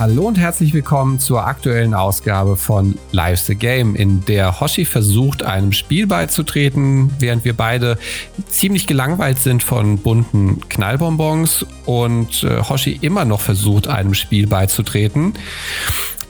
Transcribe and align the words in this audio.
Hallo 0.00 0.28
und 0.28 0.38
herzlich 0.38 0.72
willkommen 0.72 1.18
zur 1.18 1.46
aktuellen 1.46 1.92
Ausgabe 1.92 2.56
von 2.56 2.98
Live 3.12 3.40
the 3.40 3.54
Game, 3.54 3.94
in 3.94 4.24
der 4.24 4.58
Hoshi 4.58 4.86
versucht, 4.86 5.42
einem 5.42 5.72
Spiel 5.72 6.06
beizutreten, 6.06 7.10
während 7.18 7.44
wir 7.44 7.52
beide 7.54 7.98
ziemlich 8.48 8.86
gelangweilt 8.86 9.40
sind 9.40 9.62
von 9.62 9.98
bunten 9.98 10.66
Knallbonbons 10.70 11.66
und 11.84 12.44
äh, 12.44 12.62
Hoshi 12.62 12.98
immer 13.02 13.26
noch 13.26 13.42
versucht, 13.42 13.88
einem 13.88 14.14
Spiel 14.14 14.46
beizutreten. 14.46 15.34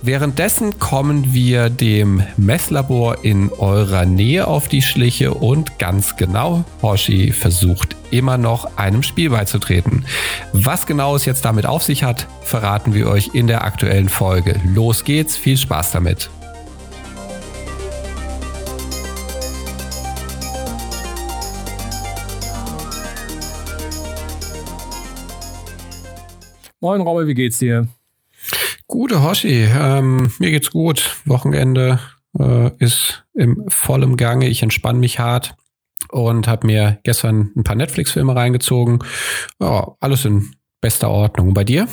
Währenddessen 0.02 0.78
kommen 0.78 1.34
wir 1.34 1.68
dem 1.68 2.22
Messlabor 2.38 3.22
in 3.22 3.52
eurer 3.52 4.06
Nähe 4.06 4.46
auf 4.46 4.66
die 4.66 4.80
Schliche 4.80 5.34
und 5.34 5.78
ganz 5.78 6.16
genau, 6.16 6.64
Hoshi 6.80 7.32
versucht 7.32 7.96
immer 8.10 8.38
noch 8.38 8.78
einem 8.78 9.02
Spiel 9.02 9.28
beizutreten. 9.28 10.06
Was 10.54 10.86
genau 10.86 11.16
es 11.16 11.26
jetzt 11.26 11.44
damit 11.44 11.66
auf 11.66 11.82
sich 11.82 12.02
hat, 12.02 12.26
verraten 12.40 12.94
wir 12.94 13.08
euch 13.08 13.34
in 13.34 13.46
der 13.46 13.62
aktuellen 13.62 14.08
Folge. 14.08 14.58
Los 14.64 15.04
geht's, 15.04 15.36
viel 15.36 15.58
Spaß 15.58 15.92
damit. 15.92 16.30
Moin 26.80 27.02
Robbe, 27.02 27.26
wie 27.26 27.34
geht's 27.34 27.58
dir? 27.58 27.86
Gute 28.90 29.22
Hoshi, 29.22 29.68
ähm, 29.72 30.32
mir 30.40 30.50
geht's 30.50 30.72
gut. 30.72 31.16
Wochenende 31.24 32.00
äh, 32.36 32.72
ist 32.78 33.24
im 33.34 33.62
vollem 33.68 34.16
Gange. 34.16 34.48
Ich 34.48 34.64
entspanne 34.64 34.98
mich 34.98 35.20
hart 35.20 35.54
und 36.08 36.48
habe 36.48 36.66
mir 36.66 36.98
gestern 37.04 37.52
ein 37.56 37.62
paar 37.62 37.76
Netflix-Filme 37.76 38.34
reingezogen. 38.34 38.98
Ja, 39.60 39.92
alles 40.00 40.24
in 40.24 40.56
bester 40.80 41.08
Ordnung. 41.08 41.54
Bei 41.54 41.62
dir? 41.62 41.86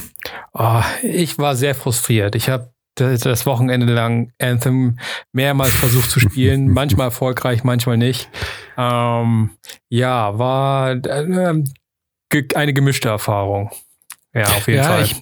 Oh, 0.53 0.81
ich 1.03 1.37
war 1.37 1.55
sehr 1.55 1.75
frustriert. 1.75 2.33
Ich 2.33 2.49
habe 2.49 2.73
das 2.95 3.45
Wochenende 3.45 3.93
lang 3.93 4.31
Anthem 4.41 4.97
mehrmals 5.31 5.75
versucht 5.75 6.09
zu 6.09 6.19
spielen, 6.19 6.67
manchmal 6.73 7.09
erfolgreich, 7.09 7.63
manchmal 7.63 7.97
nicht. 7.97 8.27
Ähm, 8.75 9.51
ja, 9.87 10.39
war 10.39 10.93
äh, 10.93 11.63
eine 12.55 12.73
gemischte 12.73 13.09
Erfahrung. 13.09 13.69
Ja, 14.33 14.45
auf 14.45 14.67
jeden 14.67 14.79
ja, 14.79 14.83
Fall. 14.83 15.03
Ich, 15.03 15.21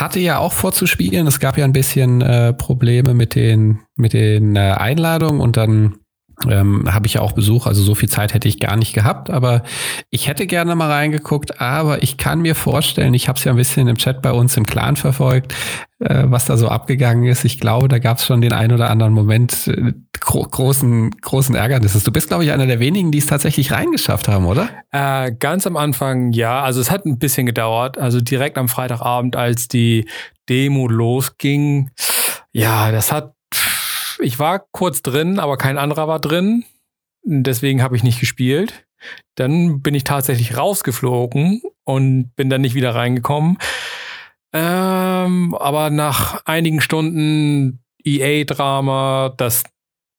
hatte 0.00 0.20
ja 0.20 0.38
auch 0.38 0.52
vorzuspielen. 0.52 1.26
Es 1.26 1.40
gab 1.40 1.58
ja 1.58 1.64
ein 1.64 1.72
bisschen 1.72 2.20
äh, 2.22 2.52
Probleme 2.52 3.14
mit 3.14 3.34
den, 3.34 3.80
mit 3.96 4.12
den 4.12 4.56
äh, 4.56 4.74
Einladungen 4.76 5.40
und 5.40 5.56
dann 5.56 5.99
ähm, 6.48 6.92
habe 6.92 7.06
ich 7.06 7.14
ja 7.14 7.20
auch 7.20 7.32
Besuch, 7.32 7.66
also 7.66 7.82
so 7.82 7.94
viel 7.94 8.08
Zeit 8.08 8.32
hätte 8.34 8.48
ich 8.48 8.60
gar 8.60 8.76
nicht 8.76 8.94
gehabt, 8.94 9.30
aber 9.30 9.62
ich 10.10 10.28
hätte 10.28 10.46
gerne 10.46 10.74
mal 10.74 10.90
reingeguckt, 10.90 11.60
aber 11.60 12.02
ich 12.02 12.16
kann 12.16 12.40
mir 12.40 12.54
vorstellen, 12.54 13.14
ich 13.14 13.28
habe 13.28 13.38
es 13.38 13.44
ja 13.44 13.52
ein 13.52 13.56
bisschen 13.56 13.88
im 13.88 13.96
Chat 13.96 14.22
bei 14.22 14.32
uns 14.32 14.56
im 14.56 14.64
Clan 14.64 14.96
verfolgt, 14.96 15.54
äh, 15.98 16.24
was 16.26 16.46
da 16.46 16.56
so 16.56 16.68
abgegangen 16.68 17.24
ist. 17.24 17.44
Ich 17.44 17.60
glaube, 17.60 17.88
da 17.88 17.98
gab 17.98 18.18
es 18.18 18.24
schon 18.24 18.40
den 18.40 18.52
ein 18.52 18.72
oder 18.72 18.90
anderen 18.90 19.12
Moment 19.12 19.68
äh, 19.68 19.92
gro 20.18 20.42
großen, 20.42 21.10
großen 21.20 21.54
Ärgernisses. 21.54 22.04
Du 22.04 22.12
bist, 22.12 22.28
glaube 22.28 22.44
ich, 22.44 22.52
einer 22.52 22.66
der 22.66 22.80
wenigen, 22.80 23.10
die 23.10 23.18
es 23.18 23.26
tatsächlich 23.26 23.72
reingeschafft 23.72 24.28
haben, 24.28 24.46
oder? 24.46 24.68
Äh, 24.92 25.32
ganz 25.38 25.66
am 25.66 25.76
Anfang 25.76 26.32
ja, 26.32 26.62
also 26.62 26.80
es 26.80 26.90
hat 26.90 27.04
ein 27.04 27.18
bisschen 27.18 27.46
gedauert, 27.46 27.98
also 27.98 28.20
direkt 28.20 28.56
am 28.56 28.68
Freitagabend, 28.68 29.36
als 29.36 29.68
die 29.68 30.08
Demo 30.48 30.88
losging, 30.88 31.90
ja, 32.52 32.90
das 32.90 33.12
hat 33.12 33.34
ich 34.20 34.38
war 34.38 34.64
kurz 34.72 35.02
drin, 35.02 35.38
aber 35.38 35.56
kein 35.56 35.78
anderer 35.78 36.08
war 36.08 36.20
drin. 36.20 36.64
Deswegen 37.22 37.82
habe 37.82 37.96
ich 37.96 38.02
nicht 38.02 38.20
gespielt. 38.20 38.86
Dann 39.34 39.80
bin 39.82 39.94
ich 39.94 40.04
tatsächlich 40.04 40.56
rausgeflogen 40.56 41.62
und 41.84 42.34
bin 42.36 42.50
dann 42.50 42.60
nicht 42.60 42.74
wieder 42.74 42.94
reingekommen. 42.94 43.58
Ähm, 44.52 45.54
aber 45.54 45.90
nach 45.90 46.44
einigen 46.44 46.80
Stunden 46.80 47.80
EA-Drama, 48.04 49.32
dass 49.36 49.62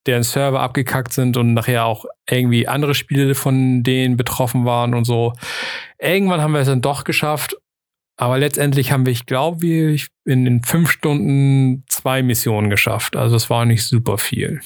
deren 0.07 0.23
Server 0.23 0.61
abgekackt 0.61 1.13
sind 1.13 1.37
und 1.37 1.53
nachher 1.53 1.85
auch 1.85 2.05
irgendwie 2.29 2.67
andere 2.67 2.95
Spiele 2.95 3.35
von 3.35 3.83
denen 3.83 4.17
betroffen 4.17 4.65
waren 4.65 4.95
und 4.95 5.05
so. 5.05 5.33
Irgendwann 5.99 6.41
haben 6.41 6.53
wir 6.53 6.61
es 6.61 6.67
dann 6.67 6.81
doch 6.81 7.03
geschafft 7.03 7.55
aber 8.21 8.37
letztendlich 8.37 8.91
haben 8.91 9.07
wir, 9.07 9.13
ich 9.13 9.25
glaube, 9.25 9.61
wir 9.61 9.99
in 10.25 10.45
den 10.45 10.61
fünf 10.61 10.91
Stunden 10.91 11.83
zwei 11.87 12.21
Missionen 12.21 12.69
geschafft. 12.69 13.15
Also 13.15 13.35
es 13.35 13.49
war 13.49 13.65
nicht 13.65 13.83
super 13.83 14.19
viel. 14.19 14.61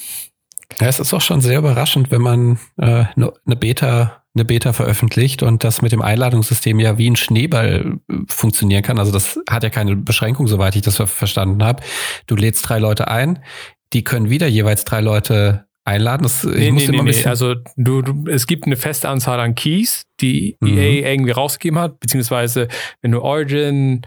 Ja, 0.78 0.88
es 0.88 1.00
ist 1.00 1.14
auch 1.14 1.22
schon 1.22 1.40
sehr 1.40 1.58
überraschend, 1.58 2.10
wenn 2.10 2.20
man 2.20 2.58
äh, 2.76 3.06
eine 3.16 3.32
ne 3.46 3.56
Beta 3.56 4.22
eine 4.34 4.44
Beta 4.44 4.74
veröffentlicht 4.74 5.42
und 5.42 5.64
das 5.64 5.80
mit 5.80 5.92
dem 5.92 6.02
Einladungssystem 6.02 6.78
ja 6.78 6.98
wie 6.98 7.08
ein 7.08 7.16
Schneeball 7.16 7.98
äh, 8.10 8.14
funktionieren 8.28 8.82
kann. 8.82 8.98
Also 8.98 9.10
das 9.10 9.40
hat 9.48 9.62
ja 9.62 9.70
keine 9.70 9.96
Beschränkung, 9.96 10.48
soweit 10.48 10.76
ich 10.76 10.82
das 10.82 10.96
verstanden 10.96 11.64
habe. 11.64 11.82
Du 12.26 12.36
lädst 12.36 12.68
drei 12.68 12.78
Leute 12.78 13.08
ein, 13.08 13.38
die 13.94 14.04
können 14.04 14.28
wieder 14.28 14.48
jeweils 14.48 14.84
drei 14.84 15.00
Leute 15.00 15.64
einladen? 15.86 16.24
Das, 16.24 16.44
nee, 16.44 16.70
nee, 16.70 16.88
nee, 16.88 17.02
nee. 17.02 17.24
Also 17.24 17.54
du, 17.76 18.02
du, 18.02 18.30
es 18.30 18.46
gibt 18.46 18.66
eine 18.66 18.76
feste 18.76 19.08
Anzahl 19.08 19.40
an 19.40 19.54
Keys, 19.54 20.06
die 20.20 20.56
mhm. 20.60 20.78
EA 20.78 21.10
irgendwie 21.10 21.30
rausgegeben 21.30 21.78
hat, 21.78 22.00
beziehungsweise 22.00 22.68
wenn 23.02 23.12
du 23.12 23.22
Origin 23.22 24.02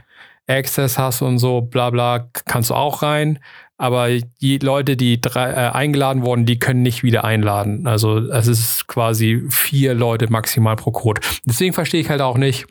Access 0.48 0.98
hast 0.98 1.22
und 1.22 1.40
so, 1.40 1.62
bla 1.62 1.90
bla, 1.90 2.30
kannst 2.46 2.70
du 2.70 2.76
auch 2.76 3.02
rein. 3.02 3.40
Aber 3.78 4.10
die 4.42 4.58
Leute, 4.58 4.98
die 4.98 5.22
drei, 5.22 5.52
äh, 5.52 5.70
eingeladen 5.72 6.24
wurden, 6.24 6.46
die 6.46 6.60
können 6.60 6.82
nicht 6.82 7.02
wieder 7.04 7.24
einladen. 7.24 7.88
Also 7.88 8.18
es 8.18 8.48
ist 8.48 8.88
quasi 8.88 9.44
vier 9.50 9.94
Leute 9.94 10.30
maximal 10.30 10.76
pro 10.76 10.92
Code. 10.92 11.22
Deswegen 11.46 11.74
verstehe 11.74 12.02
ich 12.02 12.10
halt 12.10 12.20
auch 12.20 12.38
nicht, 12.38 12.66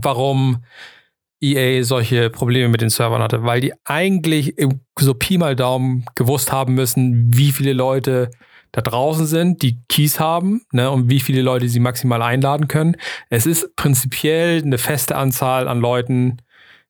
warum 0.00 0.64
EA 1.42 1.82
solche 1.84 2.30
Probleme 2.30 2.68
mit 2.68 2.80
den 2.80 2.88
Servern 2.88 3.20
hatte, 3.20 3.44
weil 3.44 3.60
die 3.60 3.74
eigentlich 3.84 4.54
so 4.98 5.12
Pi 5.12 5.36
mal 5.36 5.54
Daumen 5.54 6.06
gewusst 6.14 6.50
haben 6.50 6.74
müssen, 6.74 7.34
wie 7.34 7.52
viele 7.52 7.74
Leute 7.74 8.30
da 8.74 8.80
draußen 8.80 9.26
sind, 9.26 9.62
die 9.62 9.78
Keys 9.88 10.18
haben 10.18 10.62
ne, 10.72 10.90
und 10.90 11.08
wie 11.08 11.20
viele 11.20 11.42
Leute 11.42 11.68
sie 11.68 11.78
maximal 11.78 12.20
einladen 12.22 12.66
können. 12.66 12.96
Es 13.30 13.46
ist 13.46 13.76
prinzipiell 13.76 14.62
eine 14.62 14.78
feste 14.78 15.14
Anzahl 15.14 15.68
an 15.68 15.78
Leuten, 15.78 16.38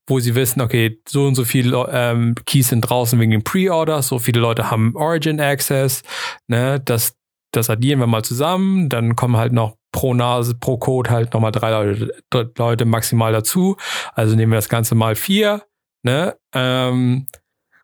wo 0.06 0.19
sie 0.19 0.34
wissen, 0.34 0.62
okay, 0.62 0.99
so 1.06 1.27
und 1.27 1.34
so 1.34 1.44
viele 1.44 1.87
ähm, 1.93 2.37
Keys 2.47 2.69
sind 2.69 2.81
draußen 2.81 3.21
wegen 3.21 3.33
den 3.33 3.44
Pre-Orders, 3.44 4.09
so 4.09 4.19
viele 4.19 4.41
Leute 4.41 4.71
haben 4.71 4.97
Origin 4.97 5.41
Access, 5.41 6.03
ne, 6.49 6.81
das, 6.81 7.17
das 7.53 7.69
addieren 7.69 8.00
wir 8.00 8.06
mal 8.06 8.25
zusammen, 8.25 8.89
dann 8.89 9.15
kommen 9.15 9.37
halt 9.37 9.53
noch 9.53 9.77
pro 9.93 10.15
Nase, 10.15 10.55
pro 10.55 10.78
Code 10.78 11.11
halt 11.11 11.34
nochmal 11.34 11.53
drei 11.53 11.71
Leute, 11.71 12.15
drei 12.31 12.47
Leute 12.56 12.87
maximal 12.87 13.33
dazu. 13.33 13.77
Also 14.15 14.34
nehmen 14.34 14.53
wir 14.53 14.56
das 14.56 14.71
Ganze 14.71 14.94
mal 14.94 15.17
vier, 15.17 15.62
ne, 16.03 16.34
ähm, 16.55 17.27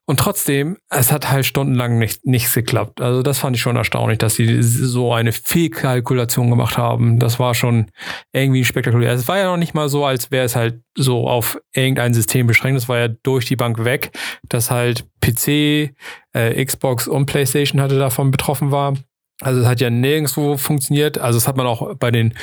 und 0.07 0.19
trotzdem, 0.19 0.77
es 0.89 1.13
hat 1.13 1.31
halt 1.31 1.47
stundenlang 1.47 1.99
nicht, 1.99 2.27
nichts 2.27 2.53
geklappt. 2.53 3.01
Also 3.01 3.23
das 3.23 3.39
fand 3.39 3.55
ich 3.55 3.63
schon 3.63 3.77
erstaunlich, 3.77 4.19
dass 4.19 4.35
sie 4.35 4.61
so 4.61 5.13
eine 5.13 5.33
Fehlkalkulation 5.33 6.51
gemacht 6.51 6.77
haben. 6.77 7.21
Das 7.21 7.39
war 7.39 7.55
schon 7.55 7.87
irgendwie 8.33 8.65
spektakulär. 8.65 9.13
Es 9.13 9.29
war 9.29 9.39
ja 9.39 9.45
noch 9.45 9.57
nicht 9.57 9.75
mal 9.75 9.89
so, 9.89 10.05
als 10.05 10.33
wäre 10.33 10.45
es 10.45 10.57
halt 10.57 10.83
so 10.97 11.29
auf 11.29 11.61
irgendein 11.73 12.13
System 12.13 12.49
beschränkt. 12.49 12.81
Es 12.81 12.89
war 12.89 12.99
ja 12.99 13.09
durch 13.09 13.45
die 13.45 13.57
Bank 13.57 13.85
weg, 13.85 14.11
dass 14.49 14.73
halt 14.73 15.07
PC, 15.21 15.95
äh, 16.33 16.65
Xbox 16.65 17.07
und 17.07 17.27
PlayStation 17.27 17.81
hatte 17.81 17.99
davon 17.99 18.33
betroffen 18.33 18.73
war. 18.73 18.95
Also 19.41 19.63
es 19.63 19.67
hat 19.67 19.81
ja 19.81 19.89
nirgendwo 19.89 20.59
funktioniert. 20.59 21.19
Also 21.19 21.39
das 21.39 21.49
hat 21.49 21.57
man 21.57 21.67
auch 21.67 21.95
bei 21.95 22.11
den 22.11 22.35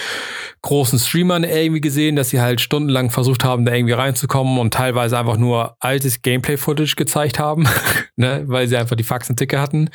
großen 0.63 0.97
Streamern 0.97 1.44
irgendwie 1.44 1.81
gesehen, 1.81 2.16
dass 2.16 2.31
sie 2.31 2.41
halt 2.41 2.59
stundenlang 2.59 3.12
versucht 3.12 3.44
haben, 3.44 3.66
da 3.66 3.74
irgendwie 3.74 3.94
reinzukommen 3.94 4.58
und 4.58 4.74
teilweise 4.74 5.18
einfach 5.18 5.38
nur 5.38 5.75
altes 5.80 6.24
Gameplay-Footage 6.24 6.96
gezeigt 6.96 7.38
haben, 7.38 7.68
ne, 8.16 8.44
weil 8.47 8.68
sie 8.68 8.78
einfach 8.78 8.96
die 8.96 9.03
Faxen 9.03 9.35
dicke 9.35 9.62
hatten. 9.62 9.90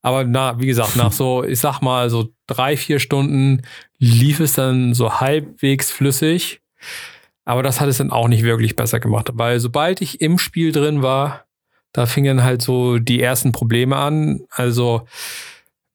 Aber 0.00 0.24
na, 0.24 0.58
wie 0.58 0.66
gesagt, 0.66 0.96
nach 0.96 1.12
so, 1.12 1.44
ich 1.44 1.60
sag 1.60 1.82
mal, 1.82 2.08
so 2.08 2.30
drei, 2.46 2.78
vier 2.78 2.98
Stunden 2.98 3.62
lief 3.98 4.40
es 4.40 4.54
dann 4.54 4.94
so 4.94 5.20
halbwegs 5.20 5.90
flüssig. 5.90 6.62
Aber 7.44 7.62
das 7.62 7.80
hat 7.80 7.88
es 7.88 7.98
dann 7.98 8.10
auch 8.10 8.28
nicht 8.28 8.42
wirklich 8.42 8.76
besser 8.76 9.00
gemacht, 9.00 9.30
weil 9.34 9.60
sobald 9.60 10.00
ich 10.00 10.20
im 10.20 10.38
Spiel 10.38 10.72
drin 10.72 11.02
war, 11.02 11.44
da 11.92 12.06
fingen 12.06 12.44
halt 12.44 12.62
so 12.62 12.98
die 12.98 13.22
ersten 13.22 13.52
Probleme 13.52 13.96
an. 13.96 14.40
Also 14.50 15.06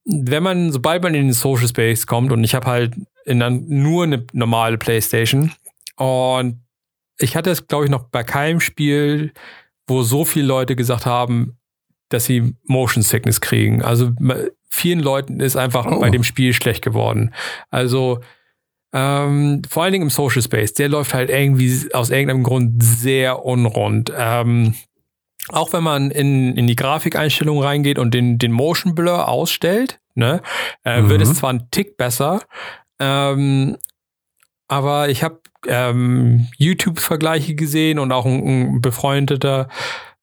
wenn 0.05 0.43
man, 0.43 0.71
sobald 0.71 1.03
man 1.03 1.13
in 1.13 1.27
den 1.27 1.33
Social 1.33 1.67
Space 1.67 2.05
kommt 2.05 2.31
und 2.31 2.43
ich 2.43 2.55
habe 2.55 2.67
halt 2.67 2.95
in 3.25 3.39
dann 3.39 3.65
nur 3.67 4.03
eine 4.03 4.25
normale 4.33 4.77
Playstation 4.77 5.51
und 5.95 6.61
ich 7.17 7.35
hatte 7.35 7.51
es, 7.51 7.67
glaube 7.67 7.85
ich, 7.85 7.91
noch 7.91 8.05
bei 8.09 8.23
keinem 8.23 8.59
Spiel, 8.59 9.31
wo 9.87 10.03
so 10.03 10.25
viele 10.25 10.45
Leute 10.45 10.75
gesagt 10.75 11.05
haben, 11.05 11.57
dass 12.09 12.25
sie 12.25 12.55
Motion 12.63 13.03
Sickness 13.03 13.41
kriegen. 13.41 13.81
Also 13.81 14.11
vielen 14.69 14.99
Leuten 14.99 15.39
ist 15.39 15.55
einfach 15.55 15.85
oh. 15.85 15.99
bei 15.99 16.09
dem 16.09 16.23
Spiel 16.23 16.53
schlecht 16.53 16.83
geworden. 16.83 17.33
Also 17.69 18.19
ähm, 18.93 19.61
vor 19.67 19.83
allen 19.83 19.93
Dingen 19.93 20.03
im 20.03 20.09
Social 20.09 20.41
Space, 20.41 20.73
der 20.73 20.89
läuft 20.89 21.13
halt 21.13 21.29
irgendwie 21.29 21.93
aus 21.93 22.09
irgendeinem 22.09 22.43
Grund 22.43 22.83
sehr 22.83 23.43
unrund. 23.43 24.13
Ähm, 24.15 24.75
auch 25.49 25.73
wenn 25.73 25.83
man 25.83 26.11
in, 26.11 26.55
in 26.55 26.67
die 26.67 26.75
Grafikeinstellungen 26.75 27.63
reingeht 27.63 27.99
und 27.99 28.13
den, 28.13 28.37
den 28.37 28.51
Motion 28.51 28.95
Blur 28.95 29.27
ausstellt, 29.27 29.99
ne, 30.15 30.41
äh, 30.85 31.01
mhm. 31.01 31.09
wird 31.09 31.21
es 31.21 31.33
zwar 31.35 31.51
ein 31.51 31.67
Tick 31.71 31.97
besser, 31.97 32.41
ähm, 32.99 33.77
aber 34.67 35.09
ich 35.09 35.23
habe 35.23 35.39
ähm, 35.67 36.47
YouTube-Vergleiche 36.57 37.55
gesehen 37.55 37.99
und 37.99 38.11
auch 38.11 38.25
ein, 38.25 38.75
ein 38.75 38.81
befreundeter 38.81 39.67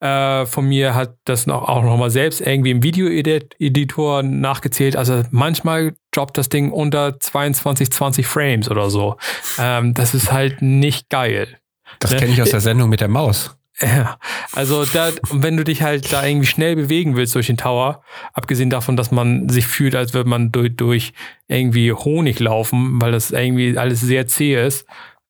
äh, 0.00 0.46
von 0.46 0.66
mir 0.66 0.94
hat 0.94 1.16
das 1.24 1.46
noch, 1.46 1.68
auch 1.68 1.82
nochmal 1.82 2.10
selbst 2.10 2.40
irgendwie 2.40 2.70
im 2.70 2.82
Video-Editor 2.82 4.22
nachgezählt. 4.22 4.96
Also 4.96 5.22
manchmal 5.30 5.94
droppt 6.10 6.38
das 6.38 6.48
Ding 6.48 6.72
unter 6.72 7.20
22, 7.20 7.92
20 7.92 8.26
Frames 8.26 8.70
oder 8.70 8.88
so. 8.88 9.16
Ähm, 9.58 9.92
das 9.94 10.14
ist 10.14 10.32
halt 10.32 10.62
nicht 10.62 11.10
geil. 11.10 11.58
Das 11.98 12.12
ne? 12.12 12.18
kenne 12.18 12.32
ich 12.32 12.40
aus 12.40 12.50
der 12.50 12.60
Sendung 12.60 12.88
mit 12.88 13.00
der 13.00 13.08
Maus. 13.08 13.56
Ja, 13.82 14.18
also 14.52 14.84
da, 14.84 15.10
wenn 15.30 15.56
du 15.56 15.64
dich 15.64 15.80
halt 15.80 16.12
da 16.12 16.24
irgendwie 16.24 16.46
schnell 16.46 16.76
bewegen 16.76 17.16
willst 17.16 17.34
durch 17.34 17.46
den 17.46 17.56
Tower, 17.56 18.02
abgesehen 18.34 18.68
davon, 18.68 18.94
dass 18.96 19.10
man 19.10 19.48
sich 19.48 19.66
fühlt, 19.66 19.94
als 19.94 20.12
würde 20.12 20.28
man 20.28 20.52
durch, 20.52 20.76
durch 20.76 21.12
irgendwie 21.48 21.92
Honig 21.92 22.40
laufen, 22.40 23.00
weil 23.00 23.12
das 23.12 23.30
irgendwie 23.30 23.78
alles 23.78 24.02
sehr 24.02 24.26
zäh 24.26 24.66
ist, 24.66 24.84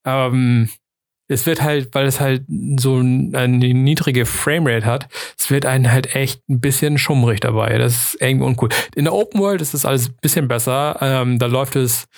ähm, 0.05 0.69
es 1.29 1.47
wird 1.47 1.63
halt, 1.63 1.95
weil 1.95 2.07
es 2.07 2.19
halt 2.19 2.43
so 2.77 2.97
eine 2.97 3.57
niedrige 3.57 4.27
Framerate 4.27 4.85
hat, 4.85 5.09
es 5.39 5.49
wird 5.49 5.65
einen 5.65 5.93
halt 5.93 6.17
echt 6.17 6.43
ein 6.49 6.61
bisschen 6.61 6.99
schummrig 6.99 7.39
dabei. 7.39 7.79
Das 7.79 7.95
ist 7.95 8.21
irgendwie 8.21 8.47
uncool. 8.47 8.71
In 8.97 9.05
der 9.05 9.15
Open 9.15 9.41
World 9.41 9.63
ist 9.63 9.73
das 9.73 9.85
alles 9.85 10.09
ein 10.09 10.17
bisschen 10.21 10.49
besser. 10.49 10.99
Ähm, 11.01 11.39
da 11.39 11.47
läuft 11.47 11.77
es 11.77 12.09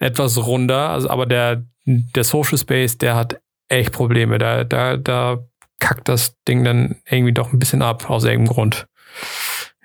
etwas 0.00 0.36
runder, 0.44 0.90
also, 0.90 1.08
aber 1.08 1.26
der, 1.26 1.64
der 1.86 2.24
Social 2.24 2.58
Space, 2.58 2.98
der 2.98 3.14
hat 3.14 3.40
echt 3.68 3.92
Probleme. 3.92 4.38
Da, 4.38 4.64
da, 4.64 4.96
da 4.96 5.38
kackt 5.80 6.08
das 6.08 6.34
Ding 6.46 6.64
dann 6.64 6.96
irgendwie 7.08 7.32
doch 7.32 7.52
ein 7.52 7.58
bisschen 7.58 7.82
ab, 7.82 8.10
aus 8.10 8.24
irgendeinem 8.24 8.54
Grund. 8.54 8.86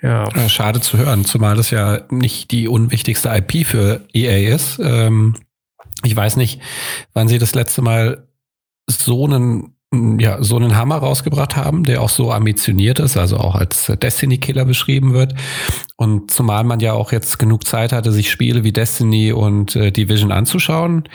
Ja. 0.01 0.29
Schade 0.49 0.81
zu 0.81 0.97
hören, 0.97 1.23
zumal 1.23 1.55
das 1.55 1.71
ja 1.71 2.01
nicht 2.09 2.51
die 2.51 2.67
unwichtigste 2.67 3.29
IP 3.29 3.65
für 3.65 4.05
EA 4.13 4.53
ist. 4.53 4.79
Ähm, 4.83 5.35
ich 6.03 6.13
weiß 6.13 6.35
nicht, 6.35 6.61
wann 7.13 7.29
sie 7.29 7.37
das 7.37 7.55
letzte 7.55 7.81
Mal 7.81 8.27
so 8.89 9.25
einen, 9.25 9.75
ja, 10.19 10.43
so 10.43 10.57
einen 10.57 10.75
Hammer 10.75 10.97
rausgebracht 10.97 11.55
haben, 11.55 11.85
der 11.85 12.01
auch 12.01 12.09
so 12.09 12.33
ambitioniert 12.33 12.99
ist, 12.99 13.15
also 13.15 13.37
auch 13.37 13.55
als 13.55 13.85
Destiny-Killer 13.85 14.65
beschrieben 14.65 15.13
wird. 15.13 15.35
Und 15.95 16.31
zumal 16.31 16.65
man 16.65 16.81
ja 16.81 16.91
auch 16.91 17.13
jetzt 17.13 17.39
genug 17.39 17.65
Zeit 17.65 17.93
hatte, 17.93 18.11
sich 18.11 18.29
Spiele 18.29 18.65
wie 18.65 18.73
Destiny 18.73 19.31
und 19.31 19.77
äh, 19.77 19.91
Division 19.91 20.33
anzuschauen 20.33 21.07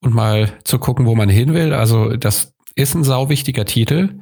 und 0.00 0.12
mal 0.12 0.52
zu 0.64 0.80
gucken, 0.80 1.06
wo 1.06 1.14
man 1.14 1.28
hin 1.28 1.54
will. 1.54 1.72
Also 1.72 2.16
das 2.16 2.53
ist 2.74 2.94
ein 2.94 3.04
sau 3.04 3.28
wichtiger 3.28 3.64
Titel. 3.64 4.20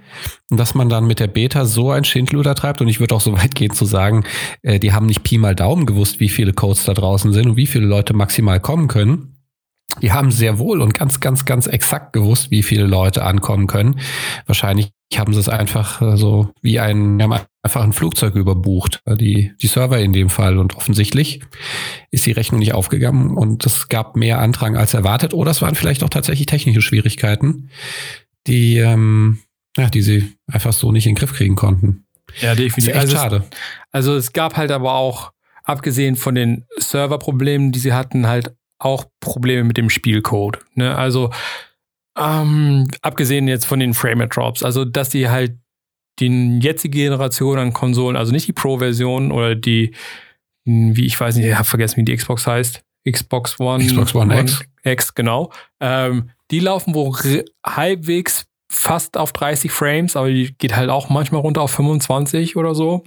Und 0.50 0.56
dass 0.58 0.74
man 0.74 0.88
dann 0.88 1.06
mit 1.06 1.20
der 1.20 1.26
Beta 1.26 1.64
so 1.64 1.90
ein 1.90 2.04
Schindluder 2.04 2.54
treibt, 2.54 2.80
und 2.80 2.88
ich 2.88 3.00
würde 3.00 3.14
auch 3.14 3.20
so 3.20 3.32
weit 3.38 3.54
gehen 3.54 3.72
zu 3.72 3.84
sagen, 3.84 4.24
äh, 4.62 4.78
die 4.78 4.92
haben 4.92 5.06
nicht 5.06 5.22
Pi 5.22 5.38
mal 5.38 5.54
Daumen 5.54 5.86
gewusst, 5.86 6.20
wie 6.20 6.28
viele 6.28 6.52
Codes 6.52 6.84
da 6.84 6.94
draußen 6.94 7.32
sind 7.32 7.50
und 7.50 7.56
wie 7.56 7.66
viele 7.66 7.86
Leute 7.86 8.14
maximal 8.14 8.60
kommen 8.60 8.88
können. 8.88 9.36
Die 10.00 10.12
haben 10.12 10.30
sehr 10.30 10.58
wohl 10.58 10.80
und 10.80 10.94
ganz, 10.94 11.20
ganz, 11.20 11.44
ganz 11.44 11.66
exakt 11.66 12.14
gewusst, 12.14 12.50
wie 12.50 12.62
viele 12.62 12.86
Leute 12.86 13.24
ankommen 13.24 13.66
können. 13.66 14.00
Wahrscheinlich 14.46 14.92
haben 15.14 15.34
sie 15.34 15.40
es 15.40 15.50
einfach 15.50 16.00
äh, 16.00 16.16
so 16.16 16.48
wie 16.62 16.80
ein, 16.80 17.22
haben 17.22 17.40
einfach 17.62 17.82
ein 17.82 17.92
Flugzeug 17.92 18.34
überbucht, 18.34 19.02
äh, 19.04 19.16
die, 19.16 19.52
die 19.60 19.66
Server 19.66 19.98
in 19.98 20.14
dem 20.14 20.30
Fall. 20.30 20.56
Und 20.56 20.76
offensichtlich 20.76 21.40
ist 22.10 22.24
die 22.24 22.32
Rechnung 22.32 22.60
nicht 22.60 22.72
aufgegangen 22.72 23.36
und 23.36 23.66
es 23.66 23.90
gab 23.90 24.16
mehr 24.16 24.38
Andrang 24.38 24.76
als 24.76 24.94
erwartet. 24.94 25.34
Oder 25.34 25.50
es 25.50 25.60
waren 25.60 25.74
vielleicht 25.74 26.02
auch 26.02 26.10
tatsächlich 26.10 26.46
technische 26.46 26.80
Schwierigkeiten, 26.80 27.68
die, 28.46 28.78
ähm, 28.78 29.40
ja, 29.76 29.88
die 29.88 30.02
sie 30.02 30.34
einfach 30.46 30.72
so 30.72 30.92
nicht 30.92 31.06
in 31.06 31.14
den 31.14 31.18
Griff 31.18 31.34
kriegen 31.34 31.56
konnten. 31.56 32.04
Ja, 32.40 32.54
definitiv. 32.54 32.96
also 32.96 33.16
schade. 33.16 33.44
Es, 33.50 33.58
also 33.92 34.16
es 34.16 34.32
gab 34.32 34.56
halt 34.56 34.70
aber 34.70 34.94
auch, 34.94 35.32
abgesehen 35.64 36.16
von 36.16 36.34
den 36.34 36.64
Serverproblemen, 36.76 37.72
die 37.72 37.78
sie 37.78 37.92
hatten, 37.92 38.26
halt 38.26 38.54
auch 38.78 39.04
Probleme 39.20 39.64
mit 39.64 39.76
dem 39.76 39.90
Spielcode. 39.90 40.58
Ne? 40.74 40.96
Also 40.96 41.30
ähm, 42.18 42.88
abgesehen 43.00 43.48
jetzt 43.48 43.64
von 43.64 43.80
den 43.80 43.94
Frame-Drops, 43.94 44.62
also 44.62 44.84
dass 44.84 45.08
die 45.08 45.28
halt 45.28 45.56
die 46.18 46.58
jetzige 46.60 46.98
Generation 46.98 47.58
an 47.58 47.72
Konsolen, 47.72 48.16
also 48.16 48.32
nicht 48.32 48.48
die 48.48 48.52
Pro-Version 48.52 49.32
oder 49.32 49.54
die, 49.54 49.94
wie 50.64 51.06
ich 51.06 51.18
weiß 51.18 51.36
nicht, 51.36 51.46
ich 51.46 51.54
habe 51.54 51.64
vergessen, 51.64 51.98
wie 51.98 52.04
die 52.04 52.16
Xbox 52.16 52.46
heißt, 52.46 52.82
Xbox 53.10 53.58
One, 53.58 53.84
Xbox 53.84 54.14
One, 54.14 54.34
One 54.34 54.42
X. 54.42 54.62
X, 54.84 55.14
genau. 55.14 55.52
Ähm, 55.80 56.30
die 56.52 56.60
laufen 56.60 56.94
wohl 56.94 57.44
halbwegs 57.66 58.46
fast 58.70 59.16
auf 59.16 59.32
30 59.32 59.72
Frames, 59.72 60.16
aber 60.16 60.28
die 60.28 60.54
geht 60.56 60.76
halt 60.76 60.90
auch 60.90 61.08
manchmal 61.08 61.40
runter 61.40 61.62
auf 61.62 61.72
25 61.72 62.56
oder 62.56 62.74
so. 62.74 63.02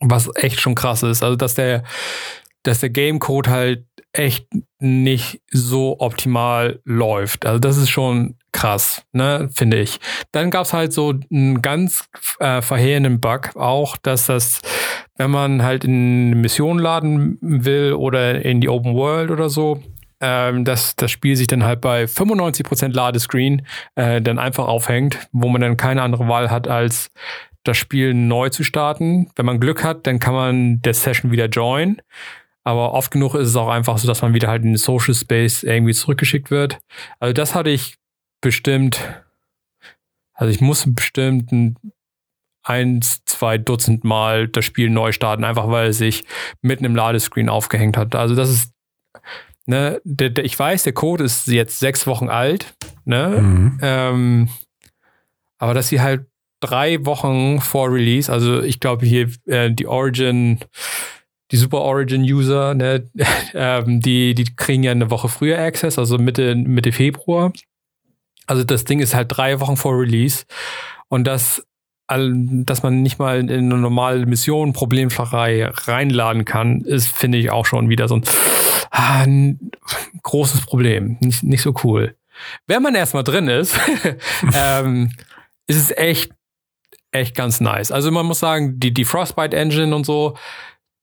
Was 0.00 0.28
echt 0.34 0.60
schon 0.60 0.74
krass 0.74 1.02
ist. 1.02 1.22
Also, 1.22 1.36
dass 1.36 1.54
der, 1.54 1.84
dass 2.64 2.80
der 2.80 2.90
Gamecode 2.90 3.48
halt 3.48 3.86
echt 4.12 4.46
nicht 4.78 5.40
so 5.50 5.96
optimal 5.98 6.80
läuft. 6.84 7.46
Also 7.46 7.58
das 7.58 7.76
ist 7.76 7.90
schon 7.90 8.36
krass, 8.52 9.04
ne, 9.12 9.50
finde 9.52 9.80
ich. 9.80 9.98
Dann 10.30 10.50
gab 10.50 10.66
es 10.66 10.72
halt 10.72 10.92
so 10.92 11.14
einen 11.32 11.62
ganz 11.62 12.08
äh, 12.38 12.62
verheerenden 12.62 13.20
Bug 13.20 13.56
auch, 13.56 13.96
dass 13.96 14.26
das, 14.26 14.60
wenn 15.16 15.32
man 15.32 15.62
halt 15.64 15.84
in 15.84 16.26
eine 16.26 16.36
Mission 16.36 16.78
laden 16.78 17.38
will 17.40 17.94
oder 17.94 18.44
in 18.44 18.60
die 18.60 18.68
Open 18.68 18.94
World 18.94 19.32
oder 19.32 19.48
so, 19.50 19.82
ähm, 20.24 20.64
dass 20.64 20.96
das 20.96 21.10
Spiel 21.10 21.36
sich 21.36 21.48
dann 21.48 21.64
halt 21.64 21.82
bei 21.82 22.04
95% 22.04 22.94
Ladescreen 22.94 23.66
äh, 23.94 24.22
dann 24.22 24.38
einfach 24.38 24.66
aufhängt, 24.66 25.18
wo 25.32 25.50
man 25.50 25.60
dann 25.60 25.76
keine 25.76 26.00
andere 26.00 26.28
Wahl 26.28 26.50
hat, 26.50 26.66
als 26.66 27.10
das 27.62 27.76
Spiel 27.76 28.14
neu 28.14 28.48
zu 28.48 28.64
starten. 28.64 29.30
Wenn 29.36 29.44
man 29.44 29.60
Glück 29.60 29.84
hat, 29.84 30.06
dann 30.06 30.18
kann 30.20 30.32
man 30.32 30.80
der 30.80 30.94
Session 30.94 31.30
wieder 31.30 31.46
joinen. 31.46 32.00
Aber 32.62 32.94
oft 32.94 33.10
genug 33.10 33.34
ist 33.34 33.48
es 33.48 33.56
auch 33.56 33.68
einfach 33.68 33.98
so, 33.98 34.08
dass 34.08 34.22
man 34.22 34.32
wieder 34.32 34.48
halt 34.48 34.62
in 34.62 34.70
den 34.70 34.76
Social 34.78 35.14
Space 35.14 35.62
irgendwie 35.62 35.92
zurückgeschickt 35.92 36.50
wird. 36.50 36.78
Also 37.20 37.34
das 37.34 37.54
hatte 37.54 37.68
ich 37.68 37.96
bestimmt, 38.40 39.22
also 40.32 40.50
ich 40.50 40.62
musste 40.62 40.90
bestimmt 40.90 41.52
ein, 41.52 41.76
eins, 42.62 43.22
zwei 43.26 43.58
Dutzend 43.58 44.04
Mal 44.04 44.48
das 44.48 44.64
Spiel 44.64 44.88
neu 44.88 45.12
starten, 45.12 45.44
einfach 45.44 45.68
weil 45.68 45.88
es 45.88 45.98
sich 45.98 46.24
mitten 46.62 46.86
im 46.86 46.96
Ladescreen 46.96 47.50
aufgehängt 47.50 47.98
hat. 47.98 48.14
Also 48.14 48.34
das 48.34 48.48
ist, 48.48 48.72
ne, 49.66 50.00
der, 50.04 50.30
der, 50.30 50.44
ich 50.44 50.58
weiß, 50.58 50.82
der 50.82 50.92
Code 50.92 51.24
ist 51.24 51.46
jetzt 51.46 51.78
sechs 51.78 52.06
Wochen 52.06 52.28
alt, 52.28 52.74
ne, 53.04 53.40
mhm. 53.40 53.78
ähm, 53.82 54.48
aber 55.58 55.74
dass 55.74 55.88
sie 55.88 56.00
halt 56.00 56.26
drei 56.60 57.04
Wochen 57.04 57.60
vor 57.60 57.92
Release, 57.92 58.32
also 58.32 58.62
ich 58.62 58.80
glaube 58.80 59.06
hier 59.06 59.28
äh, 59.46 59.70
die 59.70 59.86
Origin 59.86 60.60
die 61.50 61.56
Super 61.56 61.82
Origin-User, 61.82 62.74
ne, 62.74 63.08
ähm, 63.54 64.00
die, 64.00 64.34
die 64.34 64.56
kriegen 64.56 64.82
ja 64.82 64.90
eine 64.90 65.10
Woche 65.10 65.28
früher 65.28 65.58
Access, 65.58 65.98
also 65.98 66.18
Mitte, 66.18 66.54
Mitte 66.56 66.92
Februar. 66.92 67.52
Also 68.46 68.64
das 68.64 68.84
Ding 68.84 69.00
ist 69.00 69.14
halt 69.14 69.28
drei 69.30 69.60
Wochen 69.60 69.76
vor 69.76 69.98
Release. 69.98 70.44
Und 71.08 71.26
das, 71.26 71.64
dass 72.08 72.82
man 72.82 73.02
nicht 73.02 73.18
mal 73.18 73.38
in 73.38 73.50
eine 73.50 73.78
normale 73.78 74.26
Mission 74.26 74.72
Problemflacherei 74.72 75.66
reinladen 75.66 76.44
kann, 76.44 76.80
ist, 76.80 77.08
finde 77.08 77.38
ich, 77.38 77.50
auch 77.50 77.66
schon 77.66 77.88
wieder 77.88 78.08
so 78.08 78.16
ein, 78.16 78.24
ah, 78.94 79.22
ein 79.22 79.70
großes 80.22 80.62
Problem. 80.62 81.16
Nicht, 81.20 81.42
nicht 81.42 81.62
so 81.62 81.74
cool. 81.82 82.16
Wenn 82.66 82.82
man 82.82 82.94
erstmal 82.94 83.24
drin 83.24 83.48
ist, 83.48 83.78
ähm, 84.54 85.12
ist 85.66 85.76
es 85.76 85.90
echt, 85.96 86.32
echt 87.12 87.34
ganz 87.34 87.60
nice. 87.60 87.92
Also 87.92 88.10
man 88.10 88.26
muss 88.26 88.40
sagen, 88.40 88.78
die, 88.78 88.94
die 88.94 89.04
Frostbite 89.04 89.56
Engine 89.56 89.94
und 89.94 90.04
so, 90.04 90.36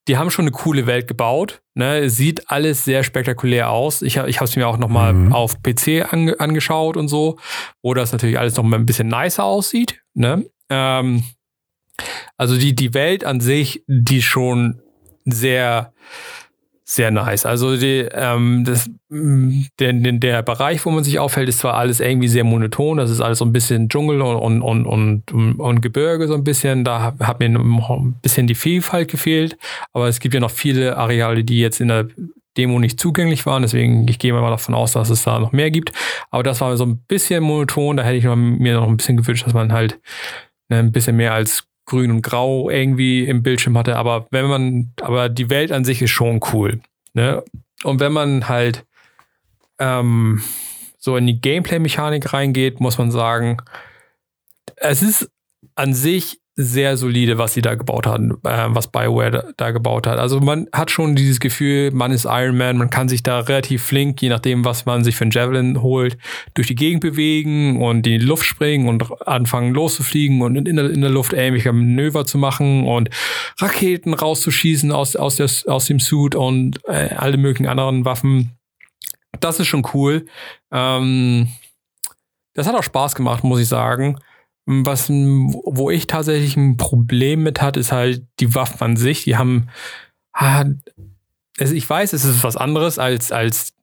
die 0.08 0.18
haben 0.18 0.32
schon 0.32 0.44
eine 0.44 0.52
coole 0.52 0.88
Welt 0.88 1.08
gebaut. 1.08 1.62
Ne? 1.74 2.10
Sieht 2.10 2.50
alles 2.50 2.86
sehr 2.86 3.04
spektakulär 3.04 3.70
aus. 3.70 4.02
Ich, 4.02 4.18
ich 4.18 4.38
habe 4.38 4.46
es 4.46 4.56
mir 4.56 4.68
auch 4.68 4.78
nochmal 4.78 5.14
mhm. 5.14 5.34
auf 5.34 5.62
PC 5.62 6.12
ange 6.12 6.40
angeschaut 6.40 6.98
und 6.98 7.08
so, 7.08 7.38
wo 7.82 7.94
das 7.94 8.12
natürlich 8.12 8.40
alles 8.40 8.56
noch 8.56 8.64
mal 8.64 8.80
ein 8.80 8.86
bisschen 8.86 9.10
nicer 9.10 9.44
aussieht. 9.44 10.02
Ne? 10.14 10.46
Ähm, 10.70 11.24
also 12.38 12.58
die, 12.58 12.74
die 12.74 12.94
Welt 12.94 13.26
an 13.26 13.42
sich, 13.42 13.84
die 13.88 14.22
schon 14.22 14.82
sehr 15.26 15.94
sehr 16.92 17.10
nice. 17.10 17.46
Also 17.46 17.78
die, 17.78 18.06
ähm, 18.12 18.66
das, 18.66 18.90
mm, 19.08 19.62
der, 19.80 19.94
der 19.94 20.42
Bereich, 20.42 20.86
wo 20.86 20.92
man 20.92 21.06
sich 21.06 21.20
aufhält, 21.20 21.48
ist 21.48 21.60
zwar 21.60 21.76
alles 21.76 22.02
irgendwie 22.02 22.28
sehr 22.28 22.44
monoton, 22.44 22.98
das 22.98 23.10
ist 23.10 23.22
alles 23.22 23.38
so 23.38 23.46
ein 23.46 23.54
bisschen 23.54 23.88
Dschungel 23.88 24.22
und, 24.22 24.62
und, 24.62 24.86
und, 24.86 25.32
und, 25.32 25.60
und 25.60 25.82
Gebirge 25.82 26.28
so 26.28 26.34
ein 26.34 26.44
bisschen, 26.44 26.84
da 26.84 27.16
hat 27.18 27.40
mir 27.40 27.46
ein 27.46 28.16
bisschen 28.22 28.46
die 28.46 28.56
Vielfalt 28.56 29.10
gefehlt, 29.10 29.58
aber 29.94 30.10
es 30.10 30.20
gibt 30.20 30.34
ja 30.34 30.42
noch 30.42 30.52
viele 30.52 30.98
Areale, 30.98 31.46
die 31.46 31.62
jetzt 31.62 31.80
in 31.80 31.88
der 31.88 32.08
Demo 32.58 32.78
nicht 32.78 33.00
zugänglich 33.00 33.46
waren, 33.46 33.62
deswegen 33.62 34.06
ich 34.10 34.20
gehe 34.20 34.34
mal 34.34 34.50
davon 34.50 34.76
aus, 34.76 34.92
dass 34.92 35.10
es 35.10 35.24
da 35.24 35.40
noch 35.40 35.54
mehr 35.54 35.72
gibt, 35.72 35.94
aber 36.30 36.44
das 36.44 36.60
war 36.60 36.76
so 36.76 36.86
ein 36.86 36.98
bisschen 37.08 37.42
monoton, 37.42 37.96
da 37.96 38.04
hätte 38.04 38.18
ich 38.18 38.26
mir 38.26 38.74
noch 38.74 38.90
ein 38.90 38.98
bisschen 38.98 39.16
gewünscht, 39.16 39.46
dass 39.46 39.54
man 39.54 39.72
halt 39.72 39.98
ne, 40.68 40.80
ein 40.80 40.92
bisschen 40.92 41.16
mehr 41.16 41.34
als 41.34 41.71
grün 41.92 42.10
und 42.10 42.22
grau 42.22 42.70
irgendwie 42.70 43.26
im 43.26 43.44
Bildschirm 43.44 43.78
hatte. 43.78 43.98
Aber 43.98 44.26
wenn 44.32 44.46
man, 44.46 44.94
aber 45.02 45.28
die 45.28 45.50
Welt 45.50 45.74
an 45.74 45.84
sich 45.84 46.02
ist 46.02 46.12
schon 46.12 46.40
cool. 46.54 46.80
Ne? 47.14 47.44
Und 47.84 48.00
wenn 48.00 48.14
man 48.14 48.48
halt 48.48 48.86
ähm, 49.78 50.42
so 50.98 51.18
in 51.18 51.28
die 51.28 51.42
Gameplay-Mechanik 51.42 52.32
reingeht, 52.32 52.80
muss 52.80 52.98
man 52.98 53.12
sagen, 53.12 53.58
es 54.78 55.02
ist 55.02 55.30
an 55.76 55.94
sich 55.94 56.40
sehr 56.64 56.98
solide, 56.98 57.38
was 57.38 57.54
sie 57.54 57.62
da 57.62 57.76
gebaut 57.76 58.08
haben, 58.08 58.32
äh, 58.44 58.68
was 58.70 58.92
Bioware 58.92 59.32
da, 59.32 59.44
da, 59.58 59.72
gebaut 59.72 60.08
hat. 60.08 60.20
Also 60.20 60.40
man 60.40 60.68
hat 60.74 60.92
schon 60.92 61.16
dieses 61.16 61.40
Gefühl, 61.40 61.92
man 61.92 62.12
ist 62.12 62.26
Iron 62.26 62.58
Man, 62.58 62.78
man 62.78 62.90
kann 62.90 63.10
sich 63.10 63.24
da 63.24 63.40
relativ 63.40 63.84
flink, 63.84 64.22
je 64.22 64.30
nachdem, 64.30 64.66
was 64.66 64.86
man 64.86 65.04
sich 65.04 65.16
für 65.16 65.24
einen 65.24 65.32
Javelin 65.32 65.82
holt, 65.82 66.18
durch 66.54 66.68
die 66.68 66.76
Gegend 66.76 67.02
bewegen 67.02 67.82
und 67.82 68.08
in 68.08 68.20
die 68.20 68.26
Luft 68.26 68.46
springen 68.46 68.88
und 68.88 69.28
anfangen 69.28 69.74
loszufliegen 69.74 70.42
und 70.42 70.56
in 70.56 70.76
der, 70.76 70.90
in 70.90 71.02
der 71.02 71.10
Luft 71.10 71.34
ähnliche 71.34 71.72
Manöver 71.72 72.26
zu 72.26 72.38
machen 72.38 72.86
und 72.86 73.10
Raketen 73.60 74.14
rauszuschießen 74.14 74.92
aus, 74.92 75.16
aus, 75.16 75.36
der, 75.36 75.50
aus 75.68 75.86
dem 75.86 76.00
Suit 76.00 76.36
und 76.36 76.80
äh, 76.88 77.16
alle 77.16 77.38
möglichen 77.38 77.68
anderen 77.68 78.06
Waffen. 78.06 78.58
Das 79.40 79.60
ist 79.60 79.68
schon 79.68 79.88
cool. 79.94 80.26
Ähm, 80.72 81.48
das 82.54 82.68
hat 82.68 82.76
auch 82.76 82.84
Spaß 82.84 83.16
gemacht, 83.16 83.44
muss 83.44 83.62
ich 83.62 83.68
sagen. 83.68 84.18
Was, 84.86 85.10
wo 85.10 85.90
ich 85.90 86.08
tatsächlich 86.08 86.56
ein 86.58 86.78
Problem 86.78 87.44
mit 87.44 87.62
hatte, 87.62 87.80
ist 87.80 87.92
halt 87.92 88.26
die 88.40 88.56
Waffen 88.56 88.82
an 88.82 88.98
sich. 88.98 89.24
Die 89.26 89.36
haben, 89.36 89.68
also 90.34 90.74
ich 91.74 91.90
weiß, 91.90 92.14
es 92.14 92.24
ist 92.24 92.44
was 92.44 92.58
anderes 92.58 93.00
als, 93.00 93.32
als 93.32 93.74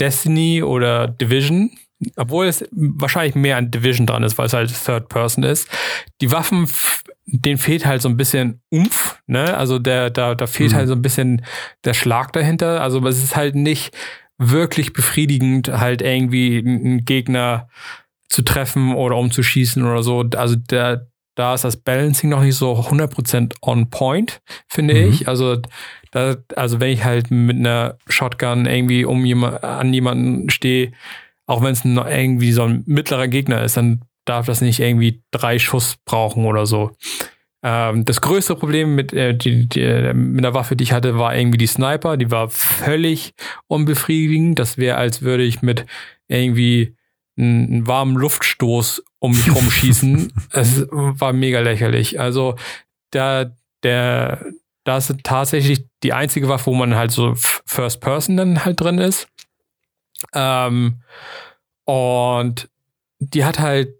Destiny 0.00 0.62
oder 0.62 1.08
Division, 1.08 1.70
obwohl 2.16 2.46
es 2.46 2.64
wahrscheinlich 2.72 3.34
mehr 3.34 3.56
an 3.56 3.70
Division 3.70 4.06
dran 4.06 4.22
ist, 4.22 4.36
weil 4.36 4.46
es 4.46 4.52
halt 4.52 4.72
Third 4.84 5.08
Person 5.08 5.44
ist. 5.44 5.68
Die 6.20 6.30
Waffen, 6.30 6.68
denen 7.24 7.58
fehlt 7.58 7.86
halt 7.86 8.02
so 8.02 8.08
ein 8.08 8.16
bisschen 8.16 8.60
Umf, 8.70 9.18
ne? 9.26 9.56
Also 9.56 9.78
der, 9.78 10.10
da, 10.10 10.34
da 10.34 10.46
fehlt 10.46 10.72
mhm. 10.72 10.76
halt 10.76 10.88
so 10.88 10.94
ein 10.94 11.02
bisschen 11.02 11.44
der 11.84 11.94
Schlag 11.94 12.32
dahinter. 12.32 12.82
Also 12.82 13.04
es 13.06 13.22
ist 13.22 13.36
halt 13.36 13.54
nicht 13.54 13.96
wirklich 14.38 14.92
befriedigend, 14.92 15.68
halt 15.68 16.02
irgendwie 16.02 16.58
einen 16.58 17.04
Gegner 17.04 17.68
zu 18.28 18.42
treffen 18.42 18.94
oder 18.94 19.16
umzuschießen 19.16 19.82
oder 19.82 20.02
so. 20.02 20.24
Also 20.36 20.56
der, 20.56 21.08
da 21.36 21.54
ist 21.54 21.64
das 21.64 21.76
Balancing 21.76 22.30
noch 22.30 22.42
nicht 22.42 22.56
so 22.56 22.72
100% 22.72 23.54
on 23.62 23.90
point, 23.90 24.40
finde 24.68 24.94
mhm. 24.94 25.12
ich. 25.12 25.28
Also, 25.28 25.58
da, 26.10 26.36
also 26.56 26.80
wenn 26.80 26.90
ich 26.90 27.04
halt 27.04 27.30
mit 27.30 27.56
einer 27.56 27.98
Shotgun 28.08 28.66
irgendwie 28.66 29.04
um 29.04 29.24
jemand, 29.24 29.62
an 29.62 29.92
jemanden 29.92 30.50
stehe, 30.50 30.92
auch 31.46 31.62
wenn 31.62 31.72
es 31.72 31.84
irgendwie 31.84 32.52
so 32.52 32.64
ein 32.64 32.82
mittlerer 32.86 33.28
Gegner 33.28 33.62
ist, 33.62 33.76
dann 33.76 34.02
darf 34.24 34.46
das 34.46 34.60
nicht 34.60 34.80
irgendwie 34.80 35.22
drei 35.30 35.58
Schuss 35.58 35.96
brauchen 36.04 36.46
oder 36.46 36.66
so. 36.66 36.96
Ähm, 37.62 38.04
das 38.04 38.20
größte 38.20 38.56
Problem 38.56 38.94
mit, 38.94 39.12
äh, 39.12 39.34
die, 39.34 39.68
die, 39.68 40.12
mit 40.14 40.44
der 40.44 40.54
Waffe, 40.54 40.74
die 40.74 40.84
ich 40.84 40.92
hatte, 40.92 41.18
war 41.18 41.36
irgendwie 41.36 41.58
die 41.58 41.66
Sniper. 41.66 42.16
Die 42.16 42.30
war 42.30 42.48
völlig 42.48 43.34
unbefriedigend. 43.68 44.58
Das 44.58 44.78
wäre, 44.78 44.96
als 44.96 45.22
würde 45.22 45.44
ich 45.44 45.62
mit 45.62 45.86
irgendwie 46.28 46.95
einen, 47.36 47.86
warmen 47.86 48.16
Luftstoß 48.16 49.02
um 49.18 49.32
mich 49.32 49.54
rumschießen. 49.54 50.32
es 50.52 50.86
war 50.90 51.32
mega 51.32 51.60
lächerlich. 51.60 52.20
Also 52.20 52.56
da, 53.10 53.52
der, 53.82 54.44
da 54.84 54.96
ist 54.96 55.14
tatsächlich 55.22 55.86
die 56.02 56.12
einzige 56.12 56.48
Waffe, 56.48 56.66
wo 56.66 56.74
man 56.74 56.94
halt 56.94 57.10
so 57.10 57.34
First 57.34 58.00
Person 58.00 58.36
dann 58.36 58.64
halt 58.64 58.80
drin 58.80 58.98
ist. 58.98 59.28
Ähm, 60.34 61.02
und 61.84 62.68
die 63.18 63.44
hat 63.44 63.58
halt 63.58 63.94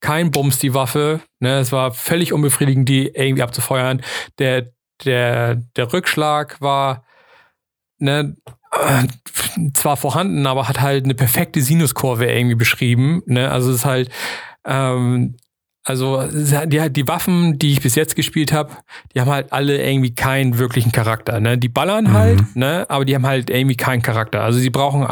kein 0.00 0.30
Bums, 0.30 0.58
die 0.58 0.74
Waffe. 0.74 1.20
Ne, 1.40 1.58
es 1.58 1.72
war 1.72 1.92
völlig 1.92 2.32
unbefriedigend, 2.32 2.88
die 2.88 3.08
irgendwie 3.08 3.42
abzufeuern. 3.42 4.02
Der, 4.38 4.72
der, 5.04 5.56
der 5.76 5.92
Rückschlag 5.92 6.60
war, 6.60 7.04
ne, 7.98 8.36
zwar 9.74 9.96
vorhanden, 9.96 10.46
aber 10.46 10.68
hat 10.68 10.80
halt 10.80 11.04
eine 11.04 11.14
perfekte 11.14 11.60
Sinuskurve 11.60 12.26
irgendwie 12.26 12.54
beschrieben. 12.54 13.22
Ne? 13.26 13.50
Also 13.50 13.70
es 13.70 13.76
ist 13.76 13.84
halt, 13.84 14.10
ähm, 14.64 15.36
also 15.84 16.22
die, 16.30 16.90
die 16.90 17.08
Waffen, 17.08 17.58
die 17.58 17.72
ich 17.72 17.80
bis 17.80 17.94
jetzt 17.94 18.14
gespielt 18.14 18.52
habe, 18.52 18.72
die 19.14 19.20
haben 19.20 19.30
halt 19.30 19.52
alle 19.52 19.82
irgendwie 19.82 20.14
keinen 20.14 20.58
wirklichen 20.58 20.92
Charakter. 20.92 21.40
Ne? 21.40 21.56
Die 21.56 21.70
ballern 21.70 22.04
mhm. 22.04 22.12
halt, 22.12 22.56
ne? 22.56 22.86
aber 22.88 23.04
die 23.04 23.14
haben 23.14 23.26
halt 23.26 23.48
irgendwie 23.48 23.76
keinen 23.76 24.02
Charakter. 24.02 24.42
Also 24.42 24.58
sie 24.58 24.70
brauchen 24.70 25.06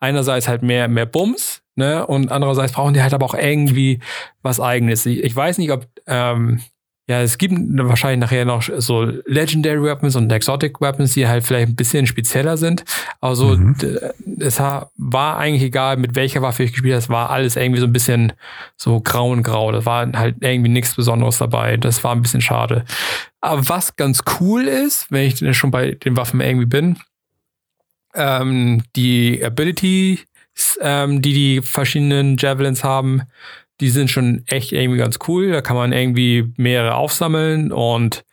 einerseits 0.00 0.48
halt 0.48 0.62
mehr, 0.62 0.88
mehr 0.88 1.06
Bums, 1.06 1.62
ne? 1.74 2.06
Und 2.06 2.32
andererseits 2.32 2.72
brauchen 2.72 2.94
die 2.94 3.02
halt 3.02 3.14
aber 3.14 3.26
auch 3.26 3.34
irgendwie 3.34 4.00
was 4.42 4.58
eigenes. 4.58 5.04
Ich, 5.06 5.22
ich 5.22 5.36
weiß 5.36 5.58
nicht, 5.58 5.70
ob 5.70 5.86
ähm, 6.06 6.62
ja, 7.08 7.22
es 7.22 7.38
gibt 7.38 7.54
wahrscheinlich 7.56 8.18
nachher 8.18 8.44
noch 8.44 8.62
so 8.62 9.04
Legendary 9.26 9.80
Weapons 9.80 10.16
und 10.16 10.30
Exotic 10.32 10.80
Weapons, 10.80 11.14
die 11.14 11.28
halt 11.28 11.44
vielleicht 11.44 11.68
ein 11.68 11.76
bisschen 11.76 12.06
spezieller 12.08 12.56
sind. 12.56 12.84
Also 13.20 13.56
mhm. 13.56 13.76
es 14.40 14.58
war 14.58 15.38
eigentlich 15.38 15.62
egal, 15.62 15.98
mit 15.98 16.16
welcher 16.16 16.42
Waffe 16.42 16.64
ich 16.64 16.72
gespielt 16.72 16.94
habe, 16.94 17.02
es 17.02 17.08
war 17.08 17.30
alles 17.30 17.54
irgendwie 17.54 17.80
so 17.80 17.86
ein 17.86 17.92
bisschen 17.92 18.32
so 18.76 19.00
grau 19.00 19.30
und 19.30 19.44
grau. 19.44 19.70
Das 19.70 19.86
war 19.86 20.10
halt 20.14 20.36
irgendwie 20.40 20.70
nichts 20.70 20.96
Besonderes 20.96 21.38
dabei. 21.38 21.76
Das 21.76 22.02
war 22.02 22.10
ein 22.10 22.22
bisschen 22.22 22.40
schade. 22.40 22.84
Aber 23.40 23.68
was 23.68 23.94
ganz 23.94 24.22
cool 24.40 24.64
ist, 24.64 25.06
wenn 25.12 25.28
ich 25.28 25.56
schon 25.56 25.70
bei 25.70 25.92
den 25.92 26.16
Waffen 26.16 26.40
irgendwie 26.40 26.66
bin, 26.66 26.98
ähm, 28.16 28.82
die 28.96 29.44
Ability, 29.44 30.24
ähm, 30.80 31.22
die 31.22 31.34
die 31.34 31.62
verschiedenen 31.62 32.36
Javelins 32.36 32.82
haben, 32.82 33.22
die 33.80 33.90
sind 33.90 34.10
schon 34.10 34.42
echt 34.46 34.72
irgendwie 34.72 34.98
ganz 34.98 35.18
cool. 35.28 35.50
Da 35.50 35.60
kann 35.60 35.76
man 35.76 35.92
irgendwie 35.92 36.52
mehrere 36.56 36.94
aufsammeln 36.94 37.72
und 37.72 38.24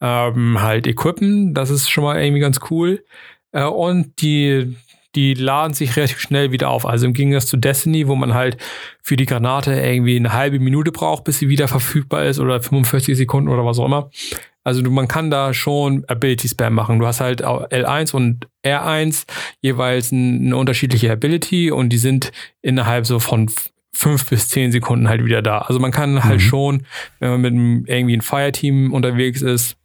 ähm, 0.00 0.60
halt 0.60 0.86
equippen. 0.86 1.54
Das 1.54 1.70
ist 1.70 1.88
schon 1.88 2.04
mal 2.04 2.20
irgendwie 2.20 2.40
ganz 2.40 2.60
cool. 2.70 3.04
Äh, 3.52 3.64
und 3.64 4.20
die, 4.22 4.76
die 5.14 5.34
laden 5.34 5.74
sich 5.74 5.96
relativ 5.96 6.20
schnell 6.20 6.52
wieder 6.52 6.70
auf. 6.70 6.86
Also 6.86 7.06
im 7.06 7.14
Gegensatz 7.14 7.46
zu 7.46 7.56
Destiny, 7.56 8.08
wo 8.08 8.14
man 8.14 8.34
halt 8.34 8.56
für 9.02 9.16
die 9.16 9.26
Granate 9.26 9.72
irgendwie 9.72 10.16
eine 10.16 10.32
halbe 10.32 10.58
Minute 10.58 10.92
braucht, 10.92 11.24
bis 11.24 11.38
sie 11.38 11.48
wieder 11.48 11.68
verfügbar 11.68 12.24
ist 12.24 12.38
oder 12.38 12.60
45 12.60 13.16
Sekunden 13.16 13.48
oder 13.48 13.64
was 13.64 13.78
auch 13.78 13.86
immer. 13.86 14.10
Also 14.64 14.88
man 14.88 15.08
kann 15.08 15.30
da 15.30 15.54
schon 15.54 16.04
Ability 16.06 16.48
Spam 16.48 16.74
machen. 16.74 17.00
Du 17.00 17.06
hast 17.06 17.20
halt 17.20 17.44
L1 17.44 18.14
und 18.14 18.46
R1 18.64 19.24
jeweils 19.60 20.12
eine 20.12 20.56
unterschiedliche 20.56 21.10
Ability 21.10 21.72
und 21.72 21.88
die 21.88 21.98
sind 21.98 22.30
innerhalb 22.60 23.06
so 23.06 23.18
von 23.18 23.50
fünf 23.94 24.28
bis 24.28 24.48
zehn 24.48 24.72
Sekunden 24.72 25.08
halt 25.08 25.24
wieder 25.24 25.42
da. 25.42 25.58
Also 25.58 25.78
man 25.78 25.90
kann 25.90 26.24
halt 26.24 26.40
mhm. 26.40 26.40
schon, 26.40 26.86
wenn 27.18 27.30
man 27.30 27.40
mit 27.40 27.52
einem, 27.52 27.84
irgendwie 27.86 28.16
ein 28.16 28.22
Fireteam 28.22 28.92
unterwegs 28.92 29.42
ist, 29.42 29.76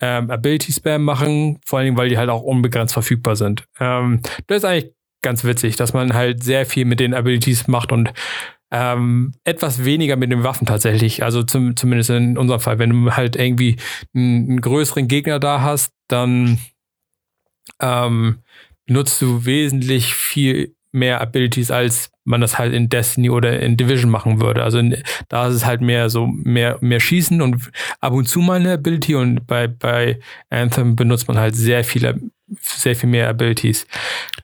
ähm, 0.00 0.30
Ability 0.30 0.72
Spam 0.72 1.04
machen, 1.04 1.58
vor 1.64 1.78
allen 1.78 1.86
Dingen, 1.86 1.96
weil 1.96 2.08
die 2.08 2.18
halt 2.18 2.28
auch 2.28 2.42
unbegrenzt 2.42 2.92
verfügbar 2.92 3.36
sind. 3.36 3.64
Ähm, 3.80 4.20
das 4.46 4.58
ist 4.58 4.64
eigentlich 4.64 4.92
ganz 5.22 5.44
witzig, 5.44 5.76
dass 5.76 5.92
man 5.92 6.12
halt 6.12 6.44
sehr 6.44 6.66
viel 6.66 6.84
mit 6.84 7.00
den 7.00 7.14
Abilities 7.14 7.66
macht 7.66 7.92
und 7.92 8.12
ähm, 8.70 9.32
etwas 9.44 9.84
weniger 9.84 10.16
mit 10.16 10.30
den 10.30 10.42
Waffen 10.42 10.66
tatsächlich. 10.66 11.22
Also 11.22 11.42
zum, 11.42 11.76
zumindest 11.76 12.10
in 12.10 12.36
unserem 12.36 12.60
Fall, 12.60 12.78
wenn 12.78 12.90
du 12.90 13.12
halt 13.12 13.36
irgendwie 13.36 13.76
einen, 14.14 14.50
einen 14.50 14.60
größeren 14.60 15.08
Gegner 15.08 15.38
da 15.38 15.62
hast, 15.62 15.92
dann 16.08 16.58
ähm, 17.80 18.42
nutzt 18.86 19.20
du 19.22 19.44
wesentlich 19.44 20.14
viel 20.14 20.75
mehr 20.96 21.20
Abilities, 21.20 21.70
als 21.70 22.10
man 22.24 22.40
das 22.40 22.58
halt 22.58 22.74
in 22.74 22.88
Destiny 22.88 23.30
oder 23.30 23.60
in 23.60 23.76
Division 23.76 24.10
machen 24.10 24.40
würde. 24.40 24.64
Also 24.64 24.78
in, 24.78 24.96
da 25.28 25.46
ist 25.46 25.54
es 25.54 25.66
halt 25.66 25.80
mehr 25.80 26.10
so 26.10 26.26
mehr, 26.26 26.78
mehr 26.80 26.98
Schießen 26.98 27.40
und 27.40 27.70
ab 28.00 28.12
und 28.12 28.26
zu 28.26 28.40
mal 28.40 28.58
eine 28.58 28.72
Ability 28.72 29.14
und 29.14 29.46
bei, 29.46 29.68
bei 29.68 30.18
Anthem 30.50 30.96
benutzt 30.96 31.28
man 31.28 31.38
halt 31.38 31.54
sehr 31.54 31.84
viele 31.84 32.20
sehr 32.60 32.94
viel 32.94 33.08
mehr 33.08 33.28
Abilities. 33.28 33.86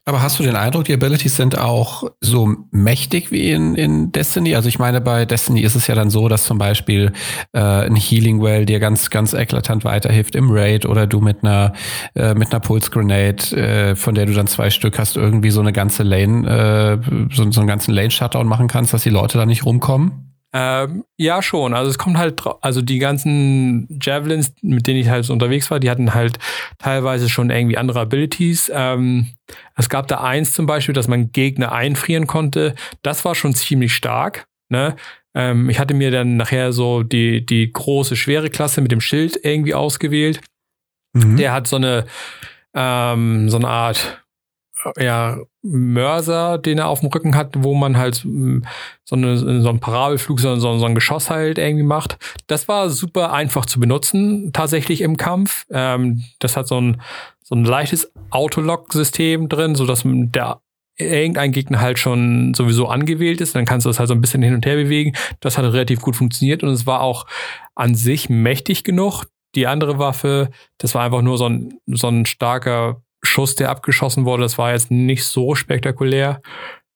Aber 0.05 0.23
hast 0.23 0.39
du 0.39 0.43
den 0.43 0.57
Eindruck, 0.57 0.85
die 0.85 0.93
Abilities 0.93 1.37
sind 1.37 1.57
auch 1.57 2.11
so 2.21 2.57
mächtig 2.71 3.31
wie 3.31 3.51
in, 3.51 3.77
in 3.77 4.11
Destiny? 4.11 4.57
Also 4.57 4.69
ich 4.69 4.79
meine, 4.79 5.01
bei 5.01 5.25
Destiny 5.25 5.61
ist 5.61 5.77
es 5.77 5.87
ja 5.87 5.95
dann 5.95 6.11
so, 6.11 6.29
dass 6.29 6.45
zum 6.45 6.59
Beispiel 6.59 7.13
äh, 7.53 7.61
ein 7.61 7.95
Healing 7.95 8.43
Well 8.43 8.67
dir 8.67 8.81
ganz, 8.81 9.11
ganz 9.11 9.33
eklatant 9.33 9.85
weiterhilft 9.85 10.35
im 10.35 10.51
Raid 10.51 10.87
oder 10.87 11.07
du 11.07 11.21
mit 11.21 11.45
einer, 11.45 11.73
äh, 12.15 12.35
mit 12.35 12.51
einer 12.51 12.61
Pulse 12.61 12.91
Grenade, 12.91 13.57
äh, 13.57 13.97
von 13.97 14.15
der 14.15 14.27
du 14.27 14.33
dann 14.33 14.49
zwei 14.49 14.71
Stück 14.71 14.99
hast, 14.99 15.17
irgendwie 15.17 15.51
so 15.51 15.61
eine 15.61 15.73
ganze 15.73 16.03
Lane, 16.03 17.01
äh, 17.03 17.33
so, 17.33 17.51
so 17.51 17.61
einen 17.61 17.69
ganzen 17.69 17.93
Lane 17.93 18.11
Shutdown 18.11 18.49
machen 18.49 18.67
kannst, 18.67 18.93
dass 18.93 19.03
die 19.03 19.11
Leute 19.11 19.39
da 19.39 19.47
nicht 19.47 19.65
rumkommen? 19.65 20.32
Ähm, 20.55 21.05
ja, 21.17 21.41
schon. 21.41 21.73
Also 21.73 21.91
es 21.91 21.97
kommt 21.97 22.19
halt, 22.19 22.43
also 22.61 22.83
die 22.83 22.99
ganzen 22.99 23.89
Javelins, 24.03 24.55
mit 24.61 24.87
denen 24.87 25.01
ich 25.01 25.09
halt 25.09 25.25
so 25.25 25.33
unterwegs 25.33 25.71
war, 25.71 25.81
die 25.81 25.89
hatten 25.89 26.13
halt 26.13 26.39
teilweise 26.79 27.31
schon 27.31 27.49
irgendwie 27.49 27.79
andere 27.79 28.01
Abilities. 28.01 28.71
Ähm, 28.75 29.29
es 29.77 29.89
gab 29.89 30.09
da 30.09 30.21
eins 30.21 30.53
zum 30.53 30.67
Beispiel, 30.67 30.95
dass 30.95 31.09
man 31.09 31.33
Gegner 31.33 31.73
einfrieren 31.73 32.27
konnte. 32.27 32.75
Das 33.01 33.25
war 33.25 33.35
schon 33.35 33.55
ziemlich 33.55 33.95
stark. 33.95 34.47
Ne? 34.69 34.97
Ähm, 35.35 35.71
ich 35.71 35.79
hatte 35.79 35.95
mir 35.95 36.11
dann 36.11 36.37
nachher 36.37 36.73
so 36.73 37.03
die, 37.03 37.47
die 37.47 37.73
große, 37.73 38.17
schwere 38.17 38.51
Klasse 38.51 38.83
mit 38.83 38.93
dem 38.93 39.01
Schild 39.01 39.39
irgendwie 39.43 39.75
ausgewählt. 39.75 40.41
Mhm. 41.15 41.39
Der 41.39 41.53
hat 41.53 41.67
so 41.67 41.77
eine, 41.77 42.05
ähm, 42.75 43.49
so 43.49 43.57
eine 43.57 43.69
Art 43.69 44.22
ja, 44.99 45.39
Mörser, 45.63 46.59
den 46.59 46.79
er 46.79 46.89
auf 46.89 47.01
dem 47.01 47.09
Rücken 47.09 47.35
hat, 47.35 47.55
wo 47.59 47.75
man 47.75 47.97
halt 47.97 48.17
hm, 48.17 48.65
so, 49.05 49.17
eine, 49.17 49.37
so 49.37 49.69
einen 49.69 49.81
Parabelflug, 49.81 50.41
so, 50.41 50.57
so, 50.57 50.79
so 50.79 50.87
ein 50.87 50.95
Geschoss 50.95 51.31
halt 51.31 51.59
irgendwie 51.59 51.85
macht. 51.85 52.19
Das 52.47 52.69
war 52.69 52.91
super 52.91 53.33
einfach 53.33 53.67
zu 53.67 53.81
benutzen, 53.81 54.53
tatsächlich 54.53 55.01
im 55.01 55.17
Kampf. 55.17 55.65
Ähm, 55.71 56.25
das 56.39 56.57
hat 56.57 56.67
so 56.67 56.81
ein, 56.81 57.01
so 57.43 57.55
ein 57.55 57.65
leichtes 57.65 58.13
Autolock-System 58.31 59.49
drin, 59.49 59.75
sodass 59.75 60.03
der 60.05 60.61
irgendein 60.99 61.53
Gegner 61.53 61.81
halt 61.81 61.99
schon 61.99 62.55
sowieso 62.55 62.87
angewählt 62.89 63.41
ist, 63.41 63.55
dann 63.55 63.65
kannst 63.65 63.87
du 63.87 63.91
das 63.91 63.99
halt 63.99 64.09
so 64.09 64.15
ein 64.15 64.21
bisschen 64.21 64.43
hin 64.43 64.55
und 64.55 64.67
her 64.67 64.77
bewegen. 64.77 65.15
Das 65.41 65.59
hat 65.59 65.65
relativ 65.65 66.01
gut 66.01 66.17
funktioniert 66.17 66.63
und 66.63 66.71
es 66.71 66.87
war 66.87 67.01
auch 67.01 67.27
an 67.75 67.95
sich 67.95 68.29
mächtig 68.29 68.85
genug. 68.85 69.25
Die 69.55 69.67
andere 69.67 69.99
Waffe, 69.99 70.51
das 70.79 70.95
war 70.95 71.03
einfach 71.03 71.23
nur 71.23 71.39
so 71.39 71.47
ein, 71.47 71.75
so 71.87 72.09
ein 72.09 72.27
starker 72.27 73.02
Schuss, 73.23 73.55
der 73.55 73.71
abgeschossen 73.71 74.25
wurde. 74.25 74.43
Das 74.43 74.59
war 74.59 74.73
jetzt 74.73 74.91
nicht 74.91 75.25
so 75.25 75.55
spektakulär. 75.55 76.41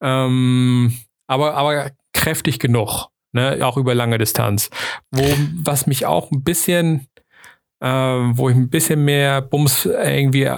Ähm, 0.01 0.97
aber, 1.27 1.55
aber 1.55 1.91
kräftig 2.13 2.59
genug, 2.59 3.09
ne? 3.33 3.59
auch 3.63 3.77
über 3.77 3.95
lange 3.95 4.19
Distanz. 4.19 4.71
Wo, 5.11 5.25
was 5.63 5.87
mich 5.87 6.07
auch 6.07 6.31
ein 6.31 6.43
bisschen, 6.43 7.07
äh, 7.81 7.89
wo 7.89 8.49
ich 8.49 8.57
ein 8.57 8.71
bisschen 8.71 9.05
mehr 9.05 9.41
Bums 9.43 9.87
irgendwie 9.87 10.51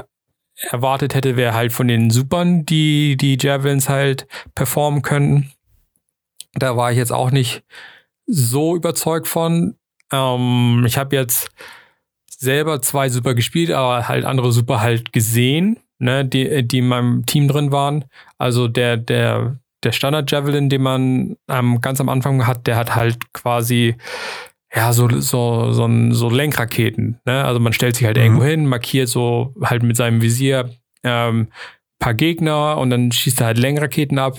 erwartet 0.61 1.15
hätte, 1.15 1.37
wäre 1.37 1.55
halt 1.55 1.73
von 1.73 1.89
den 1.89 2.11
Supern, 2.11 2.65
die 2.67 3.17
die 3.17 3.39
Javelins 3.41 3.89
halt 3.89 4.27
performen 4.55 5.03
können. 5.03 5.53
Da 6.55 6.77
war 6.77 6.91
ich 6.91 6.99
jetzt 6.99 7.13
auch 7.13 7.31
nicht 7.31 7.63
so 8.27 8.75
überzeugt 8.75 9.29
von. 9.29 9.77
Ähm, 10.13 10.85
ich 10.87 10.99
habe 10.99 11.15
jetzt 11.15 11.51
selber 12.39 12.81
zwei 12.81 13.09
Super 13.09 13.35
gespielt, 13.35 13.71
aber 13.71 14.09
halt 14.09 14.25
andere 14.25 14.53
Super 14.53 14.81
halt 14.81 15.13
gesehen, 15.13 15.79
ne, 15.99 16.25
die, 16.25 16.67
die 16.67 16.79
in 16.79 16.89
meinem 16.89 17.27
Team 17.27 17.49
drin 17.49 17.73
waren. 17.73 18.05
Also 18.39 18.69
der, 18.69 18.97
der, 18.97 19.59
der 19.83 19.93
Standard 19.93 20.31
Javelin, 20.31 20.69
den 20.69 20.83
man 20.83 21.37
ähm, 21.49 21.81
ganz 21.81 22.01
am 22.01 22.09
Anfang 22.09 22.47
hat, 22.47 22.67
der 22.67 22.77
hat 22.77 22.95
halt 22.95 23.33
quasi 23.33 23.97
ja, 24.75 24.93
so, 24.93 25.09
so, 25.21 25.73
so, 25.73 25.89
so 26.11 26.31
Lenkraketen. 26.31 27.21
Ne? 27.25 27.45
Also 27.45 27.59
man 27.59 27.73
stellt 27.73 27.97
sich 27.97 28.07
halt 28.07 28.17
mhm. 28.17 28.23
irgendwo 28.23 28.45
hin, 28.45 28.67
markiert 28.67 29.09
so 29.09 29.55
halt 29.63 29.83
mit 29.83 29.97
seinem 29.97 30.21
Visier 30.21 30.71
ähm, 31.03 31.49
paar 31.99 32.15
Gegner 32.15 32.77
und 32.79 32.91
dann 32.91 33.11
schießt 33.11 33.41
er 33.41 33.49
halt 33.49 33.59
Lenkraketen 33.59 34.19
ab. 34.19 34.39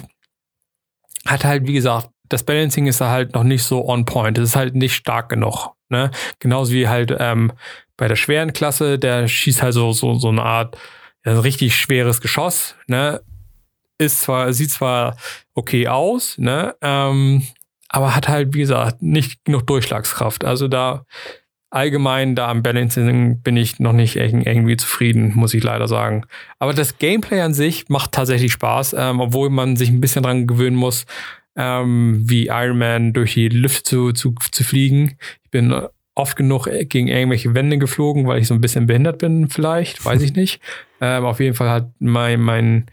Hat 1.26 1.44
halt, 1.44 1.68
wie 1.68 1.74
gesagt, 1.74 2.10
das 2.30 2.44
Balancing 2.44 2.86
ist 2.86 3.02
da 3.02 3.10
halt 3.10 3.34
noch 3.34 3.44
nicht 3.44 3.64
so 3.64 3.86
on 3.88 4.06
point. 4.06 4.38
Es 4.38 4.50
ist 4.50 4.56
halt 4.56 4.76
nicht 4.76 4.94
stark 4.94 5.30
genug. 5.30 5.72
Ne? 5.90 6.12
Genauso 6.38 6.74
wie 6.74 6.88
halt 6.88 7.16
ähm, 7.20 7.52
bei 8.00 8.08
der 8.08 8.16
schweren 8.16 8.54
Klasse, 8.54 8.98
der 8.98 9.28
schießt 9.28 9.62
halt 9.62 9.74
so, 9.74 9.92
so, 9.92 10.16
so 10.16 10.30
eine 10.30 10.42
Art, 10.42 10.78
ja, 11.26 11.34
ein 11.34 11.38
richtig 11.38 11.76
schweres 11.76 12.22
Geschoss, 12.22 12.76
ne? 12.88 13.22
Ist 13.98 14.22
zwar, 14.22 14.54
sieht 14.54 14.72
zwar 14.72 15.18
okay 15.54 15.90
aus, 15.90 16.38
ne? 16.38 16.76
Ähm, 16.82 17.46
aber 17.90 18.16
hat 18.16 18.30
halt, 18.30 18.54
wie 18.54 18.60
gesagt, 18.60 19.02
nicht 19.02 19.44
genug 19.44 19.68
Durchschlagskraft. 19.68 20.46
Also 20.46 20.70
da 20.70 21.06
allgemein 21.72 22.36
da 22.36 22.48
am 22.48 22.64
Balancing 22.64 23.42
bin 23.42 23.58
ich 23.58 23.80
noch 23.80 23.94
nicht 23.94 24.16
irgendwie 24.16 24.78
zufrieden, 24.78 25.34
muss 25.36 25.54
ich 25.54 25.64
leider 25.64 25.90
sagen. 25.90 26.26
Aber 26.58 26.74
das 26.74 27.00
Gameplay 27.00 27.42
an 27.42 27.54
sich 27.54 27.90
macht 27.90 28.14
tatsächlich 28.14 28.54
Spaß, 28.54 28.96
ähm, 28.98 29.20
obwohl 29.20 29.50
man 29.50 29.76
sich 29.76 29.90
ein 29.90 30.00
bisschen 30.00 30.24
dran 30.24 30.48
gewöhnen 30.48 30.78
muss, 30.78 31.06
ähm, 31.58 32.22
wie 32.24 32.48
Iron 32.48 32.78
Man 32.78 33.12
durch 33.12 33.34
die 33.34 33.50
Lüfte 33.50 33.84
zu, 33.84 34.14
zu, 34.14 34.36
zu 34.52 34.64
fliegen. 34.64 35.18
Ich 35.44 35.52
bin 35.52 35.74
oft 36.20 36.36
genug 36.36 36.66
gegen 36.66 37.08
irgendwelche 37.08 37.54
Wände 37.54 37.78
geflogen, 37.78 38.28
weil 38.28 38.40
ich 38.40 38.48
so 38.48 38.54
ein 38.54 38.62
bisschen 38.62 38.86
behindert 38.88 39.20
bin, 39.20 39.50
vielleicht, 39.50 40.04
weiß 40.06 40.22
ich 40.22 40.34
nicht. 40.36 40.62
Ähm, 41.02 41.26
auf 41.26 41.40
jeden 41.40 41.56
Fall 41.56 41.70
hat 41.70 41.92
mein, 42.00 42.42
mein, 42.42 42.86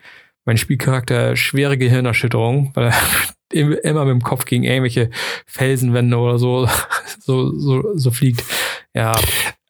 mein 0.45 0.57
Spielcharakter 0.57 1.37
schwere 1.37 1.77
Gehirnerschütterung, 1.77 2.71
weil 2.75 2.93
er 3.53 3.85
immer 3.85 4.05
mit 4.05 4.13
dem 4.13 4.23
Kopf 4.23 4.45
gegen 4.45 4.63
irgendwelche 4.63 5.11
Felsenwände 5.47 6.17
oder 6.17 6.39
so, 6.39 6.69
so, 7.21 7.53
so, 7.59 7.97
so 7.97 8.11
fliegt. 8.11 8.45
Ja. 8.95 9.13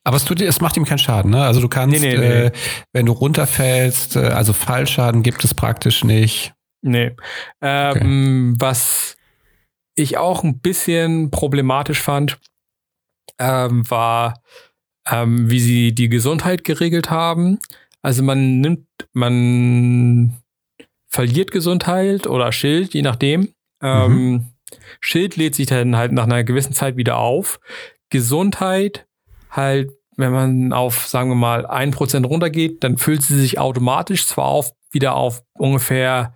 Aber 0.04 0.16
es, 0.16 0.24
tut, 0.24 0.40
es 0.40 0.60
macht 0.60 0.76
ihm 0.76 0.84
keinen 0.84 0.98
Schaden, 0.98 1.32
ne? 1.32 1.42
Also 1.42 1.60
du 1.60 1.68
kannst, 1.68 2.00
nee, 2.00 2.14
nee, 2.14 2.16
nee. 2.16 2.46
Äh, 2.46 2.52
wenn 2.92 3.06
du 3.06 3.12
runterfällst, 3.12 4.16
äh, 4.16 4.20
also 4.20 4.52
Fallschaden 4.52 5.24
gibt 5.24 5.44
es 5.44 5.52
praktisch 5.52 6.04
nicht. 6.04 6.52
Nee. 6.82 7.16
Ähm, 7.60 8.54
okay. 8.54 8.64
Was 8.64 9.16
ich 9.96 10.18
auch 10.18 10.44
ein 10.44 10.60
bisschen 10.60 11.30
problematisch 11.30 12.00
fand, 12.00 12.38
ähm, 13.38 13.88
war, 13.90 14.42
ähm, 15.10 15.50
wie 15.50 15.60
sie 15.60 15.94
die 15.94 16.08
Gesundheit 16.08 16.64
geregelt 16.64 17.10
haben. 17.10 17.58
Also 18.02 18.22
man 18.22 18.60
nimmt, 18.60 18.86
man 19.12 20.36
verliert 21.08 21.50
Gesundheit 21.50 22.26
oder 22.26 22.52
Schild, 22.52 22.94
je 22.94 23.02
nachdem. 23.02 23.52
Ähm, 23.82 24.12
mhm. 24.12 24.46
Schild 25.00 25.36
lädt 25.36 25.54
sich 25.54 25.66
dann 25.66 25.96
halt 25.96 26.12
nach 26.12 26.24
einer 26.24 26.44
gewissen 26.44 26.72
Zeit 26.72 26.96
wieder 26.96 27.18
auf. 27.18 27.60
Gesundheit 28.10 29.06
halt, 29.50 29.90
wenn 30.16 30.32
man 30.32 30.72
auf, 30.72 31.06
sagen 31.06 31.30
wir 31.30 31.36
mal, 31.36 31.66
ein 31.66 31.90
Prozent 31.90 32.26
runtergeht, 32.26 32.82
dann 32.84 32.98
füllt 32.98 33.22
sie 33.22 33.38
sich 33.38 33.58
automatisch 33.58 34.26
zwar 34.26 34.46
auf, 34.46 34.72
wieder 34.90 35.14
auf 35.14 35.42
ungefähr 35.54 36.34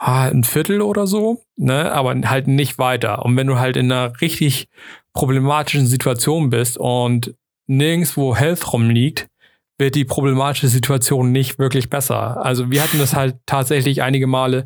ein 0.00 0.44
Viertel 0.44 0.80
oder 0.80 1.06
so, 1.06 1.42
ne, 1.56 1.92
aber 1.92 2.14
halt 2.24 2.48
nicht 2.48 2.78
weiter. 2.78 3.24
Und 3.24 3.36
wenn 3.36 3.46
du 3.46 3.58
halt 3.58 3.76
in 3.76 3.92
einer 3.92 4.18
richtig 4.20 4.68
problematischen 5.12 5.86
Situation 5.86 6.48
bist 6.48 6.78
und 6.78 7.34
nirgendwo 7.66 8.34
Health 8.34 8.72
rumliegt, 8.72 9.28
wird 9.78 9.94
die 9.94 10.04
problematische 10.04 10.68
Situation 10.68 11.32
nicht 11.32 11.58
wirklich 11.58 11.90
besser. 11.90 12.44
Also 12.44 12.70
wir 12.70 12.82
hatten 12.82 12.98
das 12.98 13.14
halt 13.14 13.36
tatsächlich 13.46 14.02
einige 14.02 14.26
Male, 14.26 14.64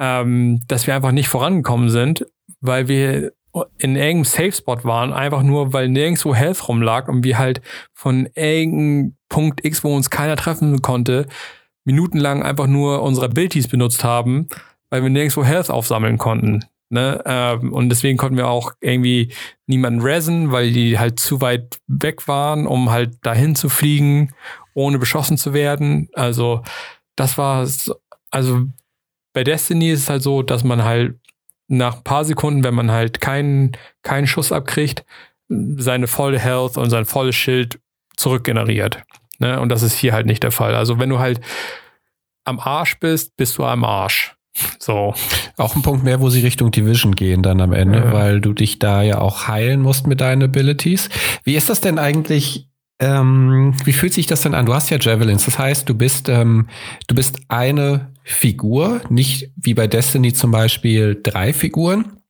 ähm, 0.00 0.60
dass 0.66 0.86
wir 0.86 0.94
einfach 0.94 1.12
nicht 1.12 1.28
vorangekommen 1.28 1.88
sind, 1.88 2.26
weil 2.60 2.88
wir 2.88 3.32
in 3.78 3.96
irgendeinem 3.96 4.24
Safe 4.24 4.52
Spot 4.52 4.84
waren, 4.84 5.12
einfach 5.12 5.42
nur, 5.42 5.72
weil 5.72 5.88
nirgendwo 5.88 6.34
Health 6.34 6.68
rumlag 6.68 7.08
und 7.08 7.24
wir 7.24 7.38
halt 7.38 7.60
von 7.94 8.28
irgendeinem 8.34 9.16
Punkt 9.28 9.64
X, 9.64 9.82
wo 9.84 9.94
uns 9.94 10.10
keiner 10.10 10.36
treffen 10.36 10.82
konnte, 10.82 11.26
minutenlang 11.86 12.42
einfach 12.42 12.66
nur 12.66 13.02
unsere 13.02 13.26
Abilities 13.26 13.68
benutzt 13.68 14.04
haben, 14.04 14.48
weil 14.90 15.02
wir 15.02 15.10
nirgendwo 15.10 15.44
Health 15.44 15.70
aufsammeln 15.70 16.18
konnten. 16.18 16.64
Ne? 16.88 17.22
Ähm, 17.24 17.72
und 17.72 17.88
deswegen 17.88 18.18
konnten 18.18 18.36
wir 18.36 18.48
auch 18.48 18.72
irgendwie 18.80 19.32
niemanden 19.66 20.00
resen, 20.00 20.52
weil 20.52 20.72
die 20.72 20.98
halt 20.98 21.18
zu 21.18 21.40
weit 21.40 21.80
weg 21.86 22.28
waren, 22.28 22.66
um 22.66 22.90
halt 22.90 23.16
dahin 23.22 23.56
zu 23.56 23.68
fliegen, 23.68 24.34
ohne 24.74 24.98
beschossen 24.98 25.38
zu 25.38 25.52
werden. 25.52 26.08
Also, 26.12 26.62
das 27.16 27.38
war, 27.38 27.66
also 28.30 28.66
bei 29.32 29.42
Destiny 29.42 29.90
ist 29.90 30.02
es 30.02 30.10
halt 30.10 30.22
so, 30.22 30.42
dass 30.42 30.62
man 30.62 30.84
halt 30.84 31.18
nach 31.68 31.96
ein 31.96 32.04
paar 32.04 32.24
Sekunden, 32.24 32.62
wenn 32.62 32.74
man 32.74 32.90
halt 32.90 33.20
keinen, 33.20 33.72
keinen 34.02 34.26
Schuss 34.26 34.52
abkriegt, 34.52 35.04
seine 35.48 36.06
volle 36.06 36.38
Health 36.38 36.76
und 36.76 36.90
sein 36.90 37.04
volles 37.04 37.34
Schild 37.34 37.80
zurückgeneriert. 38.16 39.02
Ne? 39.38 39.60
Und 39.60 39.68
das 39.70 39.82
ist 39.82 39.94
hier 39.94 40.12
halt 40.12 40.26
nicht 40.26 40.42
der 40.42 40.52
Fall. 40.52 40.74
Also 40.74 40.98
wenn 40.98 41.10
du 41.10 41.18
halt 41.18 41.40
am 42.44 42.60
Arsch 42.60 42.98
bist, 42.98 43.36
bist 43.36 43.58
du 43.58 43.64
am 43.64 43.84
Arsch. 43.84 44.36
So. 44.78 45.14
Auch 45.56 45.76
ein 45.76 45.82
Punkt 45.82 46.04
mehr, 46.04 46.20
wo 46.20 46.30
sie 46.30 46.40
Richtung 46.40 46.70
Division 46.70 47.14
gehen 47.14 47.42
dann 47.42 47.60
am 47.60 47.72
Ende, 47.72 47.98
ja. 47.98 48.12
weil 48.12 48.40
du 48.40 48.52
dich 48.52 48.78
da 48.78 49.02
ja 49.02 49.18
auch 49.18 49.48
heilen 49.48 49.80
musst 49.80 50.06
mit 50.06 50.20
deinen 50.20 50.42
Abilities. 50.42 51.08
Wie 51.44 51.56
ist 51.56 51.68
das 51.68 51.80
denn 51.80 51.98
eigentlich? 51.98 52.68
Ähm, 52.98 53.74
wie 53.84 53.92
fühlt 53.92 54.14
sich 54.14 54.26
das 54.26 54.42
denn 54.42 54.54
an? 54.54 54.64
Du 54.64 54.72
hast 54.72 54.88
ja 54.88 54.98
Javelins, 54.98 55.44
das 55.44 55.58
heißt, 55.58 55.86
du 55.88 55.94
bist, 55.94 56.30
ähm, 56.30 56.68
du 57.08 57.14
bist 57.14 57.40
eine 57.48 58.12
Figur, 58.22 59.02
nicht 59.10 59.50
wie 59.56 59.74
bei 59.74 59.86
Destiny 59.86 60.32
zum 60.32 60.50
Beispiel 60.50 61.20
drei 61.22 61.52
Figuren. 61.52 62.20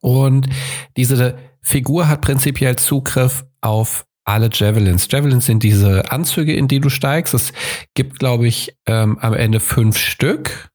Und 0.00 0.48
diese 0.96 1.36
Figur 1.62 2.08
hat 2.08 2.22
prinzipiell 2.22 2.76
Zugriff 2.76 3.44
auf 3.60 4.06
alle 4.30 4.48
Javelins. 4.52 5.08
Javelins 5.10 5.46
sind 5.46 5.62
diese 5.62 6.10
Anzüge, 6.10 6.54
in 6.54 6.68
die 6.68 6.80
du 6.80 6.88
steigst. 6.88 7.34
Es 7.34 7.52
gibt, 7.94 8.18
glaube 8.18 8.46
ich, 8.46 8.76
ähm, 8.86 9.18
am 9.18 9.34
Ende 9.34 9.60
fünf 9.60 9.98
Stück 9.98 10.70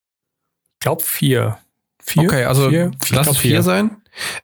glaube 0.86 1.04
vier. 1.04 1.58
Vier? 2.00 2.24
Okay, 2.24 2.44
also 2.46 2.70
vier? 2.70 2.92
lass 3.10 3.28
es 3.28 3.38
vier 3.38 3.64
sein. 3.64 3.98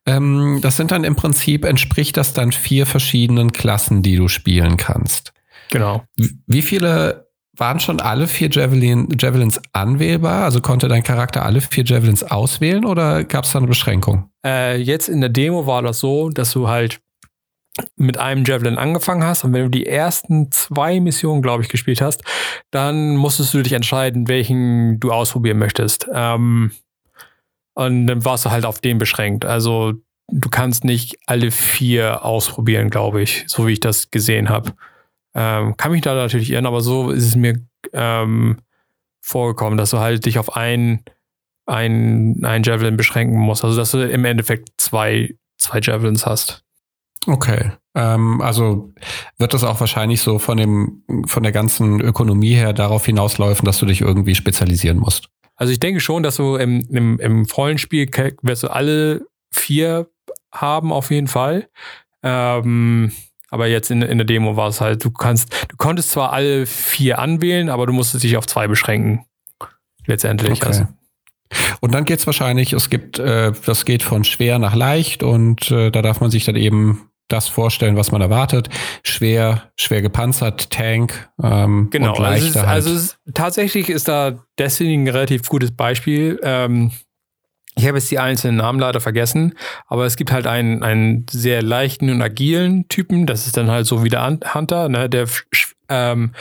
Ähm, 0.06 0.60
das 0.62 0.76
sind 0.76 0.92
dann 0.92 1.04
im 1.04 1.16
Prinzip, 1.16 1.64
entspricht 1.64 2.18
das 2.18 2.34
dann 2.34 2.52
vier 2.52 2.88
verschiedenen 2.88 3.54
Klassen, 3.54 4.02
die 4.02 4.16
du 4.16 4.28
spielen 4.28 4.76
kannst. 4.76 5.34
Genau. 5.70 6.04
Wie 6.48 6.64
viele 6.64 7.30
waren 7.56 7.80
schon 7.80 8.02
alle 8.02 8.28
vier 8.28 8.50
Javelin, 8.50 9.08
Javelins 9.18 9.62
anwählbar? 9.72 10.44
Also 10.44 10.60
konnte 10.62 10.88
dein 10.88 11.04
Charakter 11.04 11.46
alle 11.46 11.62
vier 11.62 11.86
Javelins 11.86 12.24
auswählen 12.24 12.84
oder 12.84 13.24
gab 13.24 13.46
es 13.46 13.52
da 13.52 13.60
eine 13.60 13.68
Beschränkung? 13.68 14.32
Äh, 14.44 14.82
jetzt 14.82 15.08
in 15.08 15.22
der 15.22 15.30
Demo 15.30 15.68
war 15.68 15.84
das 15.84 16.00
so, 16.00 16.30
dass 16.30 16.52
du 16.52 16.68
halt 16.68 17.00
mit 17.96 18.18
einem 18.18 18.44
Javelin 18.44 18.78
angefangen 18.78 19.24
hast 19.24 19.44
und 19.44 19.54
wenn 19.54 19.64
du 19.64 19.70
die 19.70 19.86
ersten 19.86 20.52
zwei 20.52 21.00
Missionen, 21.00 21.42
glaube 21.42 21.64
ich, 21.64 21.70
gespielt 21.70 22.02
hast, 22.02 22.22
dann 22.70 23.16
musstest 23.16 23.54
du 23.54 23.62
dich 23.62 23.74
entscheiden, 23.74 24.28
welchen 24.28 25.00
du 25.00 25.12
ausprobieren 25.12 25.58
möchtest. 25.58 26.08
Ähm, 26.14 26.72
und 27.74 28.08
dann 28.08 28.26
warst 28.26 28.46
du 28.46 28.52
halt 28.52 28.66
auf 28.66 28.82
den 28.82 28.98
beschränkt. 28.98 29.46
Also 29.46 29.94
du 30.28 30.50
kannst 30.50 30.84
nicht 30.84 31.18
alle 31.26 31.52
vier 31.52 32.26
ausprobieren, 32.26 32.90
glaube 32.90 33.22
ich, 33.22 33.46
so 33.48 33.68
wie 33.68 33.74
ich 33.74 33.80
das 33.80 34.12
gesehen 34.12 34.50
habe. 34.50 34.74
Ähm, 35.34 35.78
kann 35.78 35.92
mich 35.92 36.02
da 36.02 36.14
natürlich 36.14 36.52
irren, 36.52 36.66
aber 36.66 36.82
so 36.82 37.12
ist 37.12 37.26
es 37.26 37.36
mir 37.36 37.56
ähm, 37.94 38.58
vorgekommen, 39.22 39.78
dass 39.78 39.92
du 39.92 40.00
halt 40.00 40.26
dich 40.26 40.40
auf 40.40 40.56
ein, 40.56 41.04
ein, 41.66 42.44
ein 42.44 42.64
Javelin 42.64 42.98
beschränken 42.98 43.40
musst. 43.40 43.64
Also 43.64 43.78
dass 43.78 43.92
du 43.92 44.08
im 44.08 44.26
Endeffekt 44.26 44.70
zwei, 44.78 45.36
zwei 45.58 45.80
Javelins 45.82 46.26
hast. 46.26 46.66
Okay. 47.28 47.72
Ähm, 47.94 48.42
also 48.42 48.94
wird 49.38 49.54
das 49.54 49.64
auch 49.64 49.80
wahrscheinlich 49.80 50.22
so 50.22 50.40
von 50.40 50.58
dem, 50.58 51.04
von 51.28 51.44
der 51.44 51.52
ganzen 51.52 52.00
Ökonomie 52.00 52.54
her 52.54 52.74
darauf 52.74 53.06
hinausläufen, 53.06 53.66
dass 53.66 53.80
du 53.80 53.86
dich 53.86 54.02
irgendwie 54.02 54.36
spezialisieren 54.36 54.98
musst. 54.98 55.30
Also 55.56 55.72
ich 55.74 55.80
denke 55.80 56.00
schon, 56.00 56.24
dass 56.24 56.38
du 56.38 56.56
im, 56.56 56.88
im, 56.90 57.20
im 57.20 57.46
vollen 57.46 57.78
Spiel 57.78 58.10
wirst 58.42 58.64
du 58.64 58.70
alle 58.70 59.26
vier 59.54 60.10
haben 60.52 60.92
auf 60.92 61.12
jeden 61.12 61.28
Fall. 61.28 61.70
Ähm, 62.24 63.12
aber 63.50 63.68
jetzt 63.68 63.92
in, 63.92 64.02
in 64.02 64.18
der 64.18 64.26
Demo 64.26 64.56
war 64.56 64.70
es 64.70 64.82
halt, 64.82 65.04
du 65.04 65.12
kannst, 65.12 65.54
du 65.70 65.76
konntest 65.76 66.12
zwar 66.12 66.32
alle 66.32 66.66
vier 66.66 67.20
anwählen, 67.20 67.70
aber 67.70 67.86
du 67.86 67.94
musstest 67.94 68.24
dich 68.24 68.38
auf 68.38 68.48
zwei 68.48 68.68
beschränken. 68.68 69.26
Letztendlich. 70.08 70.62
Okay. 70.62 70.66
Also. 70.66 70.88
Und 71.82 71.94
dann 71.94 72.06
geht 72.06 72.20
es 72.20 72.26
wahrscheinlich, 72.26 72.74
es 72.74 72.90
gibt, 72.90 73.20
äh, 73.20 73.52
das 73.66 73.86
geht 73.86 74.04
von 74.04 74.24
schwer 74.24 74.58
nach 74.58 74.74
leicht 74.74 75.22
und 75.22 75.70
äh, 75.70 75.92
da 75.92 76.02
darf 76.02 76.22
man 76.22 76.32
sich 76.32 76.46
dann 76.46 76.56
eben 76.56 77.11
das 77.32 77.48
vorstellen, 77.48 77.96
was 77.96 78.12
man 78.12 78.22
erwartet. 78.22 78.70
Schwer, 79.04 79.72
schwer 79.76 80.02
gepanzert, 80.02 80.70
Tank. 80.70 81.30
Ähm, 81.42 81.90
genau, 81.92 82.16
und 82.16 82.20
leichter 82.20 82.68
also, 82.68 82.92
ist, 82.92 82.96
halt. 82.96 83.00
also 83.00 83.14
tatsächlich 83.34 83.90
ist 83.90 84.08
da 84.08 84.44
Destiny 84.60 84.96
ein 84.96 85.08
relativ 85.08 85.48
gutes 85.48 85.72
Beispiel. 85.72 86.40
Ähm, 86.44 86.92
ich 87.76 87.88
habe 87.88 87.98
jetzt 87.98 88.12
die 88.12 88.20
einzelnen 88.20 88.58
Namen 88.58 88.80
leider 88.80 89.00
vergessen, 89.00 89.54
aber 89.88 90.06
es 90.06 90.18
gibt 90.18 90.32
halt 90.32 90.46
einen, 90.46 90.84
einen 90.84 91.26
sehr 91.30 91.62
leichten 91.62 92.10
und 92.10 92.22
agilen 92.22 92.88
Typen. 92.90 93.26
Das 93.26 93.48
ist 93.48 93.56
dann 93.56 93.72
halt 93.72 93.86
so 93.86 94.04
wie 94.04 94.10
der 94.10 94.40
Hunter, 94.54 94.90
ne? 94.90 95.10
der 95.10 95.28
ähm, 95.88 96.34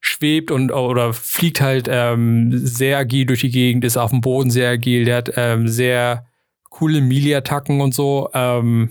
schwebt 0.00 0.50
und 0.50 0.72
oder 0.72 1.12
fliegt 1.12 1.60
halt 1.60 1.88
ähm, 1.90 2.50
sehr 2.56 2.98
agil 2.98 3.26
durch 3.26 3.40
die 3.40 3.50
Gegend, 3.50 3.84
ist 3.84 3.96
auf 3.96 4.10
dem 4.10 4.20
Boden 4.20 4.50
sehr 4.50 4.70
agil, 4.70 5.04
der 5.04 5.16
hat 5.16 5.32
ähm, 5.36 5.68
sehr 5.68 6.26
coole 6.70 7.00
Melee-Attacken 7.00 7.80
und 7.80 7.94
so. 7.94 8.30
Ähm, 8.32 8.90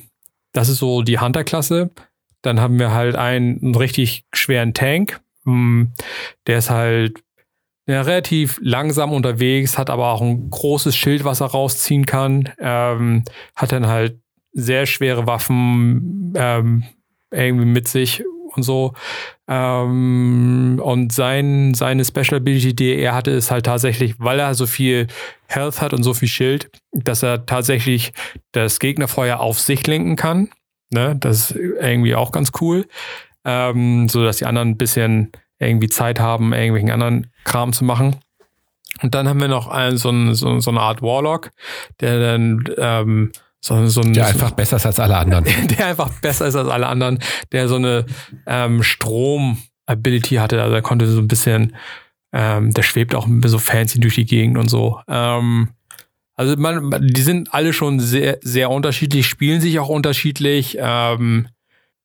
das 0.55 0.69
ist 0.69 0.77
so 0.77 1.01
die 1.01 1.19
Hunter-Klasse. 1.19 1.91
Dann 2.41 2.61
haben 2.61 2.79
wir 2.79 2.91
halt 2.91 3.15
einen, 3.15 3.61
einen 3.61 3.75
richtig 3.75 4.25
schweren 4.33 4.73
Tank. 4.73 5.21
Hm, 5.43 5.91
der 6.47 6.59
ist 6.59 6.69
halt 6.69 7.21
ja, 7.87 8.01
relativ 8.01 8.59
langsam 8.61 9.11
unterwegs, 9.11 9.77
hat 9.77 9.89
aber 9.89 10.11
auch 10.11 10.21
ein 10.21 10.49
großes 10.49 10.95
Schild, 10.95 11.23
was 11.23 11.41
er 11.41 11.47
rausziehen 11.47 12.05
kann. 12.05 12.49
Ähm, 12.57 13.23
hat 13.55 13.71
dann 13.71 13.87
halt 13.87 14.19
sehr 14.53 14.85
schwere 14.85 15.27
Waffen 15.27 16.33
ähm, 16.35 16.83
irgendwie 17.31 17.65
mit 17.65 17.87
sich 17.87 18.23
und 18.55 18.63
so. 18.63 18.93
Ähm, 19.47 20.79
und 20.83 21.13
sein, 21.13 21.73
seine 21.73 22.05
Special 22.05 22.35
Ability, 22.35 22.75
die 22.75 22.95
er 22.95 23.13
hatte, 23.13 23.31
ist 23.31 23.51
halt 23.51 23.65
tatsächlich, 23.65 24.15
weil 24.17 24.39
er 24.39 24.55
so 24.55 24.65
viel 24.65 25.07
Health 25.47 25.81
hat 25.81 25.93
und 25.93 26.03
so 26.03 26.13
viel 26.13 26.27
Schild, 26.27 26.69
dass 26.91 27.23
er 27.23 27.45
tatsächlich 27.45 28.13
das 28.51 28.79
Gegnerfeuer 28.79 29.39
auf 29.39 29.59
sich 29.59 29.85
lenken 29.87 30.15
kann. 30.15 30.49
Ne? 30.91 31.15
Das 31.19 31.51
ist 31.51 31.55
irgendwie 31.55 32.15
auch 32.15 32.31
ganz 32.31 32.51
cool. 32.61 32.85
Ähm, 33.43 34.09
so 34.09 34.23
dass 34.23 34.37
die 34.37 34.45
anderen 34.45 34.69
ein 34.69 34.77
bisschen 34.77 35.31
irgendwie 35.59 35.89
Zeit 35.89 36.19
haben, 36.19 36.53
irgendwelchen 36.53 36.91
anderen 36.91 37.31
Kram 37.43 37.73
zu 37.73 37.85
machen. 37.85 38.15
Und 39.01 39.13
dann 39.13 39.27
haben 39.27 39.41
wir 39.41 39.47
noch 39.47 39.67
einen, 39.67 39.97
so, 39.97 40.09
ein, 40.09 40.33
so, 40.33 40.59
so 40.59 40.71
eine 40.71 40.79
Art 40.79 41.01
Warlock, 41.01 41.51
der 41.99 42.19
dann 42.19 42.63
ähm, 42.77 43.31
so, 43.65 43.87
so 43.87 44.01
ein, 44.01 44.13
der 44.13 44.27
einfach 44.27 44.51
besser 44.51 44.75
ist 44.75 44.85
als 44.85 44.99
alle 44.99 45.17
anderen. 45.17 45.45
Der 45.69 45.87
einfach 45.87 46.11
besser 46.21 46.45
ist 46.45 46.55
als 46.55 46.69
alle 46.69 46.85
anderen, 46.85 47.17
der 47.51 47.67
so 47.67 47.75
eine 47.75 48.05
ähm, 48.45 48.83
Strom-Ability 48.83 50.35
hatte. 50.35 50.61
Also 50.61 50.75
er 50.75 50.83
konnte 50.83 51.07
so 51.07 51.19
ein 51.19 51.27
bisschen, 51.27 51.75
ähm, 52.31 52.75
der 52.75 52.83
schwebt 52.83 53.15
auch 53.15 53.27
so 53.45 53.57
fancy 53.57 53.99
durch 53.99 54.13
die 54.15 54.25
Gegend 54.25 54.59
und 54.59 54.69
so. 54.69 54.99
Ähm, 55.07 55.69
also 56.35 56.55
man, 56.57 57.07
die 57.07 57.21
sind 57.21 57.55
alle 57.55 57.73
schon 57.73 57.99
sehr, 57.99 58.37
sehr 58.43 58.69
unterschiedlich, 58.69 59.25
spielen 59.25 59.61
sich 59.61 59.79
auch 59.79 59.89
unterschiedlich 59.89 60.77
ähm, 60.79 61.47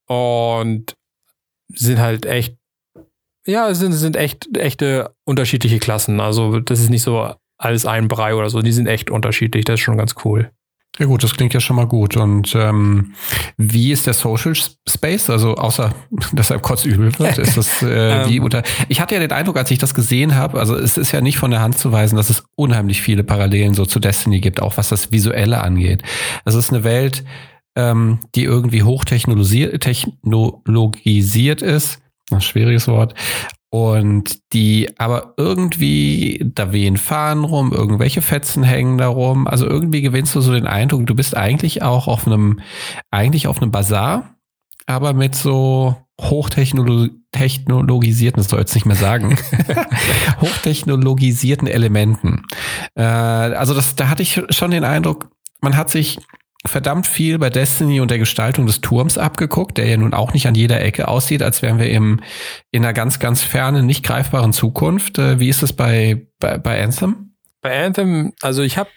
und 0.06 0.96
sind 1.68 1.98
halt 1.98 2.24
echt, 2.24 2.56
ja, 3.46 3.74
sind, 3.74 3.92
sind 3.92 4.16
echt 4.16 4.56
echte 4.56 5.14
unterschiedliche 5.24 5.78
Klassen. 5.78 6.20
Also 6.20 6.58
das 6.60 6.80
ist 6.80 6.88
nicht 6.88 7.02
so 7.02 7.34
alles 7.58 7.84
ein 7.84 8.08
Brei 8.08 8.34
oder 8.34 8.48
so, 8.48 8.62
die 8.62 8.72
sind 8.72 8.86
echt 8.86 9.10
unterschiedlich, 9.10 9.66
das 9.66 9.74
ist 9.74 9.80
schon 9.80 9.98
ganz 9.98 10.14
cool. 10.24 10.50
Ja 10.98 11.06
gut, 11.06 11.22
das 11.22 11.34
klingt 11.34 11.54
ja 11.54 11.60
schon 11.60 11.76
mal 11.76 11.86
gut. 11.86 12.16
Und 12.16 12.54
ähm, 12.54 13.14
wie 13.56 13.92
ist 13.92 14.06
der 14.06 14.14
Social 14.14 14.54
Space? 14.86 15.30
Also 15.30 15.54
außer, 15.54 15.94
dass 16.32 16.50
er 16.50 16.58
kurz 16.58 16.84
übel 16.84 17.16
wird, 17.18 17.38
ist 17.38 17.56
das 17.56 17.82
äh, 17.82 18.24
wie 18.28 18.36
ähm. 18.36 18.44
unter. 18.44 18.62
Ich 18.88 19.00
hatte 19.00 19.14
ja 19.14 19.20
den 19.20 19.32
Eindruck, 19.32 19.56
als 19.56 19.70
ich 19.70 19.78
das 19.78 19.94
gesehen 19.94 20.34
habe, 20.34 20.58
also 20.58 20.76
es 20.76 20.98
ist 20.98 21.12
ja 21.12 21.20
nicht 21.20 21.38
von 21.38 21.50
der 21.50 21.60
Hand 21.60 21.78
zu 21.78 21.92
weisen, 21.92 22.16
dass 22.16 22.28
es 22.28 22.44
unheimlich 22.56 23.02
viele 23.02 23.24
Parallelen 23.24 23.74
so 23.74 23.86
zu 23.86 24.00
Destiny 24.00 24.40
gibt, 24.40 24.60
auch 24.60 24.76
was 24.76 24.88
das 24.88 25.12
Visuelle 25.12 25.62
angeht. 25.62 26.02
Es 26.44 26.54
ist 26.54 26.70
eine 26.70 26.84
Welt, 26.84 27.24
ähm, 27.76 28.18
die 28.34 28.44
irgendwie 28.44 28.82
hochtechnologisiert 28.82 31.62
ist. 31.62 32.00
Ein 32.30 32.40
schwieriges 32.40 32.88
Wort. 32.88 33.14
Und 33.72 34.52
die 34.52 34.98
aber 34.98 35.34
irgendwie, 35.36 36.44
da 36.54 36.72
wehen 36.72 36.96
Fahnen 36.96 37.44
rum, 37.44 37.72
irgendwelche 37.72 38.20
Fetzen 38.20 38.64
hängen 38.64 38.98
da 38.98 39.06
rum. 39.06 39.46
Also 39.46 39.64
irgendwie 39.66 40.02
gewinnst 40.02 40.34
du 40.34 40.40
so 40.40 40.52
den 40.52 40.66
Eindruck, 40.66 41.06
du 41.06 41.14
bist 41.14 41.36
eigentlich 41.36 41.82
auch 41.82 42.08
auf 42.08 42.26
einem, 42.26 42.58
eigentlich 43.12 43.46
auf 43.46 43.62
einem 43.62 43.70
Bazar, 43.70 44.34
aber 44.86 45.12
mit 45.12 45.36
so 45.36 45.94
hochtechnologisierten, 46.20 48.42
das 48.42 48.48
soll 48.48 48.58
ich 48.58 48.64
jetzt 48.64 48.74
nicht 48.74 48.86
mehr 48.86 48.96
sagen, 48.96 49.38
hochtechnologisierten 50.40 51.68
Elementen. 51.68 52.42
Äh, 52.96 53.04
also 53.04 53.72
das, 53.72 53.94
da 53.94 54.08
hatte 54.08 54.22
ich 54.22 54.42
schon 54.50 54.72
den 54.72 54.82
Eindruck, 54.82 55.30
man 55.60 55.76
hat 55.76 55.90
sich 55.90 56.18
verdammt 56.66 57.06
viel 57.06 57.38
bei 57.38 57.48
Destiny 57.48 58.00
und 58.00 58.10
der 58.10 58.18
Gestaltung 58.18 58.66
des 58.66 58.80
Turms 58.80 59.16
abgeguckt, 59.16 59.78
der 59.78 59.86
ja 59.86 59.96
nun 59.96 60.12
auch 60.12 60.34
nicht 60.34 60.46
an 60.46 60.54
jeder 60.54 60.80
Ecke 60.80 61.08
aussieht, 61.08 61.42
als 61.42 61.62
wären 61.62 61.78
wir 61.78 61.88
im, 61.88 62.20
in 62.70 62.84
einer 62.84 62.92
ganz, 62.92 63.18
ganz 63.18 63.42
fernen, 63.42 63.86
nicht 63.86 64.04
greifbaren 64.04 64.52
Zukunft. 64.52 65.18
Äh, 65.18 65.40
wie 65.40 65.48
ist 65.48 65.62
es 65.62 65.72
bei, 65.72 66.26
bei, 66.38 66.58
bei 66.58 66.82
Anthem? 66.82 67.34
Bei 67.62 67.84
Anthem, 67.84 68.32
also 68.42 68.62
ich 68.62 68.76
habe 68.76 68.90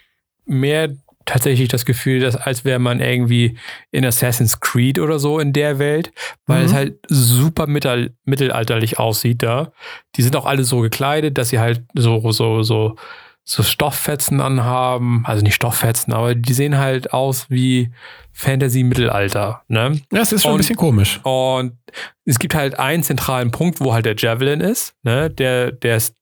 mehr 0.44 0.90
tatsächlich 1.24 1.68
das 1.68 1.86
Gefühl, 1.86 2.20
dass 2.20 2.36
als 2.36 2.66
wäre 2.66 2.78
man 2.78 3.00
irgendwie 3.00 3.56
in 3.90 4.04
Assassin's 4.04 4.60
Creed 4.60 4.98
oder 4.98 5.18
so 5.18 5.38
in 5.38 5.54
der 5.54 5.78
Welt, 5.78 6.12
weil 6.46 6.60
mhm. 6.60 6.66
es 6.66 6.72
halt 6.74 6.98
super 7.08 7.66
mittel, 7.66 8.14
mittelalterlich 8.24 8.98
aussieht 8.98 9.42
da. 9.42 9.72
Die 10.16 10.22
sind 10.22 10.36
auch 10.36 10.44
alle 10.44 10.64
so 10.64 10.80
gekleidet, 10.80 11.38
dass 11.38 11.48
sie 11.48 11.60
halt 11.60 11.84
so, 11.94 12.30
so, 12.30 12.62
so 12.62 12.96
so 13.44 13.62
Stofffetzen 13.62 14.40
anhaben, 14.40 15.22
also 15.26 15.42
nicht 15.42 15.54
Stofffetzen, 15.54 16.12
aber 16.12 16.34
die 16.34 16.54
sehen 16.54 16.78
halt 16.78 17.12
aus 17.12 17.50
wie 17.50 17.92
Fantasy-Mittelalter. 18.32 19.62
Ne? 19.68 20.00
Ja, 20.10 20.22
es 20.22 20.32
ist 20.32 20.42
schon 20.42 20.52
und, 20.52 20.56
ein 20.56 20.58
bisschen 20.58 20.76
komisch. 20.76 21.20
Und 21.22 21.76
es 22.24 22.38
gibt 22.38 22.54
halt 22.54 22.78
einen 22.78 23.02
zentralen 23.02 23.50
Punkt, 23.50 23.80
wo 23.80 23.92
halt 23.92 24.06
der 24.06 24.16
Javelin 24.16 24.60
ist, 24.60 24.94
ne? 25.02 25.30
Der, 25.30 25.72
der 25.72 25.96
ist 25.98 26.14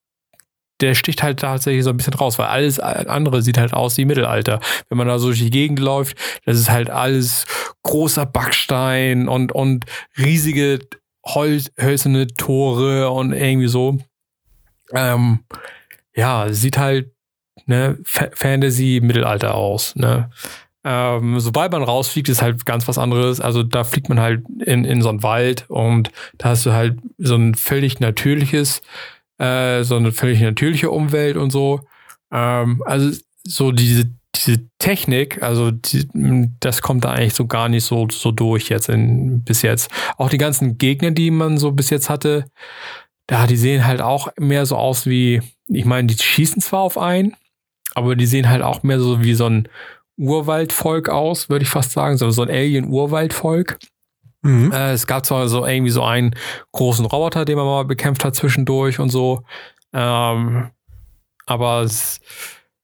der 0.83 0.95
sticht 0.95 1.23
halt 1.23 1.41
tatsächlich 1.41 1.85
so 1.85 1.91
ein 1.91 1.97
bisschen 1.97 2.15
raus, 2.15 2.39
weil 2.39 2.47
alles 2.47 2.81
andere 2.81 3.41
sieht 3.41 3.57
halt 3.57 3.73
aus 3.73 3.97
wie 3.97 4.05
Mittelalter. 4.05 4.61
Wenn 4.89 4.99
man 4.99 5.07
da 5.07 5.19
so 5.19 5.29
durch 5.29 5.39
die 5.39 5.51
Gegend 5.51 5.79
läuft, 5.79 6.17
das 6.45 6.59
ist 6.59 6.71
halt 6.71 6.91
alles 6.91 7.47
großer 7.85 8.27
Backstein 8.27 9.29
und, 9.29 9.53
und 9.53 9.85
riesige 10.19 10.81
Holz, 11.25 11.71
hölzerne 11.81 12.27
Tore 12.27 13.11
und 13.11 13.33
irgendwie 13.33 13.69
so. 13.69 13.99
Ähm, 14.93 15.45
ja, 16.15 16.53
sieht 16.53 16.79
halt 16.79 17.13
ne, 17.67 17.99
Fantasy-Mittelalter 18.05 19.55
aus. 19.55 19.95
Ne? 19.97 20.31
Ähm, 20.85 21.39
sobald 21.39 21.73
man 21.73 21.83
rausfliegt, 21.83 22.29
ist 22.29 22.43
halt 22.43 22.67
ganz 22.67 22.89
was 22.89 22.99
anderes. 22.99 23.41
Also 23.41 23.63
da 23.63 23.85
fliegt 23.85 24.09
man 24.09 24.21
halt 24.21 24.45
in, 24.65 24.85
in 24.85 25.01
so 25.01 25.09
einen 25.09 25.23
Wald 25.23 25.67
und 25.69 26.11
da 26.39 26.51
hast 26.51 26.67
du 26.67 26.73
halt 26.73 26.99
so 27.19 27.37
ein 27.37 27.55
völlig 27.55 28.01
natürliches, 28.01 28.83
äh, 29.39 29.85
so 29.85 29.97
eine 29.97 30.13
völlig 30.13 30.41
natürliche 30.41 30.91
Umwelt 30.91 31.37
und 31.37 31.51
so. 31.51 31.81
Ähm, 32.33 32.83
also 32.85 33.17
so 33.45 33.71
diese, 33.71 34.11
diese 34.35 34.67
Technik, 34.79 35.43
also 35.43 35.71
die, 35.71 36.09
das 36.59 36.83
kommt 36.83 37.05
da 37.05 37.13
eigentlich 37.13 37.35
so 37.35 37.47
gar 37.47 37.69
nicht 37.69 37.85
so, 37.85 38.09
so 38.11 38.33
durch 38.33 38.69
jetzt 38.69 38.89
in, 38.89 39.45
bis 39.45 39.63
jetzt. 39.63 39.91
Auch 40.17 40.31
die 40.31 40.39
ganzen 40.39 40.79
Gegner, 40.79 41.13
die 41.13 41.31
man 41.31 41.59
so 41.59 41.71
bis 41.71 41.91
jetzt 41.91 42.11
hatte, 42.11 42.47
ja, 43.31 43.47
die 43.47 43.57
sehen 43.57 43.87
halt 43.87 44.01
auch 44.01 44.29
mehr 44.39 44.67
so 44.67 44.77
aus 44.77 45.07
wie, 45.07 45.41
ich 45.69 45.85
meine, 45.85 46.09
die 46.09 46.23
schießen 46.23 46.61
zwar 46.61 46.81
auf 46.81 46.99
einen, 46.99 47.35
aber 47.95 48.17
die 48.17 48.27
sehen 48.27 48.49
halt 48.49 48.63
auch 48.63 48.83
mehr 48.83 49.01
so 49.01 49.23
wie 49.23 49.35
so 49.35 49.47
ein 49.47 49.69
Urwaldvolk 50.17 51.09
aus, 51.09 51.49
würde 51.49 51.65
ich 51.65 51.71
fast 51.71 51.93
sagen, 51.93 52.17
so, 52.17 52.31
so 52.31 52.43
ein 52.43 52.51
Alien-Urwaldvolk. 52.51 53.79
Mhm. 54.43 54.73
Äh, 54.73 54.93
es 54.93 55.07
gab 55.07 55.25
zwar 55.25 55.49
so 55.49 55.67
irgendwie 55.67 55.91
so 55.91 56.03
einen 56.03 56.35
großen 56.73 57.07
Roboter, 57.07 57.45
den 57.45 57.57
man 57.57 57.67
mal 57.67 57.85
bekämpft 57.85 58.25
hat 58.25 58.35
zwischendurch 58.35 58.99
und 58.99 59.11
so. 59.11 59.45
Ähm, 59.93 60.71
aber 61.47 61.83
es, 61.83 62.21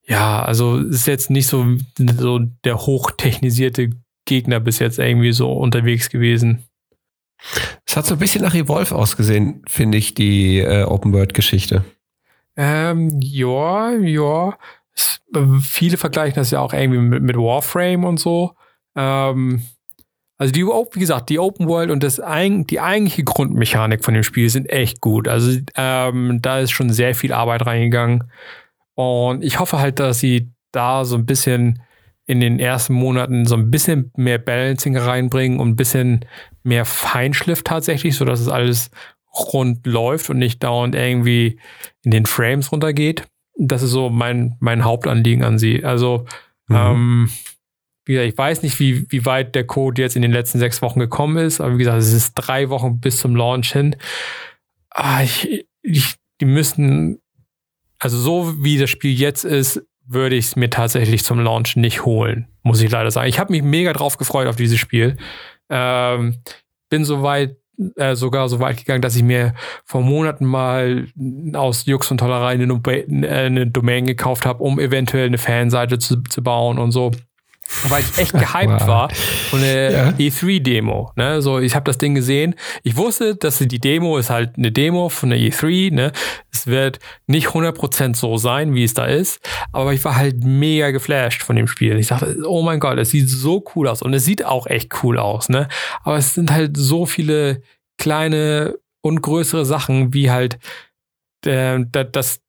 ja, 0.06 0.42
also 0.42 0.78
es 0.78 0.96
ist 0.96 1.06
jetzt 1.06 1.30
nicht 1.30 1.46
so, 1.46 1.66
so 1.98 2.40
der 2.64 2.78
hochtechnisierte 2.78 3.90
Gegner 4.24 4.60
bis 4.60 4.78
jetzt 4.78 4.98
irgendwie 4.98 5.32
so 5.32 5.52
unterwegs 5.52 6.10
gewesen. 6.10 6.67
Es 7.86 7.96
hat 7.96 8.06
so 8.06 8.14
ein 8.14 8.18
bisschen 8.18 8.42
nach 8.42 8.54
Evolve 8.54 8.94
ausgesehen, 8.94 9.62
finde 9.66 9.98
ich, 9.98 10.14
die 10.14 10.58
äh, 10.58 10.84
Open-World-Geschichte. 10.84 11.84
Ähm, 12.56 13.18
ja, 13.22 13.92
ja. 13.92 14.58
Es, 14.94 15.20
äh, 15.34 15.40
viele 15.62 15.96
vergleichen 15.96 16.36
das 16.36 16.50
ja 16.50 16.60
auch 16.60 16.72
irgendwie 16.72 16.98
mit, 17.00 17.22
mit 17.22 17.36
Warframe 17.36 18.04
und 18.04 18.18
so. 18.18 18.52
Ähm, 18.96 19.62
also 20.38 20.52
die, 20.52 20.64
wie 20.64 21.00
gesagt, 21.00 21.30
die 21.30 21.40
Open 21.40 21.66
World 21.66 21.90
und 21.90 22.02
das, 22.02 22.16
die 22.16 22.80
eigentliche 22.80 23.24
Grundmechanik 23.24 24.04
von 24.04 24.14
dem 24.14 24.22
Spiel 24.22 24.48
sind 24.50 24.70
echt 24.70 25.00
gut. 25.00 25.26
Also 25.26 25.58
ähm, 25.74 26.40
da 26.40 26.60
ist 26.60 26.70
schon 26.70 26.90
sehr 26.90 27.14
viel 27.16 27.32
Arbeit 27.32 27.66
reingegangen. 27.66 28.30
Und 28.94 29.42
ich 29.42 29.58
hoffe 29.58 29.80
halt, 29.80 29.98
dass 29.98 30.20
sie 30.20 30.52
da 30.70 31.04
so 31.04 31.16
ein 31.16 31.26
bisschen 31.26 31.82
in 32.28 32.40
den 32.40 32.60
ersten 32.60 32.92
Monaten 32.92 33.46
so 33.46 33.56
ein 33.56 33.70
bisschen 33.70 34.12
mehr 34.14 34.36
Balancing 34.36 34.96
reinbringen 34.98 35.58
und 35.58 35.70
ein 35.70 35.76
bisschen 35.76 36.26
mehr 36.62 36.84
Feinschliff 36.84 37.62
tatsächlich, 37.62 38.16
sodass 38.16 38.38
es 38.38 38.48
alles 38.48 38.90
rund 39.34 39.86
läuft 39.86 40.28
und 40.28 40.38
nicht 40.38 40.62
dauernd 40.62 40.94
irgendwie 40.94 41.58
in 42.02 42.10
den 42.10 42.26
Frames 42.26 42.70
runtergeht. 42.70 43.26
Das 43.56 43.82
ist 43.82 43.92
so 43.92 44.10
mein, 44.10 44.56
mein 44.60 44.84
Hauptanliegen 44.84 45.42
an 45.42 45.58
sie. 45.58 45.84
Also, 45.84 46.26
mhm. 46.68 46.76
ähm, 46.76 47.30
wie 48.04 48.12
gesagt, 48.12 48.28
ich 48.30 48.38
weiß 48.38 48.62
nicht, 48.62 48.78
wie, 48.78 49.10
wie 49.10 49.24
weit 49.24 49.54
der 49.54 49.66
Code 49.66 50.02
jetzt 50.02 50.14
in 50.14 50.22
den 50.22 50.32
letzten 50.32 50.58
sechs 50.58 50.82
Wochen 50.82 51.00
gekommen 51.00 51.38
ist, 51.38 51.62
aber 51.62 51.74
wie 51.74 51.78
gesagt, 51.78 51.98
es 51.98 52.12
ist 52.12 52.34
drei 52.34 52.68
Wochen 52.68 53.00
bis 53.00 53.18
zum 53.18 53.34
Launch 53.36 53.72
hin. 53.72 53.96
Ah, 54.90 55.22
ich, 55.22 55.66
ich, 55.80 56.14
die 56.42 56.46
müssen, 56.46 57.20
also 57.98 58.18
so 58.18 58.62
wie 58.62 58.76
das 58.76 58.90
Spiel 58.90 59.18
jetzt 59.18 59.44
ist, 59.44 59.82
würde 60.08 60.36
ich 60.36 60.46
es 60.46 60.56
mir 60.56 60.70
tatsächlich 60.70 61.24
zum 61.24 61.40
Launch 61.40 61.76
nicht 61.76 62.04
holen, 62.04 62.48
muss 62.62 62.82
ich 62.82 62.90
leider 62.90 63.10
sagen. 63.10 63.28
Ich 63.28 63.38
habe 63.38 63.52
mich 63.52 63.62
mega 63.62 63.92
drauf 63.92 64.16
gefreut 64.16 64.48
auf 64.48 64.56
dieses 64.56 64.78
Spiel. 64.78 65.16
Ähm, 65.70 66.38
bin 66.90 67.04
soweit 67.04 67.56
äh, 67.96 68.16
sogar 68.16 68.48
so 68.48 68.58
weit 68.58 68.78
gegangen, 68.78 69.02
dass 69.02 69.16
ich 69.16 69.22
mir 69.22 69.54
vor 69.84 70.00
Monaten 70.00 70.44
mal 70.46 71.06
aus 71.52 71.86
Jux 71.86 72.10
und 72.10 72.18
Tollerei 72.18 72.52
eine, 72.52 72.80
eine 73.28 73.66
Domain 73.66 74.06
gekauft 74.06 74.46
habe, 74.46 74.64
um 74.64 74.80
eventuell 74.80 75.26
eine 75.26 75.38
Fanseite 75.38 75.98
zu, 75.98 76.22
zu 76.22 76.42
bauen 76.42 76.78
und 76.78 76.90
so 76.90 77.12
weil 77.88 78.02
ich 78.02 78.18
echt 78.18 78.32
gehypt 78.32 78.80
wow. 78.80 78.86
war 78.86 79.10
von 79.50 79.60
der 79.60 79.90
ja. 79.90 80.08
E3-Demo. 80.10 81.12
Ne? 81.16 81.42
So, 81.42 81.58
ich 81.58 81.74
habe 81.74 81.84
das 81.84 81.98
Ding 81.98 82.14
gesehen. 82.14 82.54
Ich 82.82 82.96
wusste, 82.96 83.36
dass 83.36 83.58
die 83.58 83.78
Demo 83.78 84.16
ist 84.18 84.30
halt 84.30 84.56
eine 84.56 84.72
Demo 84.72 85.08
von 85.08 85.30
der 85.30 85.38
E3. 85.38 85.92
Ne? 85.92 86.12
Es 86.50 86.66
wird 86.66 86.98
nicht 87.26 87.48
100% 87.48 88.16
so 88.16 88.36
sein, 88.36 88.74
wie 88.74 88.84
es 88.84 88.94
da 88.94 89.04
ist. 89.04 89.40
Aber 89.72 89.92
ich 89.92 90.04
war 90.04 90.16
halt 90.16 90.44
mega 90.44 90.90
geflasht 90.90 91.42
von 91.42 91.56
dem 91.56 91.68
Spiel. 91.68 91.98
Ich 91.98 92.08
dachte, 92.08 92.38
oh 92.46 92.62
mein 92.62 92.80
Gott, 92.80 92.98
es 92.98 93.10
sieht 93.10 93.28
so 93.28 93.64
cool 93.74 93.88
aus. 93.88 94.02
Und 94.02 94.14
es 94.14 94.24
sieht 94.24 94.44
auch 94.44 94.66
echt 94.66 95.02
cool 95.02 95.18
aus. 95.18 95.48
Ne? 95.48 95.68
Aber 96.02 96.16
es 96.16 96.34
sind 96.34 96.50
halt 96.50 96.76
so 96.76 97.06
viele 97.06 97.62
kleine 97.98 98.78
und 99.02 99.22
größere 99.22 99.66
Sachen, 99.66 100.14
wie 100.14 100.30
halt 100.30 100.58
äh, 101.44 101.78
das 101.90 102.40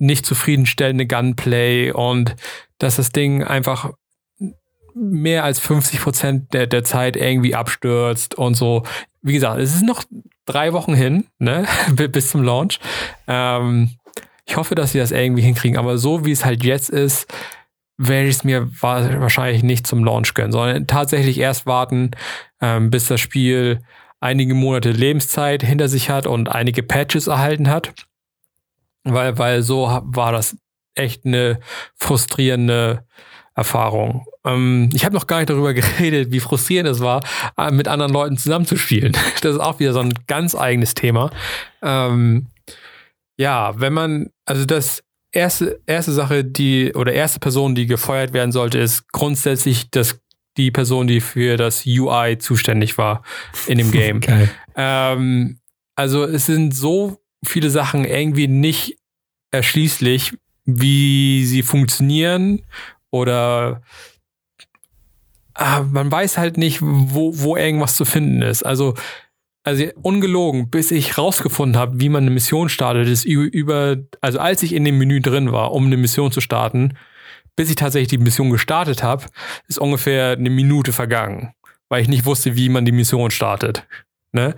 nicht 0.00 0.26
zufriedenstellende 0.26 1.06
Gunplay 1.06 1.92
und 1.92 2.34
dass 2.78 2.96
das 2.96 3.10
Ding 3.10 3.44
einfach 3.44 3.92
mehr 4.94 5.44
als 5.44 5.58
50 5.58 6.00
Prozent 6.00 6.52
der, 6.52 6.66
der 6.66 6.84
Zeit 6.84 7.16
irgendwie 7.16 7.54
abstürzt 7.54 8.34
und 8.34 8.54
so. 8.54 8.84
Wie 9.22 9.32
gesagt, 9.32 9.60
es 9.60 9.74
ist 9.74 9.82
noch 9.82 10.04
drei 10.46 10.72
Wochen 10.72 10.94
hin, 10.94 11.26
ne, 11.38 11.66
bis 11.92 12.30
zum 12.30 12.42
Launch. 12.42 12.80
Ähm, 13.26 13.90
ich 14.46 14.56
hoffe, 14.56 14.74
dass 14.74 14.92
sie 14.92 14.98
das 14.98 15.12
irgendwie 15.12 15.42
hinkriegen, 15.42 15.78
aber 15.78 15.98
so 15.98 16.24
wie 16.24 16.32
es 16.32 16.44
halt 16.44 16.64
jetzt 16.64 16.90
ist, 16.90 17.32
werde 17.96 18.28
ich 18.28 18.36
es 18.36 18.44
mir 18.44 18.68
wahrscheinlich 18.80 19.62
nicht 19.62 19.86
zum 19.86 20.04
Launch 20.04 20.34
gönnen, 20.34 20.52
sondern 20.52 20.86
tatsächlich 20.86 21.38
erst 21.38 21.66
warten, 21.66 22.12
ähm, 22.60 22.90
bis 22.90 23.06
das 23.06 23.20
Spiel 23.20 23.80
einige 24.20 24.54
Monate 24.54 24.90
Lebenszeit 24.90 25.62
hinter 25.62 25.88
sich 25.88 26.08
hat 26.08 26.26
und 26.26 26.48
einige 26.48 26.82
Patches 26.82 27.26
erhalten 27.26 27.68
hat. 27.68 27.92
Weil, 29.04 29.38
weil 29.38 29.62
so 29.62 30.00
war 30.02 30.32
das 30.32 30.56
echt 30.94 31.24
eine 31.24 31.60
frustrierende 31.96 33.04
Erfahrung. 33.60 34.24
Ähm, 34.44 34.88
ich 34.94 35.04
habe 35.04 35.14
noch 35.14 35.26
gar 35.26 35.38
nicht 35.38 35.50
darüber 35.50 35.74
geredet, 35.80 36.32
wie 36.32 36.40
frustrierend 36.40 36.88
es 36.88 37.00
war, 37.00 37.22
äh, 37.58 37.70
mit 37.70 37.88
anderen 37.88 38.12
Leuten 38.12 38.36
zusammenzuspielen. 38.36 39.12
Das 39.42 39.54
ist 39.54 39.60
auch 39.60 39.78
wieder 39.80 39.92
so 39.92 40.00
ein 40.00 40.12
ganz 40.26 40.54
eigenes 40.54 40.94
Thema. 40.94 41.30
Ähm, 41.82 42.48
ja, 43.38 43.72
wenn 43.80 43.92
man, 43.92 44.30
also 44.44 44.66
das 44.66 45.02
erste, 45.32 45.80
erste 45.86 46.12
Sache, 46.12 46.44
die, 46.44 46.92
oder 46.94 47.12
erste 47.12 47.40
Person, 47.40 47.74
die 47.74 47.86
gefeuert 47.86 48.32
werden 48.32 48.52
sollte, 48.52 48.78
ist 48.78 49.10
grundsätzlich 49.12 49.90
das, 49.90 50.20
die 50.56 50.70
Person, 50.70 51.06
die 51.06 51.20
für 51.20 51.56
das 51.56 51.86
UI 51.86 52.36
zuständig 52.38 52.98
war 52.98 53.22
in 53.66 53.78
dem 53.78 53.90
Game. 53.92 54.20
Ähm, 54.76 55.60
also 55.96 56.24
es 56.24 56.46
sind 56.46 56.74
so 56.74 57.18
viele 57.44 57.70
Sachen 57.70 58.04
irgendwie 58.04 58.48
nicht 58.48 58.96
erschließlich, 59.50 60.34
wie 60.64 61.44
sie 61.46 61.62
funktionieren 61.62 62.62
oder 63.10 63.82
ah, 65.54 65.82
man 65.82 66.10
weiß 66.10 66.38
halt 66.38 66.56
nicht, 66.56 66.80
wo, 66.82 67.32
wo 67.34 67.56
irgendwas 67.56 67.94
zu 67.94 68.04
finden 68.04 68.42
ist. 68.42 68.62
Also, 68.64 68.94
also 69.62 69.84
ungelogen, 70.02 70.70
bis 70.70 70.90
ich 70.90 71.18
rausgefunden 71.18 71.78
habe, 71.78 72.00
wie 72.00 72.08
man 72.08 72.24
eine 72.24 72.30
Mission 72.30 72.68
startet, 72.68 73.08
ist 73.08 73.24
über, 73.24 73.96
also 74.20 74.38
als 74.38 74.62
ich 74.62 74.72
in 74.72 74.84
dem 74.84 74.98
Menü 74.98 75.20
drin 75.20 75.52
war, 75.52 75.72
um 75.72 75.86
eine 75.86 75.96
Mission 75.96 76.32
zu 76.32 76.40
starten, 76.40 76.94
bis 77.56 77.68
ich 77.68 77.76
tatsächlich 77.76 78.08
die 78.08 78.18
Mission 78.18 78.50
gestartet 78.50 79.02
habe, 79.02 79.26
ist 79.68 79.78
ungefähr 79.78 80.32
eine 80.32 80.50
Minute 80.50 80.92
vergangen, 80.92 81.52
weil 81.90 82.00
ich 82.00 82.08
nicht 82.08 82.24
wusste, 82.24 82.56
wie 82.56 82.70
man 82.70 82.86
die 82.86 82.92
Mission 82.92 83.30
startet. 83.30 83.86
Ne? 84.32 84.54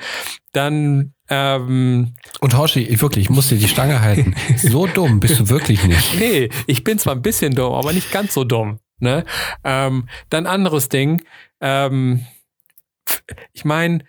Dann 0.53 1.15
ähm, 1.29 2.15
und 2.41 2.59
Hoshi, 2.59 3.01
wirklich, 3.01 3.25
ich 3.25 3.31
muss 3.31 3.49
dir 3.49 3.57
die 3.57 3.69
Stange 3.69 4.01
halten. 4.03 4.35
So 4.57 4.87
dumm 4.87 5.19
bist 5.19 5.41
du 5.41 5.49
wirklich 5.49 5.85
nicht. 5.85 6.19
Nee, 6.19 6.51
ich 6.67 6.85
bin 6.85 6.99
zwar 6.99 7.15
ein 7.15 7.23
bisschen 7.23 7.55
dumm, 7.55 7.73
aber 7.73 7.93
nicht 7.93 8.13
ganz 8.13 8.35
so 8.35 8.45
dumm. 8.45 8.81
Ne? 8.99 9.25
Ähm, 9.65 10.09
dann 10.29 10.47
anderes 10.47 10.89
Ding. 10.89 11.23
Ähm, 11.61 12.27
ich 13.53 13.65
meine, 13.65 14.05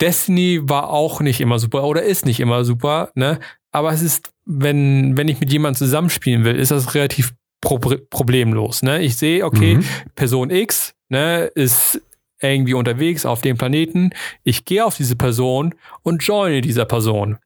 Destiny 0.00 0.60
war 0.62 0.90
auch 0.90 1.20
nicht 1.20 1.40
immer 1.40 1.58
super 1.58 1.84
oder 1.84 2.02
ist 2.02 2.26
nicht 2.26 2.40
immer 2.40 2.64
super, 2.64 3.10
ne? 3.14 3.40
Aber 3.72 3.92
es 3.92 4.02
ist, 4.02 4.30
wenn, 4.44 5.16
wenn 5.16 5.28
ich 5.28 5.40
mit 5.40 5.52
jemandem 5.52 5.78
zusammenspielen 5.78 6.44
will, 6.44 6.56
ist 6.56 6.70
das 6.70 6.94
relativ 6.94 7.34
pro 7.60 7.78
problemlos. 7.78 8.82
Ne? 8.82 9.02
Ich 9.02 9.16
sehe, 9.16 9.44
okay, 9.44 9.76
mhm. 9.76 9.84
Person 10.14 10.50
X 10.50 10.94
ne, 11.08 11.50
ist 11.54 12.00
irgendwie 12.40 12.74
unterwegs 12.74 13.24
auf 13.26 13.40
dem 13.40 13.56
Planeten. 13.56 14.10
Ich 14.42 14.64
gehe 14.64 14.84
auf 14.84 14.96
diese 14.96 15.16
Person 15.16 15.74
und 16.02 16.22
joine 16.22 16.60
dieser 16.60 16.84
Person. 16.84 17.38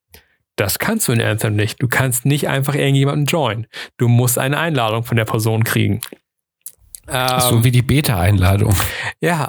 Das 0.56 0.78
kannst 0.78 1.08
du 1.08 1.12
in 1.12 1.22
Anthem 1.22 1.56
nicht. 1.56 1.80
Du 1.80 1.88
kannst 1.88 2.26
nicht 2.26 2.48
einfach 2.48 2.74
irgendjemanden 2.74 3.24
joinen. 3.24 3.66
Du 3.96 4.08
musst 4.08 4.38
eine 4.38 4.58
Einladung 4.58 5.04
von 5.04 5.16
der 5.16 5.24
Person 5.24 5.64
kriegen. 5.64 6.02
so 7.50 7.64
wie 7.64 7.70
die 7.70 7.82
Beta-Einladung. 7.82 8.74
Ja. 9.20 9.48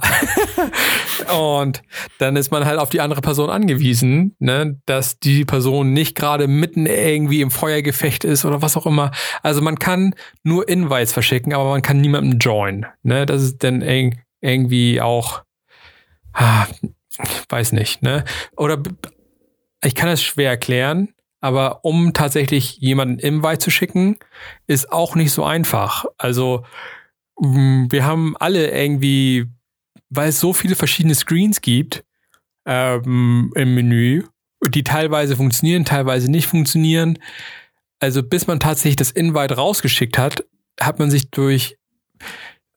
und 1.37 1.81
dann 2.17 2.35
ist 2.35 2.51
man 2.51 2.65
halt 2.65 2.79
auf 2.79 2.89
die 2.89 3.01
andere 3.01 3.21
Person 3.21 3.49
angewiesen, 3.49 4.35
ne, 4.39 4.79
dass 4.85 5.19
die 5.19 5.45
Person 5.45 5.93
nicht 5.93 6.15
gerade 6.15 6.47
mitten 6.47 6.85
irgendwie 6.85 7.41
im 7.41 7.51
Feuergefecht 7.51 8.23
ist 8.23 8.45
oder 8.45 8.61
was 8.61 8.77
auch 8.77 8.85
immer. 8.85 9.11
Also 9.43 9.61
man 9.61 9.77
kann 9.79 10.15
nur 10.43 10.67
Invites 10.69 11.11
verschicken, 11.11 11.53
aber 11.53 11.69
man 11.69 11.81
kann 11.81 11.99
niemanden 11.99 12.39
joinen. 12.39 12.85
Ne? 13.03 13.25
Das 13.25 13.43
ist 13.43 13.63
dann 13.63 13.81
irgendwie 14.41 15.01
auch, 15.01 15.43
ah, 16.33 16.67
weiß 17.49 17.71
nicht, 17.73 18.01
ne? 18.01 18.25
Oder 18.57 18.81
ich 19.83 19.95
kann 19.95 20.09
es 20.09 20.21
schwer 20.21 20.49
erklären, 20.49 21.13
aber 21.41 21.83
um 21.83 22.13
tatsächlich 22.13 22.77
jemanden 22.77 23.19
Invite 23.19 23.59
zu 23.59 23.71
schicken, 23.71 24.17
ist 24.67 24.91
auch 24.91 25.15
nicht 25.15 25.31
so 25.31 25.43
einfach. 25.43 26.05
Also 26.17 26.63
mm, 27.39 27.87
wir 27.89 28.05
haben 28.05 28.37
alle 28.37 28.71
irgendwie, 28.71 29.47
weil 30.09 30.29
es 30.29 30.39
so 30.39 30.53
viele 30.53 30.75
verschiedene 30.75 31.15
Screens 31.15 31.61
gibt 31.61 32.03
ähm, 32.65 33.51
im 33.55 33.73
Menü, 33.73 34.23
die 34.69 34.83
teilweise 34.83 35.35
funktionieren, 35.35 35.83
teilweise 35.83 36.29
nicht 36.29 36.45
funktionieren. 36.45 37.17
Also 37.99 38.21
bis 38.21 38.45
man 38.45 38.59
tatsächlich 38.59 38.97
das 38.97 39.11
Invite 39.11 39.55
rausgeschickt 39.55 40.17
hat, 40.19 40.45
hat 40.79 40.99
man 40.99 41.09
sich 41.09 41.31
durch 41.31 41.77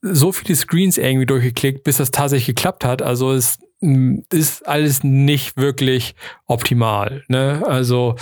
so 0.05 0.33
viele 0.33 0.55
Screens 0.55 0.99
irgendwie 0.99 1.27
durchgeklickt, 1.27 1.83
bis 1.83 1.97
das 1.97 2.11
tatsächlich 2.11 2.55
geklappt 2.55 2.85
hat. 2.85 3.01
Also 3.01 3.33
es 3.33 3.59
mm, 3.81 4.19
ist 4.31 4.67
alles 4.69 5.03
nicht 5.03 5.57
wirklich 5.57 6.15
optimal. 6.47 7.25
Ne? 7.29 7.63
Also 7.67 8.17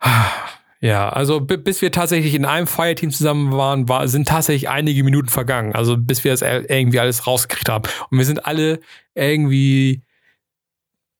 ja, 0.80 1.08
also 1.08 1.40
bis 1.40 1.80
wir 1.80 1.90
tatsächlich 1.90 2.34
in 2.34 2.44
einem 2.44 2.66
Fireteam 2.66 3.10
zusammen 3.10 3.52
waren, 3.52 3.88
war, 3.88 4.06
sind 4.06 4.28
tatsächlich 4.28 4.68
einige 4.68 5.02
Minuten 5.02 5.28
vergangen. 5.28 5.74
Also 5.74 5.96
bis 5.96 6.24
wir 6.24 6.32
das 6.32 6.42
irgendwie 6.42 7.00
alles 7.00 7.26
rausgekriegt 7.26 7.70
haben. 7.70 7.88
Und 8.10 8.18
wir 8.18 8.26
sind 8.26 8.44
alle 8.44 8.80
irgendwie 9.14 10.02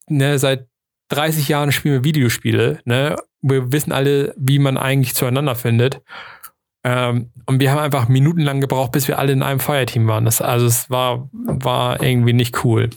ne, 0.08 0.38
seit 0.38 0.68
30 1.08 1.48
Jahren 1.48 1.72
spielen 1.72 1.94
wir 1.94 2.04
Videospiele. 2.04 2.80
Ne? 2.84 3.16
Wir 3.40 3.72
wissen 3.72 3.92
alle, 3.92 4.34
wie 4.36 4.58
man 4.58 4.76
eigentlich 4.76 5.14
zueinander 5.14 5.54
findet. 5.54 6.02
Ähm, 6.86 7.30
und 7.46 7.58
wir 7.58 7.72
haben 7.72 7.80
einfach 7.80 8.06
minutenlang 8.06 8.60
gebraucht, 8.60 8.92
bis 8.92 9.08
wir 9.08 9.18
alle 9.18 9.32
in 9.32 9.42
einem 9.42 9.58
Fireteam 9.58 10.06
waren. 10.06 10.24
Das, 10.24 10.40
also 10.40 10.66
es 10.66 10.88
war, 10.88 11.28
war 11.32 12.00
irgendwie 12.00 12.32
nicht 12.32 12.64
cool. 12.64 12.90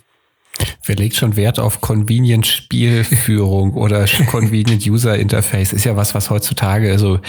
Wer 0.85 0.95
legt 0.95 1.15
schon 1.15 1.35
Wert 1.35 1.59
auf 1.59 1.81
Convenient 1.81 2.45
Spielführung 2.45 3.73
oder 3.73 4.05
Convenient 4.27 4.85
User 4.85 5.17
Interface? 5.17 5.73
Ist 5.73 5.85
ja 5.85 5.95
was, 5.95 6.13
was 6.13 6.29
heutzutage 6.29 6.91
also 6.91 7.19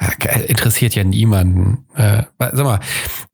äh, 0.00 0.42
interessiert 0.46 0.96
ja 0.96 1.04
niemanden. 1.04 1.84
Äh, 1.94 2.24
sag 2.38 2.64
mal, 2.64 2.80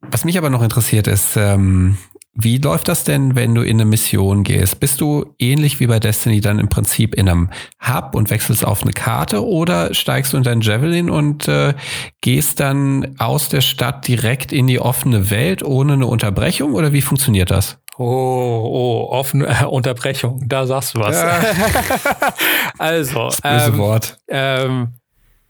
was 0.02 0.26
mich 0.26 0.36
aber 0.36 0.50
noch 0.50 0.62
interessiert 0.62 1.06
ist, 1.06 1.38
ähm, 1.38 1.96
Wie 2.36 2.58
läuft 2.58 2.88
das 2.88 3.04
denn, 3.04 3.36
wenn 3.36 3.54
du 3.54 3.62
in 3.62 3.76
eine 3.76 3.84
Mission 3.84 4.42
gehst? 4.42 4.80
Bist 4.80 5.00
du 5.00 5.34
ähnlich 5.38 5.78
wie 5.78 5.86
bei 5.86 6.00
Destiny 6.00 6.40
dann 6.40 6.58
im 6.58 6.68
Prinzip 6.68 7.14
in 7.14 7.28
einem 7.28 7.50
Hub 7.80 8.16
und 8.16 8.28
wechselst 8.28 8.64
auf 8.64 8.82
eine 8.82 8.92
Karte 8.92 9.46
oder 9.46 9.94
steigst 9.94 10.32
du 10.32 10.38
in 10.38 10.42
dein 10.42 10.60
Javelin 10.60 11.10
und 11.10 11.46
äh, 11.46 11.74
gehst 12.22 12.58
dann 12.58 13.14
aus 13.18 13.50
der 13.50 13.60
Stadt 13.60 14.08
direkt 14.08 14.52
in 14.52 14.66
die 14.66 14.80
offene 14.80 15.30
Welt 15.30 15.62
ohne 15.62 15.92
eine 15.92 16.06
Unterbrechung 16.06 16.74
oder 16.74 16.92
wie 16.92 17.02
funktioniert 17.02 17.52
das? 17.52 17.78
Oh, 17.96 18.04
oh, 18.04 19.08
offene 19.10 19.46
äh, 19.46 19.64
Unterbrechung, 19.64 20.42
da 20.48 20.66
sagst 20.66 20.94
du 20.94 20.98
was. 20.98 21.14
Ja. 21.14 21.38
also, 22.78 23.28
das 23.28 23.40
böse 23.40 23.66
ähm, 23.66 23.78
Wort. 23.78 24.16
Ähm, 24.26 24.88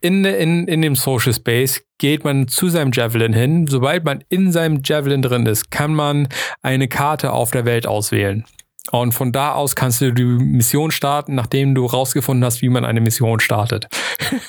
in, 0.05 0.23
in, 0.27 0.69
in 0.69 0.83
dem 0.83 0.97
Social 0.97 1.33
Space 1.33 1.83
geht 1.97 2.25
man 2.25 2.47
zu 2.47 2.69
seinem 2.69 2.93
Javelin 2.93 3.33
hin. 3.33 3.67
Sobald 3.67 4.05
man 4.05 4.23
in 4.29 4.53
seinem 4.53 4.83
Javelin 4.85 5.23
drin 5.23 5.47
ist, 5.47 5.71
kann 5.71 5.95
man 5.95 6.29
eine 6.61 6.88
Karte 6.88 7.33
auf 7.33 7.53
der 7.53 7.64
Welt 7.64 7.87
auswählen. 7.87 8.45
Und 8.90 9.12
von 9.12 9.33
da 9.33 9.55
aus 9.55 9.75
kannst 9.75 10.03
du 10.03 10.12
die 10.12 10.25
Mission 10.25 10.90
starten, 10.90 11.35
nachdem 11.35 11.75
du 11.75 11.87
rausgefunden 11.87 12.45
hast, 12.45 12.61
wie 12.61 12.69
man 12.69 12.85
eine 12.85 13.01
Mission 13.01 13.40
startet. 13.40 13.88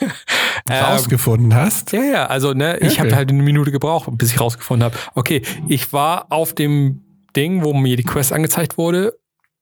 rausgefunden 0.69 1.55
hast? 1.55 1.93
Ja, 1.93 2.03
ja. 2.03 2.25
Also, 2.25 2.51
ne, 2.51 2.77
ich 2.79 2.99
habe 2.99 3.15
halt 3.15 3.29
eine 3.29 3.41
Minute 3.41 3.71
gebraucht, 3.71 4.09
bis 4.17 4.33
ich 4.33 4.41
rausgefunden 4.41 4.83
habe. 4.83 4.97
Okay, 5.13 5.41
ich 5.69 5.93
war 5.93 6.33
auf 6.33 6.53
dem 6.53 7.01
Ding, 7.33 7.63
wo 7.63 7.71
mir 7.71 7.95
die 7.95 8.03
Quest 8.03 8.33
angezeigt 8.33 8.77
wurde. 8.77 9.17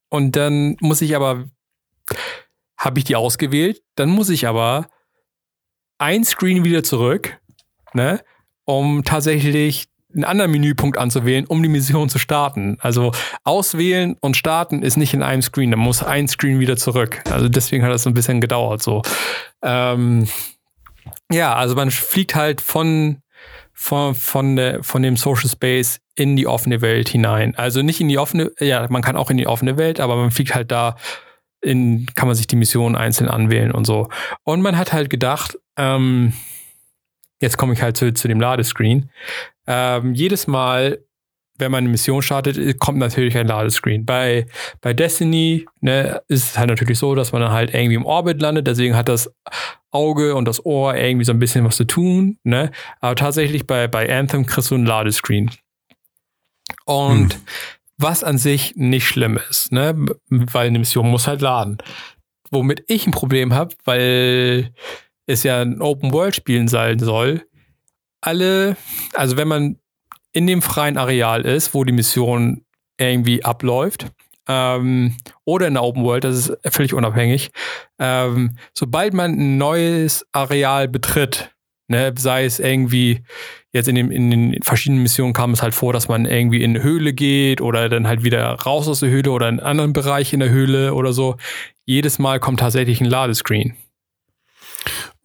Und 0.10 0.36
dann 0.36 0.76
muss 0.80 1.04
ich 1.04 1.16
aber, 1.16 1.46
habe 2.80 2.98
ich 2.98 3.06
die 3.06 3.16
ausgewählt. 3.16 3.84
Dann 3.96 4.10
muss 4.10 4.30
ich 4.30 4.48
aber 4.48 4.88
ein 5.98 6.24
Screen 6.24 6.64
wieder 6.64 6.84
zurück, 6.84 7.38
ne, 7.94 8.22
um 8.66 9.04
tatsächlich 9.04 9.86
einen 10.14 10.26
anderen 10.26 10.52
Menüpunkt 10.52 10.98
anzuwählen, 10.98 11.46
um 11.46 11.62
die 11.64 11.70
Mission 11.70 12.10
zu 12.10 12.20
starten. 12.20 12.78
Also 12.80 13.12
auswählen 13.44 14.16
und 14.22 14.38
starten 14.38 14.84
ist 14.84 14.98
nicht 14.98 15.14
in 15.14 15.24
einem 15.24 15.42
Screen, 15.42 15.72
da 15.72 15.78
muss 15.78 16.04
ein 16.04 16.28
Screen 16.28 16.60
wieder 16.60 16.78
zurück. 16.78 17.24
Also 17.30 17.50
deswegen 17.50 17.84
hat 17.84 17.92
das 17.92 18.04
so 18.04 18.10
ein 18.10 18.14
bisschen 18.14 18.42
gedauert. 18.42 18.84
So, 18.84 19.02
ähm, 19.64 20.28
ja, 21.32 21.56
also 21.56 21.76
man 21.76 21.92
fliegt 21.92 22.36
halt 22.36 22.62
von 22.62 23.22
von 23.74 24.14
von 24.14 24.56
der 24.56 24.84
von 24.84 25.02
dem 25.02 25.18
Social 25.18 25.50
Space 25.50 26.00
in 26.16 26.36
die 26.36 26.46
offene 26.46 26.82
Welt 26.82 27.10
hinein. 27.10 27.56
Also 27.56 27.82
nicht 27.82 28.00
in 28.00 28.08
die 28.08 28.20
offene, 28.20 28.52
ja, 28.60 28.86
man 28.90 29.02
kann 29.02 29.16
auch 29.16 29.32
in 29.32 29.38
die 29.38 29.48
offene 29.48 29.78
Welt, 29.78 30.00
aber 30.00 30.16
man 30.16 30.32
fliegt 30.32 30.54
halt 30.54 30.72
da 30.72 30.96
in, 31.64 32.06
kann 32.16 32.28
man 32.28 32.36
sich 32.36 32.48
die 32.48 32.56
Mission 32.56 32.96
einzeln 32.96 33.30
anwählen 33.30 33.72
und 33.72 33.86
so. 33.86 34.10
Und 34.44 34.62
man 34.62 34.78
hat 34.78 34.94
halt 34.94 35.10
gedacht, 35.10 35.58
ähm, 35.78 36.34
jetzt 37.40 37.58
komme 37.58 37.74
ich 37.74 37.82
halt 37.82 37.98
zu, 37.98 38.14
zu 38.14 38.28
dem 38.28 38.40
Ladescreen. 38.40 39.10
Ähm, 39.68 40.14
jedes 40.14 40.48
Mal, 40.48 41.00
wenn 41.58 41.72
man 41.72 41.84
eine 41.84 41.90
Mission 41.90 42.22
startet, 42.22 42.80
kommt 42.80 42.98
natürlich 42.98 43.38
ein 43.38 43.48
Ladescreen. 43.48 44.06
Bei, 44.06 44.46
bei 44.82 44.94
Destiny 44.94 45.66
ne, 45.82 46.22
ist 46.28 46.44
es 46.44 46.58
halt 46.58 46.70
natürlich 46.70 47.00
so, 47.00 47.16
dass 47.16 47.32
man 47.32 47.42
dann 47.42 47.52
halt 47.52 47.74
irgendwie 47.74 47.96
im 47.96 48.06
Orbit 48.06 48.42
landet, 48.42 48.68
deswegen 48.68 48.96
hat 48.96 49.08
das 49.08 49.32
Auge 49.92 50.36
und 50.36 50.46
das 50.46 50.66
Ohr 50.66 50.96
irgendwie 50.96 51.26
so 51.26 51.32
ein 51.32 51.40
bisschen 51.40 51.64
was 51.64 51.78
zu 51.78 51.86
tun. 51.86 52.40
Ne? 52.44 52.72
Aber 53.00 53.16
tatsächlich 53.16 53.68
bei, 53.68 53.88
bei 53.88 54.12
Anthem 54.14 54.46
kriegst 54.46 54.72
du 54.72 54.76
ein 54.76 54.86
Ladescreen. 54.86 55.52
Und 56.86 57.34
hm. 57.34 57.42
Was 57.98 58.24
an 58.24 58.38
sich 58.38 58.76
nicht 58.76 59.08
schlimm 59.08 59.40
ist, 59.50 59.72
ne? 59.72 59.96
weil 60.30 60.68
eine 60.68 60.80
Mission 60.80 61.10
muss 61.10 61.28
halt 61.28 61.42
laden. 61.42 61.78
Womit 62.52 62.84
ich 62.88 63.08
ein 63.08 63.12
Problem 63.12 63.54
habe, 63.54 63.76
weil 63.86 64.74
es 65.26 65.44
ja 65.44 65.62
ein 65.62 65.82
Open-World-Spielen 65.82 66.68
sein 66.68 67.00
soll, 67.00 67.44
alle, 68.22 68.78
also 69.14 69.38
wenn 69.38 69.48
man 69.48 69.78
in 70.32 70.48
dem 70.48 70.62
freien 70.62 70.98
Areal 70.98 71.42
ist, 71.42 71.74
wo 71.74 71.84
die 71.84 71.94
Mission 71.94 72.66
irgendwie 72.98 73.44
abläuft, 73.44 74.08
ähm, 74.48 75.16
oder 75.46 75.68
in 75.68 75.74
der 75.76 75.84
Open 75.84 76.04
World, 76.04 76.24
das 76.24 76.50
ist 76.50 76.74
völlig 76.74 76.94
unabhängig, 76.94 77.52
ähm, 78.00 78.58
sobald 78.74 79.14
man 79.14 79.32
ein 79.32 79.58
neues 79.58 80.26
Areal 80.32 80.88
betritt, 80.88 81.53
ne, 81.94 82.14
sei 82.18 82.46
es 82.46 82.60
irgendwie 82.60 83.22
jetzt 83.72 83.88
in, 83.88 83.96
dem, 83.96 84.12
in 84.12 84.30
den 84.30 84.62
verschiedenen 84.62 85.02
Missionen 85.02 85.34
kam 85.34 85.52
es 85.52 85.62
halt 85.62 85.74
vor, 85.74 85.94
dass 85.94 86.08
man 86.08 86.26
irgendwie 86.26 86.64
in 86.64 86.72
eine 86.72 86.84
Höhle 86.84 87.14
geht 87.14 87.62
oder 87.62 87.90
dann 87.90 88.08
halt 88.08 88.24
wieder 88.24 88.46
raus 88.46 88.88
aus 88.88 89.00
der 89.00 89.10
Höhle 89.10 89.32
oder 89.32 89.50
in 89.50 89.60
einen 89.60 89.68
anderen 89.68 89.94
Bereich 89.94 90.34
in 90.34 90.40
der 90.40 90.50
Höhle 90.50 90.94
oder 90.94 91.14
so. 91.14 91.38
Jedes 91.86 92.20
Mal 92.20 92.40
kommt 92.40 92.60
tatsächlich 92.60 93.02
ein 93.02 93.06
Ladescreen. 93.06 93.76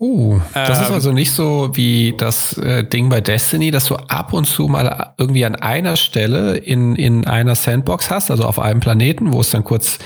Uh, 0.00 0.40
das 0.54 0.78
ähm, 0.78 0.84
ist 0.84 0.90
also 0.92 1.12
nicht 1.12 1.32
so 1.32 1.70
wie 1.72 2.14
das 2.16 2.56
äh, 2.56 2.84
Ding 2.84 3.08
bei 3.08 3.20
Destiny, 3.20 3.72
dass 3.72 3.86
du 3.86 3.96
ab 3.96 4.32
und 4.32 4.44
zu 4.44 4.68
mal 4.68 5.14
irgendwie 5.18 5.44
an 5.44 5.56
einer 5.56 5.96
Stelle 5.96 6.56
in, 6.56 6.94
in 6.94 7.26
einer 7.26 7.56
Sandbox 7.56 8.08
hast, 8.08 8.30
also 8.30 8.44
auf 8.44 8.60
einem 8.60 8.78
Planeten, 8.78 9.32
wo 9.32 9.40
es 9.40 9.50
dann 9.50 9.64
kurz, 9.64 9.98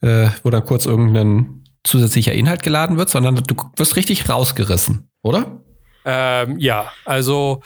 äh, 0.00 0.28
wo 0.42 0.48
dann 0.48 0.64
kurz 0.64 0.86
irgendein 0.86 1.62
zusätzlicher 1.84 2.32
Inhalt 2.32 2.62
geladen 2.62 2.96
wird, 2.96 3.10
sondern 3.10 3.36
du 3.36 3.54
wirst 3.76 3.96
richtig 3.96 4.30
rausgerissen, 4.30 5.10
oder? 5.22 5.63
Ähm, 6.04 6.58
ja, 6.58 6.92
also 7.04 7.62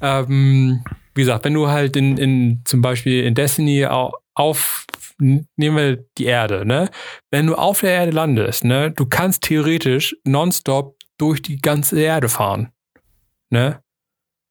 ähm, 0.00 0.84
wie 1.14 1.22
gesagt, 1.22 1.44
wenn 1.44 1.54
du 1.54 1.68
halt 1.68 1.96
in, 1.96 2.16
in 2.16 2.62
zum 2.64 2.82
Beispiel 2.82 3.24
in 3.24 3.34
Destiny 3.34 3.86
auf, 4.34 4.86
nehmen 5.18 5.76
wir 5.76 6.04
die 6.18 6.24
Erde, 6.24 6.66
ne? 6.66 6.90
Wenn 7.30 7.46
du 7.46 7.54
auf 7.54 7.80
der 7.80 7.92
Erde 7.92 8.10
landest, 8.10 8.64
ne, 8.64 8.90
du 8.90 9.06
kannst 9.06 9.42
theoretisch 9.42 10.16
nonstop 10.24 10.96
durch 11.18 11.40
die 11.42 11.58
ganze 11.58 12.00
Erde 12.00 12.28
fahren. 12.28 12.72
Ne? 13.50 13.80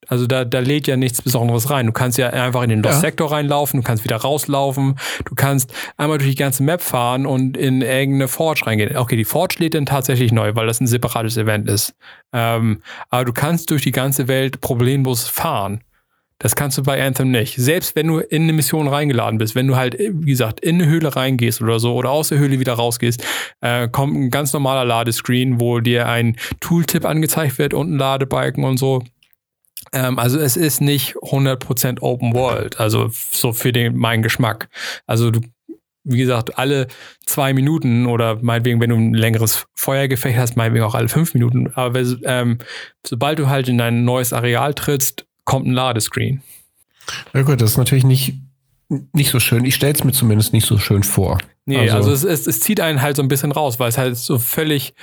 Also 0.08 0.28
da, 0.28 0.46
da 0.46 0.60
lädt 0.60 0.88
ja 0.88 0.98
nichts 0.98 1.22
Besonderes 1.22 1.70
rein. 1.70 1.86
Du 1.86 1.92
kannst 1.92 2.18
ja 2.18 2.30
einfach 2.30 2.64
in 2.64 2.70
den 2.70 2.84
Lost-Sektor 2.84 3.30
ja. 3.30 3.36
reinlaufen, 3.36 3.82
du 3.82 3.86
kannst 3.86 4.04
wieder 4.04 4.18
rauslaufen, 4.18 4.96
du 5.26 5.36
kannst 5.36 5.74
einmal 5.98 6.18
durch 6.18 6.32
die 6.32 6.36
ganze 6.36 6.64
Map 6.64 6.82
fahren 6.82 7.26
und 7.26 7.58
in 7.58 7.82
irgendeine 7.82 8.28
Forge 8.28 8.66
reingehen. 8.66 8.96
Okay, 8.98 9.16
die 9.16 9.26
Forge 9.26 9.56
lädt 9.60 9.74
dann 9.74 9.86
tatsächlich 9.86 10.32
neu, 10.32 10.56
weil 10.56 10.68
das 10.68 10.80
ein 10.80 10.88
separates 10.88 11.38
Event 11.38 11.70
ist. 11.70 11.94
Ähm, 12.32 12.82
aber 13.10 13.26
du 13.26 13.34
kannst 13.34 13.72
durch 13.72 13.84
die 13.84 13.92
ganze 13.92 14.28
Welt 14.28 14.62
problemlos 14.62 15.28
fahren. 15.28 15.82
Das 16.44 16.58
kannst 16.58 16.78
du 16.78 16.84
bei 16.84 17.02
Anthem 17.02 17.32
nicht. 17.32 17.56
Selbst 17.56 17.96
wenn 17.96 18.08
du 18.08 18.20
in 18.20 18.44
eine 18.44 18.52
Mission 18.52 18.90
reingeladen 18.90 19.38
bist, 19.38 19.56
wenn 19.56 19.66
du 19.66 19.78
halt, 19.78 19.98
wie 19.98 20.32
gesagt, 20.32 20.60
in 20.60 20.76
eine 20.76 20.92
Höhle 20.92 21.16
reingehst 21.16 21.62
oder 21.62 21.80
so 21.80 21.96
oder 21.96 22.10
aus 22.10 22.30
der 22.30 22.38
Höhle 22.38 22.60
wieder 22.60 22.74
rausgehst, 22.74 23.26
äh, 23.62 23.88
kommt 23.88 24.14
ein 24.14 24.30
ganz 24.30 24.52
normaler 24.52 24.84
Ladescreen, 24.84 25.62
wo 25.62 25.80
dir 25.80 26.10
ein 26.10 26.36
Tooltip 26.60 27.06
angezeigt 27.06 27.60
wird 27.60 27.74
und 27.74 27.94
ein 27.94 27.98
Ladebalken 27.98 28.66
und 28.66 28.76
so. 28.76 29.04
Ähm, 29.92 30.20
also 30.20 30.40
es 30.40 30.58
ist 30.58 30.82
nicht 30.82 31.16
100% 31.18 32.02
Open 32.02 32.34
World, 32.34 32.80
also 32.80 33.10
so 33.12 33.54
für 33.54 33.72
den, 33.72 33.98
meinen 33.98 34.24
Geschmack. 34.24 34.70
Also 35.06 35.32
du 35.32 35.42
wie 36.04 36.18
gesagt, 36.18 36.58
alle 36.58 36.88
zwei 37.26 37.54
Minuten 37.54 38.08
oder 38.08 38.38
meinetwegen, 38.42 38.82
wenn 38.82 38.90
du 38.90 38.98
ein 38.98 39.14
längeres 39.14 39.66
Feuergefecht 39.74 40.38
hast, 40.38 40.58
meinetwegen 40.58 40.84
auch 40.84 40.96
alle 40.96 41.08
fünf 41.08 41.34
Minuten. 41.34 41.72
Aber 41.76 42.02
ähm, 42.24 42.60
sobald 43.06 43.40
du 43.40 43.48
halt 43.48 43.70
in 43.70 43.80
ein 43.80 44.04
neues 44.04 44.34
Areal 44.34 44.74
trittst, 44.74 45.26
kommt 45.46 45.66
ein 45.66 45.74
Ladescreen. 45.74 46.42
Ja 47.34 47.42
gut, 47.44 47.62
das 47.62 47.72
ist 47.72 47.78
natürlich 47.78 48.04
nicht, 48.04 48.36
nicht 49.14 49.30
so 49.30 49.40
schön. 49.40 49.66
Ich 49.66 49.76
stelle 49.76 49.94
es 49.94 50.04
mir 50.04 50.12
zumindest 50.12 50.54
nicht 50.54 50.66
so 50.66 50.78
schön 50.78 51.04
vor. 51.04 51.38
Nee, 51.66 51.90
also, 51.90 52.12
also 52.12 52.12
es, 52.12 52.24
es, 52.24 52.48
es, 52.48 52.60
zieht 52.60 52.82
einen 52.82 53.02
halt 53.02 53.16
so 53.16 53.24
ein 53.24 53.30
bisschen 53.30 53.54
raus, 53.54 53.80
weil 53.80 53.90
es 53.90 53.98
halt 53.98 54.18
so 54.18 54.38
völlig 54.40 54.94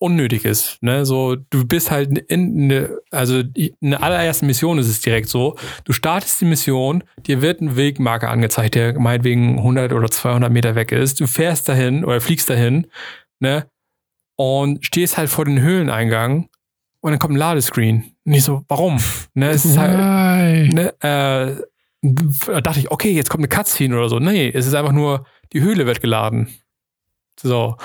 unnötig 0.00 0.44
ist. 0.44 0.82
Ne? 0.82 1.04
So, 1.04 1.36
du 1.36 1.66
bist 1.66 1.90
halt 1.90 2.18
in 2.18 2.64
eine, 2.64 2.98
also 3.10 3.42
in 3.54 3.90
der 3.90 4.02
allerersten 4.02 4.46
Mission 4.46 4.78
ist 4.78 4.88
es 4.88 5.00
direkt 5.00 5.28
so, 5.28 5.56
du 5.84 5.92
startest 5.92 6.40
die 6.40 6.46
Mission, 6.46 7.04
dir 7.26 7.42
wird 7.42 7.60
ein 7.60 7.76
Wegmarker 7.76 8.30
angezeigt, 8.30 8.74
der 8.74 8.98
meinetwegen 8.98 9.58
100 9.58 9.92
oder 9.92 10.10
200 10.10 10.50
Meter 10.50 10.74
weg 10.74 10.90
ist. 10.90 11.20
Du 11.20 11.26
fährst 11.26 11.68
dahin 11.68 12.04
oder 12.04 12.20
fliegst 12.20 12.48
dahin, 12.50 12.86
ne? 13.38 13.66
Und 14.36 14.84
stehst 14.86 15.18
halt 15.18 15.28
vor 15.28 15.44
den 15.44 15.60
Höhleneingang 15.60 16.48
und 17.00 17.12
dann 17.12 17.18
kommt 17.18 17.34
ein 17.34 17.38
Ladescreen. 17.38 18.16
Und 18.24 18.32
ich 18.32 18.42
so, 18.42 18.64
warum? 18.68 18.98
Ne, 19.34 19.50
es 19.50 19.66
ist 19.66 19.76
halt, 19.76 20.72
ne, 20.72 20.94
äh, 21.00 21.62
da 22.02 22.60
dachte 22.62 22.80
ich, 22.80 22.90
okay, 22.90 23.10
jetzt 23.10 23.28
kommt 23.28 23.42
eine 23.42 23.48
Cutscene 23.48 23.94
oder 23.96 24.08
so. 24.08 24.18
Nee, 24.18 24.50
es 24.54 24.66
ist 24.66 24.74
einfach 24.74 24.92
nur, 24.92 25.26
die 25.52 25.60
Höhle 25.60 25.84
wird 25.86 26.00
geladen. 26.00 26.48
So. 27.38 27.76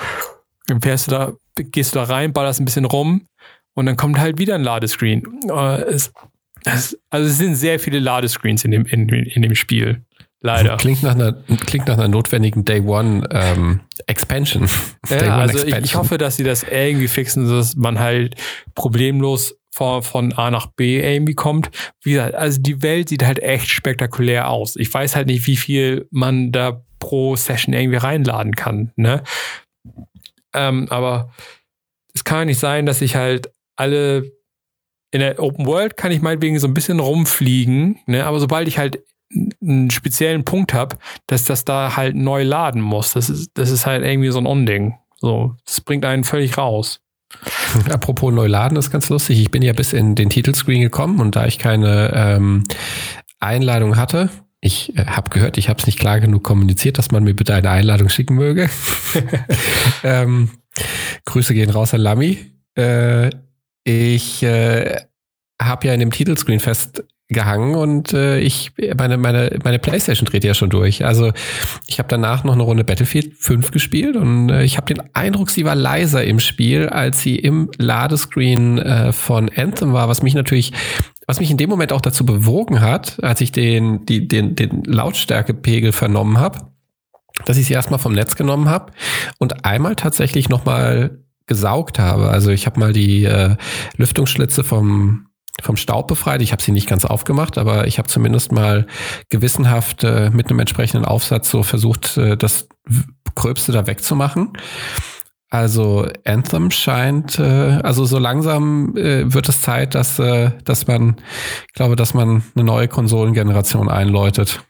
Dann 0.66 0.80
fährst 0.80 1.06
du 1.06 1.10
da, 1.10 1.32
gehst 1.56 1.94
du 1.94 1.98
da 1.98 2.04
rein, 2.04 2.32
ballerst 2.32 2.60
ein 2.60 2.64
bisschen 2.64 2.84
rum 2.84 3.26
und 3.74 3.86
dann 3.86 3.96
kommt 3.96 4.18
halt 4.18 4.38
wieder 4.38 4.54
ein 4.54 4.62
Ladescreen. 4.62 5.22
Äh, 5.48 5.82
es, 5.82 6.12
es, 6.64 6.98
also 7.10 7.28
es 7.28 7.38
sind 7.38 7.54
sehr 7.54 7.78
viele 7.78 7.98
Ladescreens 7.98 8.64
in 8.64 8.70
dem, 8.70 8.86
in, 8.86 9.08
in 9.08 9.42
dem 9.42 9.54
Spiel. 9.54 10.02
Leider. 10.40 10.76
Klingt 10.76 11.02
nach 11.02 11.14
einer, 11.14 11.32
klingt 11.66 11.88
nach 11.88 11.98
einer 11.98 12.08
notwendigen 12.08 12.64
Day 12.64 12.80
One 12.80 13.26
ähm, 13.32 13.80
Expansion. 14.06 14.68
Ja, 15.08 15.18
Day 15.18 15.28
also 15.28 15.58
Expansion. 15.58 15.84
Ich, 15.84 15.90
ich, 15.90 15.96
hoffe, 15.96 16.18
dass 16.18 16.36
sie 16.36 16.44
das 16.44 16.62
irgendwie 16.64 17.08
fixen, 17.08 17.48
dass 17.48 17.76
man 17.76 17.98
halt 17.98 18.34
problemlos 18.74 19.56
von, 19.72 20.02
von 20.02 20.32
A 20.32 20.50
nach 20.50 20.66
B 20.66 21.00
irgendwie 21.00 21.34
kommt. 21.34 21.70
Wie 22.02 22.12
gesagt, 22.12 22.34
also 22.34 22.60
die 22.60 22.82
Welt 22.82 23.08
sieht 23.08 23.24
halt 23.24 23.40
echt 23.40 23.68
spektakulär 23.68 24.48
aus. 24.48 24.76
Ich 24.76 24.92
weiß 24.92 25.16
halt 25.16 25.26
nicht, 25.26 25.46
wie 25.46 25.56
viel 25.56 26.08
man 26.10 26.50
da 26.50 26.82
pro 26.98 27.36
Session 27.36 27.74
irgendwie 27.74 27.98
reinladen 27.98 28.54
kann. 28.54 28.92
Ne? 28.96 29.22
Ähm, 30.56 30.86
aber 30.90 31.30
es 32.14 32.24
kann 32.24 32.40
ja 32.40 32.44
nicht 32.46 32.60
sein, 32.60 32.86
dass 32.86 33.02
ich 33.02 33.14
halt 33.14 33.50
alle 33.76 34.32
in 35.12 35.20
der 35.20 35.40
Open 35.42 35.66
World 35.66 35.96
kann 35.96 36.10
ich 36.10 36.20
meinetwegen 36.20 36.58
so 36.58 36.66
ein 36.66 36.74
bisschen 36.74 37.00
rumfliegen, 37.00 38.00
ne? 38.06 38.26
aber 38.26 38.40
sobald 38.40 38.68
ich 38.68 38.78
halt 38.78 38.98
einen 39.62 39.90
speziellen 39.90 40.44
Punkt 40.44 40.74
habe, 40.74 40.96
dass 41.26 41.44
das 41.44 41.64
da 41.64 41.96
halt 41.96 42.14
neu 42.16 42.42
laden 42.42 42.80
muss. 42.80 43.12
Das 43.12 43.28
ist, 43.28 43.50
das 43.54 43.70
ist 43.70 43.86
halt 43.86 44.04
irgendwie 44.04 44.30
so 44.30 44.38
ein 44.38 44.46
Unding. 44.46 44.94
So, 45.16 45.56
das 45.64 45.80
bringt 45.80 46.04
einen 46.04 46.24
völlig 46.24 46.56
raus. 46.58 47.00
Apropos 47.90 48.32
neu 48.32 48.46
laden, 48.46 48.76
ist 48.76 48.90
ganz 48.90 49.08
lustig. 49.08 49.40
Ich 49.40 49.50
bin 49.50 49.62
ja 49.62 49.72
bis 49.72 49.92
in 49.92 50.14
den 50.14 50.30
Titelscreen 50.30 50.80
gekommen 50.80 51.20
und 51.20 51.34
da 51.34 51.46
ich 51.46 51.58
keine 51.58 52.12
ähm, 52.14 52.64
Einladung 53.40 53.96
hatte, 53.96 54.30
ich 54.60 54.96
äh, 54.96 55.06
habe 55.06 55.30
gehört, 55.30 55.58
ich 55.58 55.68
habe 55.68 55.78
es 55.78 55.86
nicht 55.86 55.98
klar 55.98 56.20
genug 56.20 56.42
kommuniziert, 56.42 56.98
dass 56.98 57.10
man 57.10 57.24
mir 57.24 57.34
bitte 57.34 57.54
eine 57.54 57.70
Einladung 57.70 58.08
schicken 58.08 58.34
möge. 58.34 58.68
ähm, 60.02 60.50
Grüße 61.24 61.54
gehen 61.54 61.70
raus 61.70 61.94
an 61.94 62.00
Lami. 62.00 62.38
Äh, 62.76 63.30
ich 63.84 64.42
äh, 64.42 64.96
habe 65.60 65.86
ja 65.86 65.94
in 65.94 66.00
dem 66.00 66.10
Titelscreen 66.10 66.60
festgehangen 66.60 67.74
und 67.74 68.12
äh, 68.12 68.40
ich 68.40 68.72
meine 68.98 69.16
meine 69.16 69.58
meine 69.62 69.78
PlayStation 69.78 70.26
dreht 70.26 70.44
ja 70.44 70.54
schon 70.54 70.70
durch. 70.70 71.04
Also 71.04 71.32
ich 71.86 71.98
habe 71.98 72.08
danach 72.08 72.44
noch 72.44 72.54
eine 72.54 72.62
Runde 72.62 72.84
Battlefield 72.84 73.34
5 73.38 73.70
gespielt 73.70 74.16
und 74.16 74.50
äh, 74.50 74.64
ich 74.64 74.76
habe 74.76 74.92
den 74.92 75.02
Eindruck, 75.14 75.50
sie 75.50 75.64
war 75.64 75.74
leiser 75.74 76.24
im 76.24 76.40
Spiel, 76.40 76.88
als 76.88 77.20
sie 77.20 77.36
im 77.36 77.70
Ladescreen 77.78 78.78
äh, 78.78 79.12
von 79.12 79.48
Anthem 79.54 79.92
war, 79.92 80.08
was 80.08 80.22
mich 80.22 80.34
natürlich 80.34 80.72
was 81.26 81.40
mich 81.40 81.50
in 81.50 81.56
dem 81.56 81.68
Moment 81.68 81.92
auch 81.92 82.00
dazu 82.00 82.24
bewogen 82.24 82.80
hat, 82.80 83.22
als 83.22 83.40
ich 83.40 83.52
den, 83.52 84.06
die, 84.06 84.28
den, 84.28 84.54
den 84.54 84.84
Lautstärkepegel 84.84 85.92
vernommen 85.92 86.38
habe, 86.38 86.70
dass 87.44 87.56
ich 87.56 87.66
sie 87.66 87.74
erstmal 87.74 87.98
vom 87.98 88.12
Netz 88.12 88.36
genommen 88.36 88.68
habe 88.68 88.92
und 89.38 89.64
einmal 89.64 89.96
tatsächlich 89.96 90.48
nochmal 90.48 91.18
gesaugt 91.46 91.98
habe. 91.98 92.28
Also 92.28 92.50
ich 92.50 92.66
habe 92.66 92.80
mal 92.80 92.92
die 92.92 93.24
äh, 93.24 93.56
Lüftungsschlitze 93.96 94.64
vom, 94.64 95.26
vom 95.62 95.76
Staub 95.76 96.08
befreit. 96.08 96.42
Ich 96.42 96.52
habe 96.52 96.62
sie 96.62 96.72
nicht 96.72 96.88
ganz 96.88 97.04
aufgemacht, 97.04 97.58
aber 97.58 97.86
ich 97.86 97.98
habe 97.98 98.08
zumindest 98.08 98.52
mal 98.52 98.86
gewissenhaft 99.28 100.04
äh, 100.04 100.30
mit 100.30 100.48
einem 100.48 100.60
entsprechenden 100.60 101.04
Aufsatz 101.04 101.50
so 101.50 101.62
versucht, 101.62 102.16
äh, 102.16 102.36
das 102.36 102.68
Gröbste 103.34 103.72
da 103.72 103.86
wegzumachen. 103.86 104.52
Also 105.48 106.08
Anthem 106.24 106.70
scheint, 106.70 107.38
äh, 107.38 107.42
also 107.82 108.04
so 108.04 108.18
langsam 108.18 108.96
äh, 108.96 109.32
wird 109.32 109.48
es 109.48 109.62
Zeit, 109.62 109.94
dass, 109.94 110.18
äh, 110.18 110.50
dass 110.64 110.86
man, 110.86 111.16
ich 111.68 111.72
glaube, 111.74 111.94
dass 111.94 112.14
man 112.14 112.42
eine 112.54 112.64
neue 112.64 112.88
Konsolengeneration 112.88 113.88
einläutet. 113.88 114.60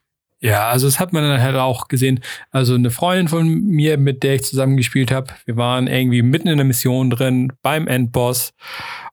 Ja, 0.40 0.68
also 0.68 0.86
das 0.86 1.00
hat 1.00 1.14
man 1.14 1.22
dann 1.22 1.40
halt 1.40 1.56
auch 1.56 1.88
gesehen. 1.88 2.20
Also 2.50 2.74
eine 2.74 2.90
Freundin 2.90 3.28
von 3.28 3.48
mir, 3.48 3.96
mit 3.96 4.22
der 4.22 4.34
ich 4.34 4.44
zusammengespielt 4.44 5.10
habe, 5.10 5.32
wir 5.46 5.56
waren 5.56 5.86
irgendwie 5.86 6.20
mitten 6.20 6.48
in 6.48 6.58
der 6.58 6.66
Mission 6.66 7.08
drin 7.08 7.52
beim 7.62 7.88
Endboss 7.88 8.52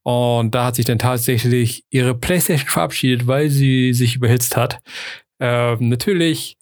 und 0.04 0.54
da 0.54 0.66
hat 0.66 0.76
sich 0.76 0.86
dann 0.86 1.00
tatsächlich 1.00 1.86
ihre 1.90 2.14
PlayStation 2.14 2.68
verabschiedet, 2.68 3.26
weil 3.26 3.50
sie 3.50 3.94
sich 3.94 4.18
überhitzt 4.18 4.58
hat. 4.58 4.80
Ähm, 5.40 5.90
natürlich 5.90 6.58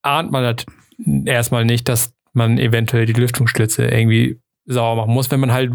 ahnt 0.00 0.32
man 0.32 0.42
das 0.42 0.66
erstmal 1.26 1.66
nicht, 1.66 1.86
dass 1.88 2.14
man 2.32 2.58
eventuell 2.58 3.06
die 3.06 3.12
Lüftungsschlitze 3.12 3.86
irgendwie 3.86 4.40
sauer 4.64 4.96
machen 4.96 5.12
muss, 5.12 5.30
wenn 5.30 5.40
man 5.40 5.52
halt 5.52 5.72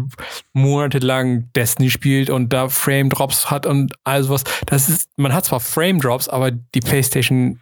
monatelang 0.52 1.50
Destiny 1.54 1.90
spielt 1.90 2.30
und 2.30 2.52
da 2.52 2.68
Frame 2.68 3.10
Drops 3.10 3.50
hat 3.50 3.66
und 3.66 3.92
all 4.04 4.22
sowas. 4.22 4.44
Das 4.66 4.88
ist, 4.88 5.10
man 5.16 5.34
hat 5.34 5.44
zwar 5.44 5.60
Frame 5.60 6.00
Drops, 6.00 6.28
aber 6.28 6.50
die 6.50 6.80
PlayStation 6.80 7.60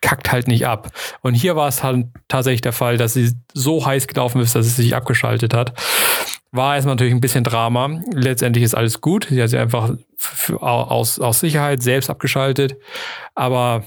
kackt 0.00 0.32
halt 0.32 0.48
nicht 0.48 0.66
ab. 0.66 0.90
Und 1.22 1.34
hier 1.34 1.56
war 1.56 1.68
es 1.68 1.82
halt 1.82 2.06
tatsächlich 2.28 2.60
der 2.60 2.72
Fall, 2.72 2.98
dass 2.98 3.14
sie 3.14 3.32
so 3.54 3.86
heiß 3.86 4.06
gelaufen 4.06 4.40
ist, 4.40 4.54
dass 4.54 4.66
es 4.66 4.76
sich 4.76 4.94
abgeschaltet 4.94 5.54
hat. 5.54 5.72
War 6.52 6.74
erstmal 6.74 6.94
natürlich 6.94 7.14
ein 7.14 7.20
bisschen 7.20 7.42
Drama. 7.42 8.00
Letztendlich 8.12 8.64
ist 8.64 8.74
alles 8.74 9.00
gut. 9.00 9.28
Sie 9.30 9.42
hat 9.42 9.48
sie 9.48 9.58
einfach 9.58 9.94
aus, 10.60 11.18
aus 11.18 11.40
Sicherheit 11.40 11.82
selbst 11.82 12.10
abgeschaltet. 12.10 12.76
Aber 13.34 13.84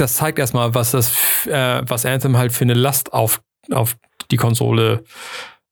das 0.00 0.16
zeigt 0.16 0.38
erstmal, 0.38 0.74
was 0.74 0.92
das, 0.92 1.12
äh, 1.46 1.82
was 1.86 2.06
Anthem 2.06 2.36
halt 2.36 2.52
für 2.52 2.64
eine 2.64 2.74
Last 2.74 3.12
auf, 3.12 3.42
auf 3.70 3.96
die 4.30 4.36
Konsole 4.36 5.04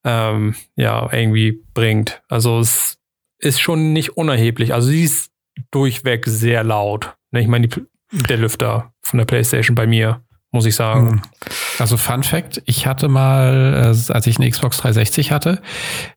ähm, 0.04 0.54
ja 0.76 1.12
irgendwie 1.12 1.62
bringt. 1.74 2.22
Also 2.28 2.60
es 2.60 2.98
ist 3.38 3.60
schon 3.60 3.92
nicht 3.92 4.16
unerheblich. 4.16 4.74
Also 4.74 4.88
sie 4.88 5.04
ist 5.04 5.30
durchweg 5.70 6.24
sehr 6.26 6.64
laut. 6.64 7.14
Ne, 7.30 7.40
ich 7.40 7.48
meine, 7.48 7.68
der 8.10 8.36
Lüfter 8.36 8.92
von 9.02 9.18
der 9.18 9.26
PlayStation 9.26 9.74
bei 9.74 9.86
mir 9.86 10.22
muss 10.52 10.66
ich 10.66 10.76
sagen. 10.76 11.10
Hm. 11.10 11.22
Also 11.78 11.96
Fun 11.96 12.22
Fact, 12.22 12.62
ich 12.66 12.86
hatte 12.86 13.08
mal, 13.08 13.94
äh, 13.94 14.12
als 14.12 14.26
ich 14.26 14.38
eine 14.38 14.50
Xbox 14.50 14.76
360 14.76 15.32
hatte, 15.32 15.62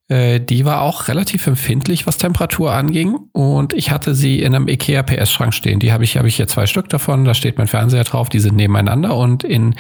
äh, 0.09 0.41
die 0.41 0.65
war 0.65 0.81
auch 0.81 1.07
relativ 1.07 1.47
empfindlich, 1.47 2.05
was 2.05 2.17
Temperatur 2.17 2.73
anging. 2.73 3.15
Und 3.31 3.73
ich 3.73 3.91
hatte 3.91 4.13
sie 4.13 4.41
in 4.41 4.53
einem 4.53 4.67
IKEA 4.67 5.03
PS-Schrank 5.03 5.53
stehen. 5.53 5.79
Die 5.79 5.93
habe 5.93 6.03
ich, 6.03 6.17
habe 6.17 6.27
ich 6.27 6.35
hier 6.35 6.47
zwei 6.47 6.67
Stück 6.67 6.89
davon. 6.89 7.23
Da 7.23 7.33
steht 7.33 7.57
mein 7.57 7.67
Fernseher 7.67 8.03
drauf. 8.03 8.27
Die 8.27 8.41
sind 8.41 8.57
nebeneinander. 8.57 9.15
Und 9.15 9.45
in 9.45 9.75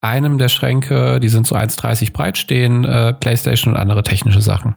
einem 0.00 0.38
der 0.38 0.48
Schränke, 0.48 1.20
die 1.20 1.28
sind 1.28 1.46
so 1.46 1.54
1,30 1.54 2.12
breit, 2.12 2.38
stehen 2.38 2.84
äh, 2.84 3.12
PlayStation 3.12 3.74
und 3.74 3.80
andere 3.80 4.02
technische 4.02 4.40
Sachen. 4.40 4.74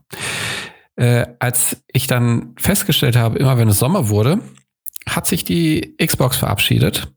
Als 1.40 1.84
ich 1.88 2.06
dann 2.06 2.54
festgestellt 2.58 3.16
habe, 3.16 3.40
immer 3.40 3.58
wenn 3.58 3.70
es 3.70 3.80
Sommer 3.80 4.10
wurde, 4.10 4.40
hat 5.10 5.26
sich 5.26 5.44
die 5.46 5.96
Xbox 5.98 6.38
verabschiedet 6.38 7.12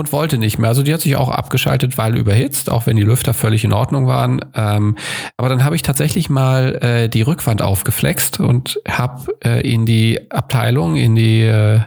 und 0.00 0.12
wollte 0.12 0.38
nicht 0.38 0.58
mehr. 0.58 0.68
Also 0.68 0.82
die 0.82 0.92
hat 0.92 1.02
sich 1.02 1.14
auch 1.16 1.28
abgeschaltet, 1.28 1.98
weil 1.98 2.16
überhitzt, 2.16 2.70
auch 2.70 2.86
wenn 2.86 2.96
die 2.96 3.02
Lüfter 3.02 3.34
völlig 3.34 3.64
in 3.64 3.72
Ordnung 3.72 4.06
waren. 4.06 4.40
Ähm, 4.54 4.96
aber 5.36 5.48
dann 5.48 5.62
habe 5.62 5.76
ich 5.76 5.82
tatsächlich 5.82 6.30
mal 6.30 6.74
äh, 6.82 7.08
die 7.08 7.22
Rückwand 7.22 7.62
aufgeflext 7.62 8.40
und 8.40 8.80
habe 8.88 9.32
äh, 9.44 9.60
in 9.60 9.86
die 9.86 10.30
Abteilung, 10.30 10.96
in 10.96 11.14
die 11.14 11.42
äh, 11.42 11.80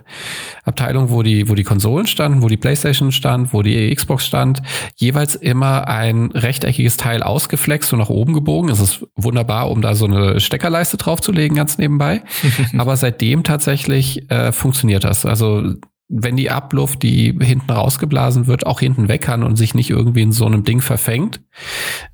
Abteilung, 0.64 1.10
wo 1.10 1.24
die, 1.24 1.50
wo 1.50 1.56
die 1.56 1.64
Konsolen 1.64 2.08
standen, 2.08 2.42
wo 2.42 2.48
die 2.48 2.58
PlayStation 2.58 3.12
stand, 3.12 3.52
wo 3.52 3.64
die 3.64 3.94
Xbox 3.94 4.26
stand, 4.26 4.62
jeweils 4.96 5.36
immer 5.36 5.88
ein 5.88 6.32
rechteckiges 6.34 6.96
Teil 6.96 7.24
ausgeflext 7.24 7.92
und 7.94 8.00
nach 8.00 8.10
oben 8.10 8.34
gebogen. 8.34 8.70
Es 8.70 8.80
ist 8.80 9.06
wunderbar, 9.16 9.72
um 9.72 9.82
da 9.82 9.96
so 9.96 10.06
eine 10.06 10.40
Steckerleiste 10.40 10.98
draufzulegen, 10.98 11.58
ganz 11.58 11.78
nebenbei. 11.80 12.22
aber 12.78 12.96
seitdem 12.96 13.44
tatsächlich 13.44 14.30
äh, 14.30 14.52
funktioniert 14.52 15.04
das. 15.04 15.26
Also 15.26 15.74
wenn 16.16 16.38
die 16.38 16.52
Abluft, 16.52 17.02
die 17.02 17.36
hinten 17.42 17.72
rausgeblasen 17.72 18.46
wird, 18.46 18.68
auch 18.68 18.80
hinten 18.80 19.08
weg 19.08 19.22
kann 19.22 19.42
und 19.42 19.56
sich 19.56 19.74
nicht 19.74 19.90
irgendwie 19.90 20.22
in 20.22 20.32
so 20.32 20.46
einem 20.46 20.64
Ding 20.64 20.80
verfängt. 20.80 21.42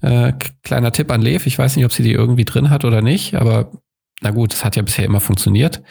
Äh, 0.02 0.34
kleiner 0.64 0.94
Tipp 0.94 1.12
an 1.12 1.22
Lev, 1.22 1.46
ich 1.46 1.60
weiß 1.60 1.76
nicht, 1.76 1.86
ob 1.86 1.92
sie 1.92 2.04
die 2.04 2.14
irgendwie 2.14 2.46
drin 2.46 2.70
hat 2.70 2.86
oder 2.86 3.02
nicht, 3.02 3.36
aber 3.36 3.72
na 4.22 4.32
gut, 4.32 4.54
es 4.54 4.64
hat 4.64 4.78
ja 4.78 4.84
bisher 4.84 5.06
immer 5.06 5.20
funktioniert. 5.20 5.82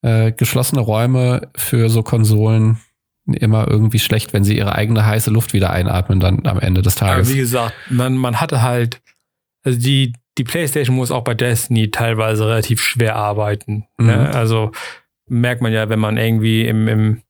Äh, 0.00 0.32
geschlossene 0.32 0.80
Räume 0.80 1.50
für 1.54 1.90
so 1.90 2.02
Konsolen 2.02 2.78
immer 3.26 3.68
irgendwie 3.68 3.98
schlecht, 3.98 4.32
wenn 4.32 4.44
sie 4.44 4.56
ihre 4.56 4.74
eigene 4.74 5.04
heiße 5.04 5.30
Luft 5.30 5.52
wieder 5.52 5.70
einatmen 5.70 6.20
dann 6.20 6.46
am 6.46 6.58
Ende 6.58 6.80
des 6.80 6.94
Tages. 6.94 7.28
Aber 7.28 7.36
wie 7.36 7.40
gesagt, 7.40 7.74
man, 7.90 8.16
man 8.16 8.40
hatte 8.40 8.62
halt, 8.62 9.02
also 9.62 9.78
die, 9.78 10.14
die 10.38 10.44
PlayStation 10.44 10.96
muss 10.96 11.10
auch 11.10 11.22
bei 11.22 11.34
Destiny 11.34 11.90
teilweise 11.90 12.48
relativ 12.48 12.82
schwer 12.82 13.16
arbeiten. 13.16 13.84
Ne? 13.98 14.16
Mhm. 14.16 14.22
Ne? 14.22 14.34
Also 14.34 14.72
merkt 15.28 15.60
man 15.60 15.72
ja, 15.72 15.88
wenn 15.90 16.00
man 16.00 16.16
irgendwie 16.16 16.66
im, 16.66 16.88
im 16.88 17.22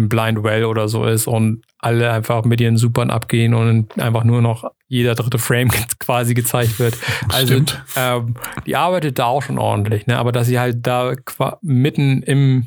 ein 0.00 0.08
Blind 0.08 0.42
Well 0.42 0.64
oder 0.64 0.88
so 0.88 1.04
ist 1.04 1.26
und 1.26 1.62
alle 1.78 2.10
einfach 2.10 2.44
mit 2.44 2.60
ihren 2.60 2.76
Supern 2.76 3.10
abgehen 3.10 3.54
und 3.54 3.98
einfach 3.98 4.24
nur 4.24 4.42
noch 4.42 4.70
jeder 4.88 5.14
dritte 5.14 5.38
Frame 5.38 5.70
quasi 5.98 6.34
gezeigt 6.34 6.78
wird. 6.78 6.96
Also 7.28 7.62
ähm, 7.96 8.34
die 8.66 8.76
arbeitet 8.76 9.18
da 9.18 9.26
auch 9.26 9.42
schon 9.42 9.58
ordentlich, 9.58 10.06
ne? 10.06 10.18
Aber 10.18 10.32
dass 10.32 10.46
sie 10.46 10.58
halt 10.58 10.86
da 10.86 11.14
mitten 11.62 12.22
im, 12.22 12.66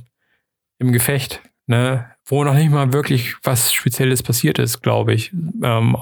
im 0.80 0.94
Gefecht, 0.94 1.42
ne, 1.68 2.10
wo 2.26 2.44
noch 2.44 2.54
nicht 2.54 2.72
mal 2.72 2.94
wirklich 2.94 3.36
was 3.44 3.74
Spezielles 3.74 4.24
passiert 4.24 4.60
ist, 4.60 4.82
glaube 4.82 5.14
ich, 5.14 5.34
ähm, 5.34 5.98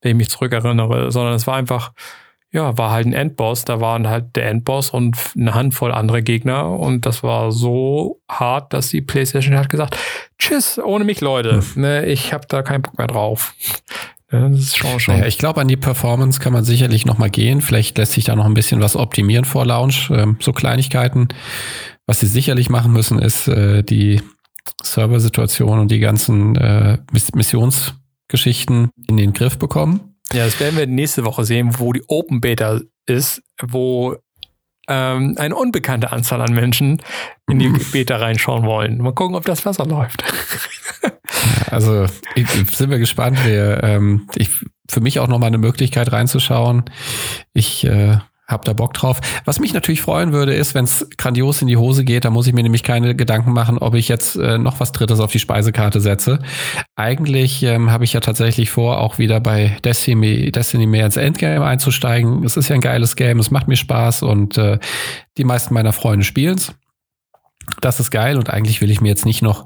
wenn 0.00 0.10
ich 0.10 0.16
mich 0.16 0.30
zurückerinnere, 0.30 1.10
sondern 1.10 1.34
es 1.34 1.46
war 1.46 1.56
einfach 1.56 1.92
ja, 2.54 2.78
war 2.78 2.92
halt 2.92 3.06
ein 3.06 3.12
Endboss. 3.12 3.64
Da 3.64 3.80
waren 3.80 4.08
halt 4.08 4.36
der 4.36 4.48
Endboss 4.48 4.90
und 4.90 5.16
eine 5.36 5.54
Handvoll 5.54 5.90
andere 5.92 6.22
Gegner. 6.22 6.70
Und 6.70 7.04
das 7.04 7.24
war 7.24 7.50
so 7.50 8.20
hart, 8.30 8.72
dass 8.72 8.88
die 8.88 9.02
PlayStation 9.02 9.56
hat 9.56 9.68
gesagt: 9.68 9.98
Tschüss, 10.38 10.78
ohne 10.78 11.04
mich, 11.04 11.20
Leute. 11.20 11.62
Hm. 11.74 11.82
Ne, 11.82 12.06
ich 12.06 12.32
habe 12.32 12.46
da 12.48 12.62
keinen 12.62 12.82
Bock 12.82 12.96
mehr 12.96 13.08
drauf. 13.08 13.54
Ja, 14.30 14.48
das 14.48 14.60
ist 14.60 14.76
schon, 14.76 15.00
schon. 15.00 15.16
Naja, 15.16 15.26
ich 15.26 15.36
glaube, 15.36 15.60
an 15.60 15.68
die 15.68 15.76
Performance 15.76 16.38
kann 16.38 16.52
man 16.52 16.64
sicherlich 16.64 17.04
noch 17.04 17.18
mal 17.18 17.28
gehen. 17.28 17.60
Vielleicht 17.60 17.98
lässt 17.98 18.12
sich 18.12 18.24
da 18.24 18.36
noch 18.36 18.46
ein 18.46 18.54
bisschen 18.54 18.80
was 18.80 18.94
optimieren 18.94 19.44
vor 19.44 19.66
Launch. 19.66 20.10
Ähm, 20.14 20.36
so 20.40 20.52
Kleinigkeiten. 20.52 21.28
Was 22.06 22.20
sie 22.20 22.28
sicherlich 22.28 22.70
machen 22.70 22.92
müssen, 22.92 23.18
ist 23.18 23.48
äh, 23.48 23.82
die 23.82 24.22
Serversituation 24.80 25.80
und 25.80 25.90
die 25.90 25.98
ganzen 25.98 26.54
äh, 26.54 26.98
Missionsgeschichten 27.34 28.90
in 29.08 29.16
den 29.16 29.32
Griff 29.32 29.58
bekommen. 29.58 30.13
Ja, 30.32 30.44
das 30.44 30.58
werden 30.58 30.76
wir 30.76 30.86
nächste 30.86 31.24
Woche 31.24 31.44
sehen, 31.44 31.78
wo 31.78 31.92
die 31.92 32.02
Open 32.08 32.40
Beta 32.40 32.80
ist, 33.06 33.42
wo 33.60 34.16
ähm, 34.88 35.34
eine 35.38 35.54
unbekannte 35.54 36.12
Anzahl 36.12 36.40
an 36.40 36.52
Menschen 36.52 37.02
in 37.48 37.58
die 37.58 37.68
Beta 37.68 38.16
reinschauen 38.16 38.64
wollen. 38.64 38.98
Mal 38.98 39.12
gucken, 39.12 39.36
ob 39.36 39.44
das 39.44 39.64
Wasser 39.64 39.86
läuft. 39.86 40.24
Also 41.70 42.06
ich, 42.34 42.48
sind 42.48 42.90
wir 42.90 42.98
gespannt. 42.98 43.44
Wir, 43.44 43.82
ähm, 43.82 44.28
ich, 44.36 44.50
für 44.88 45.00
mich 45.00 45.18
auch 45.18 45.28
nochmal 45.28 45.48
eine 45.48 45.58
Möglichkeit 45.58 46.12
reinzuschauen. 46.12 46.84
Ich 47.52 47.84
äh, 47.84 48.18
hab 48.46 48.64
da 48.64 48.72
Bock 48.72 48.92
drauf. 48.92 49.20
Was 49.44 49.58
mich 49.58 49.72
natürlich 49.72 50.02
freuen 50.02 50.32
würde, 50.32 50.54
ist, 50.54 50.74
wenn 50.74 50.84
es 50.84 51.08
grandios 51.16 51.62
in 51.62 51.68
die 51.68 51.76
Hose 51.76 52.04
geht, 52.04 52.24
da 52.24 52.30
muss 52.30 52.46
ich 52.46 52.52
mir 52.52 52.62
nämlich 52.62 52.82
keine 52.82 53.14
Gedanken 53.14 53.52
machen, 53.52 53.78
ob 53.78 53.94
ich 53.94 54.08
jetzt 54.08 54.36
äh, 54.36 54.58
noch 54.58 54.80
was 54.80 54.92
Drittes 54.92 55.20
auf 55.20 55.32
die 55.32 55.38
Speisekarte 55.38 56.00
setze. 56.00 56.40
Eigentlich 56.94 57.62
ähm, 57.62 57.90
habe 57.90 58.04
ich 58.04 58.12
ja 58.12 58.20
tatsächlich 58.20 58.70
vor, 58.70 58.98
auch 58.98 59.18
wieder 59.18 59.40
bei 59.40 59.76
Destiny, 59.84 60.52
Destiny 60.52 60.86
mehr 60.86 61.06
ins 61.06 61.16
Endgame 61.16 61.64
einzusteigen. 61.64 62.44
Es 62.44 62.56
ist 62.56 62.68
ja 62.68 62.74
ein 62.74 62.80
geiles 62.80 63.16
Game, 63.16 63.38
es 63.38 63.50
macht 63.50 63.68
mir 63.68 63.76
Spaß 63.76 64.22
und 64.22 64.58
äh, 64.58 64.78
die 65.38 65.44
meisten 65.44 65.72
meiner 65.74 65.92
Freunde 65.92 66.24
spielen's. 66.24 66.74
Das 67.80 68.00
ist 68.00 68.10
geil 68.10 68.36
und 68.36 68.50
eigentlich 68.50 68.80
will 68.80 68.90
ich 68.90 69.00
mir 69.00 69.08
jetzt 69.08 69.26
nicht 69.26 69.42
noch 69.42 69.64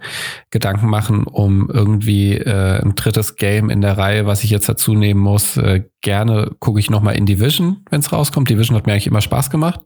Gedanken 0.50 0.88
machen, 0.88 1.24
um 1.24 1.70
irgendwie 1.70 2.34
äh, 2.34 2.82
ein 2.82 2.94
drittes 2.94 3.36
Game 3.36 3.70
in 3.70 3.80
der 3.80 3.98
Reihe, 3.98 4.26
was 4.26 4.44
ich 4.44 4.50
jetzt 4.50 4.68
dazu 4.68 4.94
nehmen 4.94 5.20
muss. 5.20 5.56
Äh, 5.56 5.84
gerne 6.00 6.52
gucke 6.58 6.80
ich 6.80 6.90
nochmal 6.90 7.16
in 7.16 7.26
Division, 7.26 7.84
wenn 7.90 8.00
es 8.00 8.12
rauskommt. 8.12 8.48
Division 8.48 8.76
hat 8.76 8.86
mir 8.86 8.92
eigentlich 8.92 9.06
immer 9.06 9.20
Spaß 9.20 9.50
gemacht. 9.50 9.80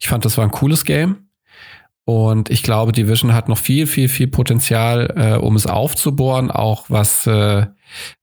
Ich 0.00 0.08
fand, 0.08 0.24
das 0.24 0.36
war 0.38 0.44
ein 0.44 0.50
cooles 0.50 0.84
Game. 0.84 1.26
Und 2.04 2.50
ich 2.50 2.62
glaube, 2.62 2.92
Division 2.92 3.34
hat 3.34 3.48
noch 3.48 3.58
viel, 3.58 3.88
viel, 3.88 4.08
viel 4.08 4.28
Potenzial, 4.28 5.12
äh, 5.16 5.44
um 5.44 5.56
es 5.56 5.66
aufzubohren, 5.66 6.52
auch 6.52 6.84
was, 6.88 7.26
äh, 7.26 7.66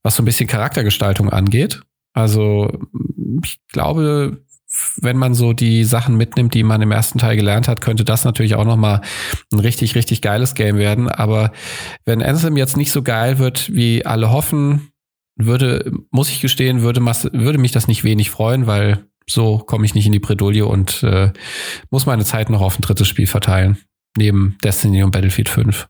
was 0.02 0.16
so 0.16 0.22
ein 0.22 0.24
bisschen 0.24 0.46
Charaktergestaltung 0.46 1.28
angeht. 1.28 1.82
Also 2.14 2.70
ich 3.44 3.60
glaube, 3.68 4.38
wenn 5.00 5.16
man 5.16 5.34
so 5.34 5.52
die 5.52 5.84
Sachen 5.84 6.16
mitnimmt, 6.16 6.54
die 6.54 6.62
man 6.62 6.82
im 6.82 6.90
ersten 6.90 7.18
Teil 7.18 7.36
gelernt 7.36 7.68
hat, 7.68 7.80
könnte 7.80 8.04
das 8.04 8.24
natürlich 8.24 8.54
auch 8.54 8.64
nochmal 8.64 9.02
ein 9.52 9.60
richtig, 9.60 9.94
richtig 9.94 10.20
geiles 10.20 10.54
Game 10.54 10.76
werden. 10.76 11.08
Aber 11.08 11.52
wenn 12.04 12.22
Anthem 12.22 12.56
jetzt 12.56 12.76
nicht 12.76 12.90
so 12.90 13.02
geil 13.02 13.38
wird, 13.38 13.72
wie 13.72 14.04
alle 14.04 14.30
hoffen, 14.30 14.90
würde, 15.36 15.92
muss 16.10 16.30
ich 16.30 16.40
gestehen, 16.40 16.82
würde, 16.82 17.00
würde 17.00 17.58
mich 17.58 17.72
das 17.72 17.88
nicht 17.88 18.04
wenig 18.04 18.30
freuen, 18.30 18.66
weil 18.66 19.04
so 19.28 19.58
komme 19.58 19.84
ich 19.84 19.94
nicht 19.94 20.06
in 20.06 20.12
die 20.12 20.20
Bredouille 20.20 20.66
und 20.66 21.02
äh, 21.02 21.32
muss 21.90 22.06
meine 22.06 22.24
Zeit 22.24 22.50
noch 22.50 22.60
auf 22.60 22.78
ein 22.78 22.82
drittes 22.82 23.08
Spiel 23.08 23.26
verteilen, 23.26 23.78
neben 24.16 24.56
Destiny 24.62 25.02
und 25.02 25.10
Battlefield 25.10 25.48
5. 25.48 25.88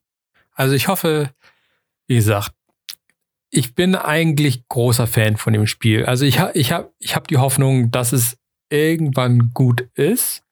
Also 0.54 0.74
ich 0.74 0.88
hoffe, 0.88 1.30
wie 2.06 2.16
gesagt, 2.16 2.52
ich 3.50 3.74
bin 3.74 3.94
eigentlich 3.94 4.66
großer 4.68 5.06
Fan 5.06 5.36
von 5.36 5.52
dem 5.52 5.66
Spiel. 5.66 6.04
Also 6.04 6.24
ich 6.24 6.38
habe 6.38 6.52
ich 6.58 6.72
hab, 6.72 6.92
ich 6.98 7.14
hab 7.14 7.28
die 7.28 7.38
Hoffnung, 7.38 7.90
dass 7.90 8.12
es 8.12 8.36
irgendwann 8.74 9.50
gut 9.54 9.88
ist, 9.94 10.42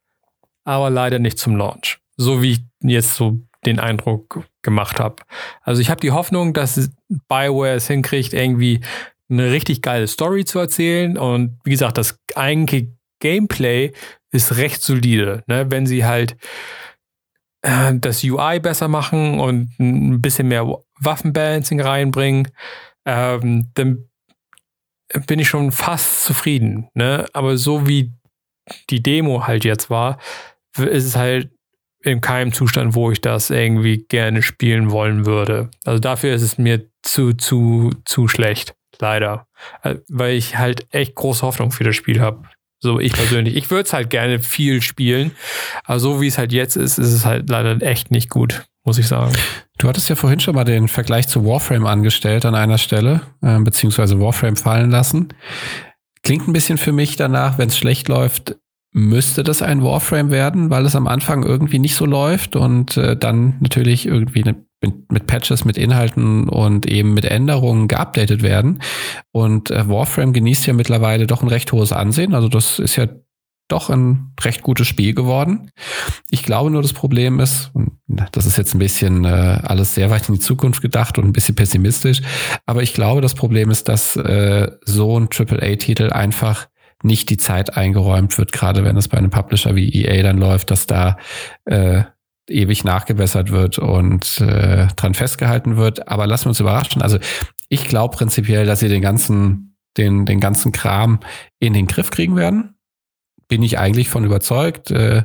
aber 0.65 0.91
leider 0.91 1.19
nicht 1.19 1.39
zum 1.39 1.57
Launch. 1.57 1.99
So 2.17 2.43
wie 2.43 2.53
ich 2.53 2.61
jetzt 2.81 3.15
so 3.15 3.41
den 3.65 3.79
Eindruck 3.79 4.45
gemacht 4.63 5.01
habe. 5.01 5.17
Also 5.63 5.81
ich 5.81 5.91
habe 5.91 6.01
die 6.01 6.11
Hoffnung, 6.13 6.53
dass 6.53 6.91
Bioware 7.29 7.75
es 7.75 7.87
hinkriegt, 7.87 8.33
irgendwie 8.33 8.81
eine 9.29 9.51
richtig 9.51 9.83
geile 9.83 10.07
Story 10.07 10.45
zu 10.45 10.59
erzählen. 10.59 11.17
Und 11.17 11.59
wie 11.65 11.71
gesagt, 11.71 11.99
das 11.99 12.19
eigentliche 12.35 12.93
Gameplay 13.21 13.93
ist 14.31 14.57
recht 14.57 14.83
solide. 14.83 15.43
Ne? 15.47 15.71
Wenn 15.71 15.87
sie 15.87 16.05
halt 16.05 16.37
äh, 17.63 17.95
das 17.95 18.23
UI 18.25 18.61
besser 18.61 18.89
machen 18.89 19.41
und 19.41 19.71
ein 19.79 20.21
bisschen 20.21 20.49
mehr 20.49 20.67
Waffenbalancing 21.01 21.81
reinbringen, 21.81 22.49
ähm, 23.05 23.71
dann 23.75 24.09
bin 25.27 25.39
ich 25.39 25.49
schon 25.49 25.73
fast 25.73 26.25
zufrieden. 26.25 26.89
Ne? 26.95 27.27
Aber 27.33 27.57
so 27.57 27.87
wie 27.87 28.13
die 28.91 29.03
Demo 29.03 29.47
halt 29.47 29.65
jetzt 29.65 29.91
war, 29.91 30.19
ist 30.77 31.05
es 31.05 31.17
halt 31.17 31.51
in 32.03 32.21
keinem 32.21 32.53
Zustand, 32.53 32.95
wo 32.95 33.11
ich 33.11 33.21
das 33.21 33.51
irgendwie 33.51 33.99
gerne 34.09 34.43
spielen 34.43 34.91
wollen 34.91 35.25
würde. 35.25 35.71
Also 35.85 36.01
dafür 36.01 36.35
ist 36.35 36.43
es 36.43 36.59
mir 36.59 36.89
zu, 37.03 37.33
zu, 37.33 37.93
zu 38.05 38.27
schlecht, 38.29 38.75
leider. 38.99 39.47
Äh, 39.83 39.97
weil 40.09 40.35
ich 40.35 40.59
halt 40.59 40.87
echt 40.93 41.15
große 41.15 41.43
Hoffnung 41.43 41.71
für 41.71 41.85
das 41.85 41.95
Spiel 41.95 42.21
habe. 42.21 42.43
So 42.81 42.99
ich 42.99 43.13
persönlich. 43.13 43.55
Ich 43.55 43.71
würde 43.71 43.85
es 43.85 43.93
halt 43.93 44.11
gerne 44.11 44.41
viel 44.41 44.83
spielen, 44.83 45.31
aber 45.85 46.01
so 46.01 46.21
wie 46.21 46.27
es 46.27 46.39
halt 46.39 46.53
jetzt 46.53 46.75
ist, 46.75 46.99
ist 46.99 47.13
es 47.13 47.25
halt 47.25 47.49
leider 47.49 47.81
echt 47.81 48.11
nicht 48.11 48.29
gut 48.29 48.65
muss 48.85 48.99
ich 48.99 49.07
sagen. 49.07 49.33
Du 49.79 49.89
hattest 49.89 50.09
ja 50.09 50.17
vorhin 50.17 50.41
schon 50.41 50.55
mal 50.55 50.65
den 50.65 50.89
Vergleich 50.89 51.29
zu 51.29 51.45
Warframe 51.45 51.87
angestellt 51.87 52.45
an 52.45 52.55
einer 52.55 52.79
Stelle, 52.79 53.23
äh, 53.41 53.59
beziehungsweise 53.59 54.21
Warframe 54.21 54.57
fallen 54.57 54.91
lassen. 54.91 55.29
Klingt 56.23 56.47
ein 56.47 56.53
bisschen 56.53 56.79
für 56.79 56.93
mich 56.93 57.17
danach, 57.17 57.59
wenn 57.59 57.69
es 57.69 57.77
schlecht 57.77 58.09
läuft, 58.09 58.57
müsste 58.93 59.43
das 59.43 59.63
ein 59.63 59.83
Warframe 59.83 60.31
werden, 60.31 60.71
weil 60.71 60.85
es 60.85 60.95
am 60.95 61.07
Anfang 61.07 61.45
irgendwie 61.45 61.79
nicht 61.79 61.97
so 61.97 62.05
läuft 62.05 62.57
und 62.57 62.97
äh, 62.97 63.17
dann 63.17 63.57
natürlich 63.61 64.07
irgendwie 64.07 64.43
ne, 64.43 64.67
mit, 65.09 65.27
Patches, 65.27 65.65
mit 65.65 65.79
Inhalten 65.79 66.49
und 66.49 66.87
eben 66.87 67.15
mit 67.15 67.25
Änderungen 67.25 67.89
geupdatet 67.89 68.43
werden. 68.43 68.83
Und 69.31 69.71
äh, 69.71 69.89
Warframe 69.89 70.33
genießt 70.33 70.67
ja 70.67 70.75
mittlerweile 70.75 71.27
doch 71.27 71.43
ein 71.43 71.49
recht 71.49 71.73
hohes 71.73 71.93
Ansehen. 71.93 72.35
Also 72.35 72.49
das 72.49 72.79
ist 72.79 72.97
ja 72.97 73.07
doch 73.73 73.91
ein 73.91 74.33
recht 74.41 74.63
gutes 74.63 74.87
Spiel 74.87 75.15
geworden. 75.15 75.71
Ich 76.31 76.43
glaube 76.43 76.71
nur, 76.71 76.83
das 76.83 76.93
Problem 76.93 77.41
ist, 77.41 77.73
das 78.07 78.47
ist 78.47 78.59
jetzt 78.59 78.75
ein 78.75 78.79
bisschen 78.79 79.25
äh, 79.25 79.59
alles 79.63 79.95
sehr 79.95 80.11
weit 80.11 80.29
in 80.29 80.35
die 80.35 80.41
Zukunft 80.41 80.83
gedacht 80.83 81.19
und 81.19 81.25
ein 81.25 81.33
bisschen 81.33 81.55
pessimistisch, 81.55 82.21
aber 82.67 82.83
ich 82.83 82.95
glaube, 82.95 83.21
das 83.21 83.35
Problem 83.35 83.71
ist, 83.71 83.89
dass 83.89 84.17
äh, 84.17 84.71
so 84.85 85.19
ein 85.19 85.29
AAA-Titel 85.33 86.13
einfach 86.13 86.69
nicht 87.03 87.31
die 87.31 87.37
Zeit 87.37 87.77
eingeräumt 87.77 88.39
wird, 88.39 88.53
gerade 88.53 88.85
wenn 88.85 88.97
es 88.97 89.09
bei 89.09 89.19
einem 89.19 89.31
Publisher 89.31 89.75
wie 89.75 89.93
EA 89.93 90.23
dann 90.23 90.39
läuft, 90.39 90.71
dass 90.71 90.87
da 90.87 91.17
äh, 91.65 92.05
ewig 92.49 92.85
nachgebessert 92.85 93.51
wird 93.51 93.79
und 93.79 94.41
äh, 94.41 94.87
dran 94.95 95.15
festgehalten 95.15 95.77
wird. 95.77 96.09
Aber 96.09 96.27
lassen 96.27 96.45
wir 96.45 96.51
uns 96.51 96.61
überraschen. 96.61 97.03
Also 97.03 97.19
ich 97.69 97.89
glaube 97.89 98.17
prinzipiell, 98.17 98.67
dass 98.67 98.81
sie 98.81 98.89
den 98.89 99.03
ganzen, 99.03 99.77
den, 99.97 100.27
den 100.27 100.39
ganzen 100.39 100.71
Kram 100.73 101.21
in 101.59 101.73
den 101.73 101.87
Griff 101.87 102.11
kriegen 102.11 102.37
werden 102.37 102.77
bin 103.53 103.63
ich 103.63 103.79
eigentlich 103.79 104.09
von 104.09 104.25
überzeugt. 104.25 104.91
Äh, 104.91 105.25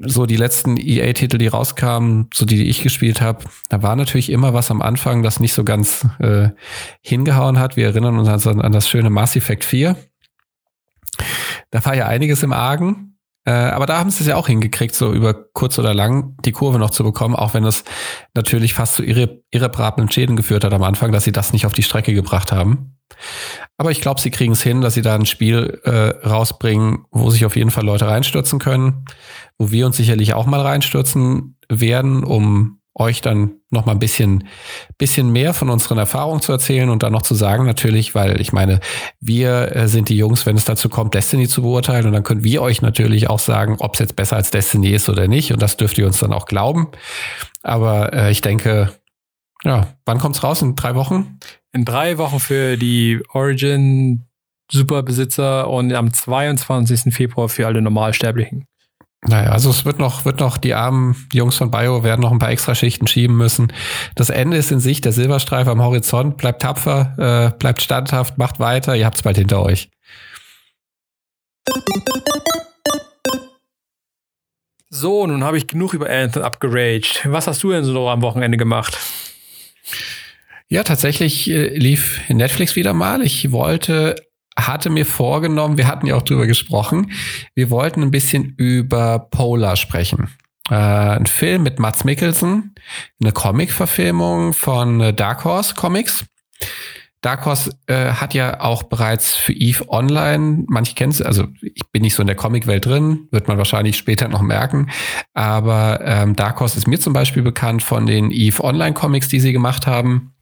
so 0.00 0.26
die 0.26 0.34
letzten 0.34 0.76
EA-Titel, 0.76 1.38
die 1.38 1.46
rauskamen, 1.46 2.28
so 2.34 2.44
die, 2.44 2.56
die 2.56 2.68
ich 2.68 2.82
gespielt 2.82 3.20
habe, 3.20 3.44
da 3.68 3.80
war 3.80 3.94
natürlich 3.94 4.32
immer 4.32 4.54
was 4.54 4.72
am 4.72 4.82
Anfang, 4.82 5.22
das 5.22 5.38
nicht 5.38 5.52
so 5.52 5.62
ganz 5.62 6.04
äh, 6.18 6.48
hingehauen 7.00 7.60
hat. 7.60 7.76
Wir 7.76 7.86
erinnern 7.86 8.18
uns 8.18 8.44
an, 8.44 8.60
an 8.60 8.72
das 8.72 8.88
schöne 8.88 9.08
Mass 9.08 9.36
Effect 9.36 9.64
4. 9.64 9.94
Da 11.70 11.84
war 11.84 11.94
ja 11.94 12.08
einiges 12.08 12.42
im 12.42 12.52
Argen. 12.52 13.20
Äh, 13.44 13.52
aber 13.52 13.86
da 13.86 14.00
haben 14.00 14.10
sie 14.10 14.24
es 14.24 14.26
ja 14.26 14.34
auch 14.34 14.48
hingekriegt, 14.48 14.96
so 14.96 15.12
über 15.12 15.32
kurz 15.32 15.78
oder 15.78 15.94
lang 15.94 16.36
die 16.44 16.50
Kurve 16.50 16.80
noch 16.80 16.90
zu 16.90 17.04
bekommen, 17.04 17.36
auch 17.36 17.54
wenn 17.54 17.64
es 17.64 17.84
natürlich 18.34 18.74
fast 18.74 18.96
zu 18.96 19.04
irre, 19.04 19.44
irreparablen 19.52 20.10
Schäden 20.10 20.34
geführt 20.34 20.64
hat 20.64 20.72
am 20.72 20.82
Anfang, 20.82 21.12
dass 21.12 21.22
sie 21.22 21.30
das 21.30 21.52
nicht 21.52 21.66
auf 21.66 21.72
die 21.72 21.84
Strecke 21.84 22.14
gebracht 22.14 22.50
haben. 22.50 22.98
Aber 23.78 23.92
ich 23.92 24.00
glaube, 24.00 24.20
sie 24.20 24.32
kriegen 24.32 24.52
es 24.52 24.62
hin, 24.62 24.80
dass 24.80 24.94
sie 24.94 25.02
da 25.02 25.14
ein 25.14 25.24
Spiel 25.24 25.80
äh, 25.84 26.26
rausbringen, 26.26 27.04
wo 27.12 27.30
sich 27.30 27.46
auf 27.46 27.56
jeden 27.56 27.70
Fall 27.70 27.84
Leute 27.84 28.08
reinstürzen 28.08 28.58
können, 28.58 29.04
wo 29.56 29.70
wir 29.70 29.86
uns 29.86 29.96
sicherlich 29.96 30.34
auch 30.34 30.46
mal 30.46 30.60
reinstürzen 30.60 31.56
werden, 31.68 32.24
um 32.24 32.80
euch 32.98 33.20
dann 33.20 33.52
noch 33.70 33.86
mal 33.86 33.92
ein 33.92 34.00
bisschen, 34.00 34.48
bisschen 34.98 35.30
mehr 35.30 35.54
von 35.54 35.70
unseren 35.70 35.98
Erfahrungen 35.98 36.42
zu 36.42 36.50
erzählen 36.50 36.90
und 36.90 37.04
dann 37.04 37.12
noch 37.12 37.22
zu 37.22 37.34
sagen 37.34 37.64
natürlich, 37.64 38.16
weil 38.16 38.40
ich 38.40 38.52
meine, 38.52 38.80
wir 39.20 39.76
äh, 39.76 39.86
sind 39.86 40.08
die 40.08 40.16
Jungs, 40.16 40.46
wenn 40.46 40.56
es 40.56 40.64
dazu 40.64 40.88
kommt, 40.88 41.14
Destiny 41.14 41.46
zu 41.46 41.62
beurteilen 41.62 42.06
und 42.06 42.12
dann 42.12 42.24
können 42.24 42.42
wir 42.42 42.60
euch 42.60 42.82
natürlich 42.82 43.30
auch 43.30 43.38
sagen, 43.38 43.76
ob 43.78 43.94
es 43.94 44.00
jetzt 44.00 44.16
besser 44.16 44.34
als 44.34 44.50
Destiny 44.50 44.90
ist 44.90 45.08
oder 45.08 45.28
nicht 45.28 45.52
und 45.52 45.62
das 45.62 45.76
dürft 45.76 45.96
ihr 45.98 46.06
uns 46.06 46.18
dann 46.18 46.32
auch 46.32 46.46
glauben. 46.46 46.88
Aber 47.62 48.12
äh, 48.12 48.32
ich 48.32 48.40
denke, 48.40 48.92
ja, 49.64 49.86
wann 50.04 50.18
kommt's 50.18 50.42
raus? 50.42 50.62
In 50.62 50.74
drei 50.74 50.94
Wochen? 50.94 51.38
In 51.72 51.84
drei 51.84 52.18
Wochen 52.18 52.40
für 52.40 52.76
die 52.76 53.22
Origin 53.32 54.26
Superbesitzer 54.70 55.68
und 55.68 55.92
am 55.92 56.12
22. 56.12 57.14
Februar 57.14 57.48
für 57.48 57.66
alle 57.66 57.80
Normalsterblichen. 57.80 58.66
Naja, 59.26 59.50
also 59.50 59.70
es 59.70 59.84
wird 59.84 59.98
noch, 59.98 60.24
wird 60.24 60.38
noch, 60.38 60.58
die 60.58 60.74
armen 60.74 61.16
Jungs 61.32 61.56
von 61.56 61.70
Bio 61.70 62.04
werden 62.04 62.20
noch 62.20 62.30
ein 62.30 62.38
paar 62.38 62.50
extra 62.50 62.74
Schichten 62.74 63.08
schieben 63.08 63.36
müssen. 63.36 63.72
Das 64.14 64.30
Ende 64.30 64.56
ist 64.56 64.70
in 64.70 64.78
Sicht, 64.78 65.04
der 65.04 65.12
Silberstreif 65.12 65.66
am 65.66 65.82
Horizont. 65.82 66.36
Bleibt 66.36 66.62
tapfer, 66.62 67.50
äh, 67.52 67.58
bleibt 67.58 67.82
standhaft, 67.82 68.38
macht 68.38 68.60
weiter, 68.60 68.94
ihr 68.94 69.06
habt 69.06 69.16
es 69.16 69.22
bald 69.22 69.36
hinter 69.36 69.62
euch. 69.62 69.90
So, 74.90 75.26
nun 75.26 75.44
habe 75.44 75.58
ich 75.58 75.66
genug 75.66 75.94
über 75.94 76.08
Anthem 76.08 76.42
abgeraged. 76.42 77.22
Was 77.24 77.46
hast 77.46 77.62
du 77.62 77.70
denn 77.70 77.84
so 77.84 78.08
am 78.08 78.22
Wochenende 78.22 78.56
gemacht? 78.56 78.96
Ja, 80.70 80.82
tatsächlich 80.82 81.48
äh, 81.50 81.76
lief 81.76 82.20
Netflix 82.28 82.76
wieder 82.76 82.92
mal. 82.92 83.22
Ich 83.22 83.52
wollte, 83.52 84.16
hatte 84.56 84.90
mir 84.90 85.06
vorgenommen, 85.06 85.78
wir 85.78 85.86
hatten 85.86 86.06
ja 86.06 86.14
auch 86.14 86.22
drüber 86.22 86.46
gesprochen, 86.46 87.12
wir 87.54 87.70
wollten 87.70 88.02
ein 88.02 88.10
bisschen 88.10 88.54
über 88.56 89.18
Polar 89.30 89.76
sprechen. 89.76 90.28
Äh, 90.70 90.74
ein 90.74 91.26
Film 91.26 91.62
mit 91.62 91.78
Mats 91.78 92.04
Mikkelsen, 92.04 92.74
eine 93.20 93.32
Comic-Verfilmung 93.32 94.52
von 94.52 95.00
äh, 95.00 95.14
Dark 95.14 95.44
Horse 95.44 95.74
Comics. 95.74 96.26
Dark 97.22 97.46
Horse 97.46 97.70
äh, 97.86 98.12
hat 98.12 98.34
ja 98.34 98.60
auch 98.60 98.84
bereits 98.84 99.34
für 99.34 99.54
Eve 99.54 99.88
Online, 99.88 100.64
manche 100.68 100.94
kennen 100.94 101.10
es, 101.10 101.20
also 101.20 101.48
ich 101.62 101.82
bin 101.90 102.02
nicht 102.02 102.14
so 102.14 102.22
in 102.22 102.28
der 102.28 102.36
Comicwelt 102.36 102.86
drin, 102.86 103.26
wird 103.32 103.48
man 103.48 103.58
wahrscheinlich 103.58 103.96
später 103.96 104.28
noch 104.28 104.42
merken, 104.42 104.90
aber 105.34 106.00
ähm, 106.04 106.36
Dark 106.36 106.60
Horse 106.60 106.78
ist 106.78 106.86
mir 106.86 107.00
zum 107.00 107.14
Beispiel 107.14 107.42
bekannt 107.42 107.82
von 107.82 108.06
den 108.06 108.30
Eve 108.30 108.62
Online 108.62 108.92
Comics, 108.92 109.26
die 109.26 109.40
sie 109.40 109.52
gemacht 109.52 109.86
haben. 109.86 110.34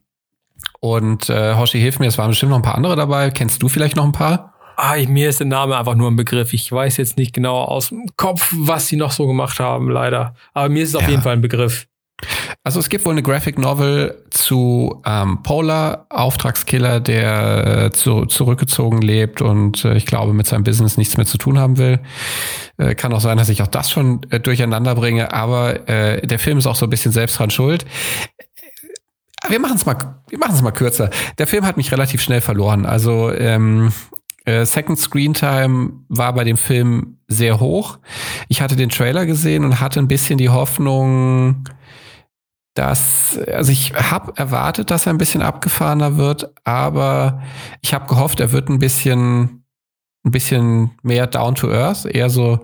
Und 0.80 1.30
äh, 1.30 1.54
Hoshi, 1.54 1.80
hilf 1.80 1.98
mir, 1.98 2.06
es 2.06 2.18
waren 2.18 2.30
bestimmt 2.30 2.50
noch 2.50 2.58
ein 2.58 2.62
paar 2.62 2.76
andere 2.76 2.96
dabei. 2.96 3.30
Kennst 3.30 3.62
du 3.62 3.68
vielleicht 3.68 3.96
noch 3.96 4.04
ein 4.04 4.12
paar? 4.12 4.54
Ah, 4.76 4.96
mir 5.08 5.30
ist 5.30 5.40
der 5.40 5.46
Name 5.46 5.76
einfach 5.76 5.94
nur 5.94 6.10
ein 6.10 6.16
Begriff. 6.16 6.52
Ich 6.52 6.70
weiß 6.70 6.98
jetzt 6.98 7.16
nicht 7.16 7.32
genau 7.32 7.62
aus 7.62 7.88
dem 7.88 8.06
Kopf, 8.16 8.52
was 8.54 8.88
sie 8.88 8.96
noch 8.96 9.10
so 9.10 9.26
gemacht 9.26 9.58
haben, 9.58 9.88
leider. 9.90 10.34
Aber 10.52 10.68
mir 10.68 10.82
ist 10.82 10.90
es 10.90 10.94
auf 10.96 11.08
jeden 11.08 11.22
Fall 11.22 11.32
ein 11.32 11.40
Begriff. 11.40 11.86
Also 12.64 12.80
es 12.80 12.88
gibt 12.88 13.04
wohl 13.04 13.12
eine 13.12 13.22
Graphic 13.22 13.58
Novel 13.58 14.24
zu 14.30 15.02
ähm, 15.04 15.42
Polar, 15.42 16.06
Auftragskiller, 16.08 16.98
der 17.00 17.84
äh, 17.84 17.92
zu, 17.92 18.26
zurückgezogen 18.26 19.02
lebt 19.02 19.40
und 19.40 19.84
äh, 19.84 19.96
ich 19.96 20.06
glaube 20.06 20.32
mit 20.32 20.46
seinem 20.46 20.64
Business 20.64 20.96
nichts 20.96 21.16
mehr 21.16 21.26
zu 21.26 21.38
tun 21.38 21.58
haben 21.58 21.78
will. 21.78 22.00
Äh, 22.78 22.94
kann 22.94 23.12
auch 23.12 23.20
sein, 23.20 23.36
dass 23.36 23.50
ich 23.50 23.62
auch 23.62 23.66
das 23.66 23.90
schon 23.90 24.22
äh, 24.30 24.40
durcheinander 24.40 24.94
bringe, 24.94 25.32
aber 25.32 25.88
äh, 25.88 26.26
der 26.26 26.38
Film 26.38 26.58
ist 26.58 26.66
auch 26.66 26.74
so 26.74 26.86
ein 26.86 26.90
bisschen 26.90 27.12
selbst 27.12 27.38
dran 27.38 27.50
schuld. 27.50 27.84
Wir 29.48 29.60
machen 29.60 29.76
es 29.76 29.86
mal, 29.86 29.96
wir 30.28 30.38
machen 30.38 30.54
es 30.54 30.62
mal 30.62 30.72
kürzer. 30.72 31.10
Der 31.38 31.46
Film 31.46 31.64
hat 31.66 31.76
mich 31.76 31.92
relativ 31.92 32.20
schnell 32.20 32.40
verloren. 32.40 32.86
Also 32.86 33.32
ähm, 33.32 33.92
äh, 34.44 34.64
Second 34.64 34.98
Screen 34.98 35.34
Time 35.34 35.92
war 36.08 36.32
bei 36.32 36.44
dem 36.44 36.56
Film 36.56 37.18
sehr 37.28 37.60
hoch. 37.60 37.98
Ich 38.48 38.60
hatte 38.60 38.76
den 38.76 38.88
Trailer 38.88 39.26
gesehen 39.26 39.64
und 39.64 39.80
hatte 39.80 40.00
ein 40.00 40.08
bisschen 40.08 40.38
die 40.38 40.48
Hoffnung, 40.48 41.68
dass, 42.74 43.38
also 43.52 43.72
ich 43.72 43.94
habe 43.94 44.32
erwartet, 44.36 44.90
dass 44.90 45.06
er 45.06 45.12
ein 45.12 45.18
bisschen 45.18 45.42
abgefahrener 45.42 46.16
wird, 46.16 46.50
aber 46.64 47.42
ich 47.80 47.94
habe 47.94 48.06
gehofft, 48.06 48.38
er 48.38 48.52
wird 48.52 48.68
ein 48.68 48.78
bisschen, 48.78 49.64
ein 50.24 50.30
bisschen 50.30 50.90
mehr 51.02 51.26
down 51.26 51.54
to 51.54 51.70
earth, 51.70 52.04
eher 52.04 52.30
so 52.30 52.60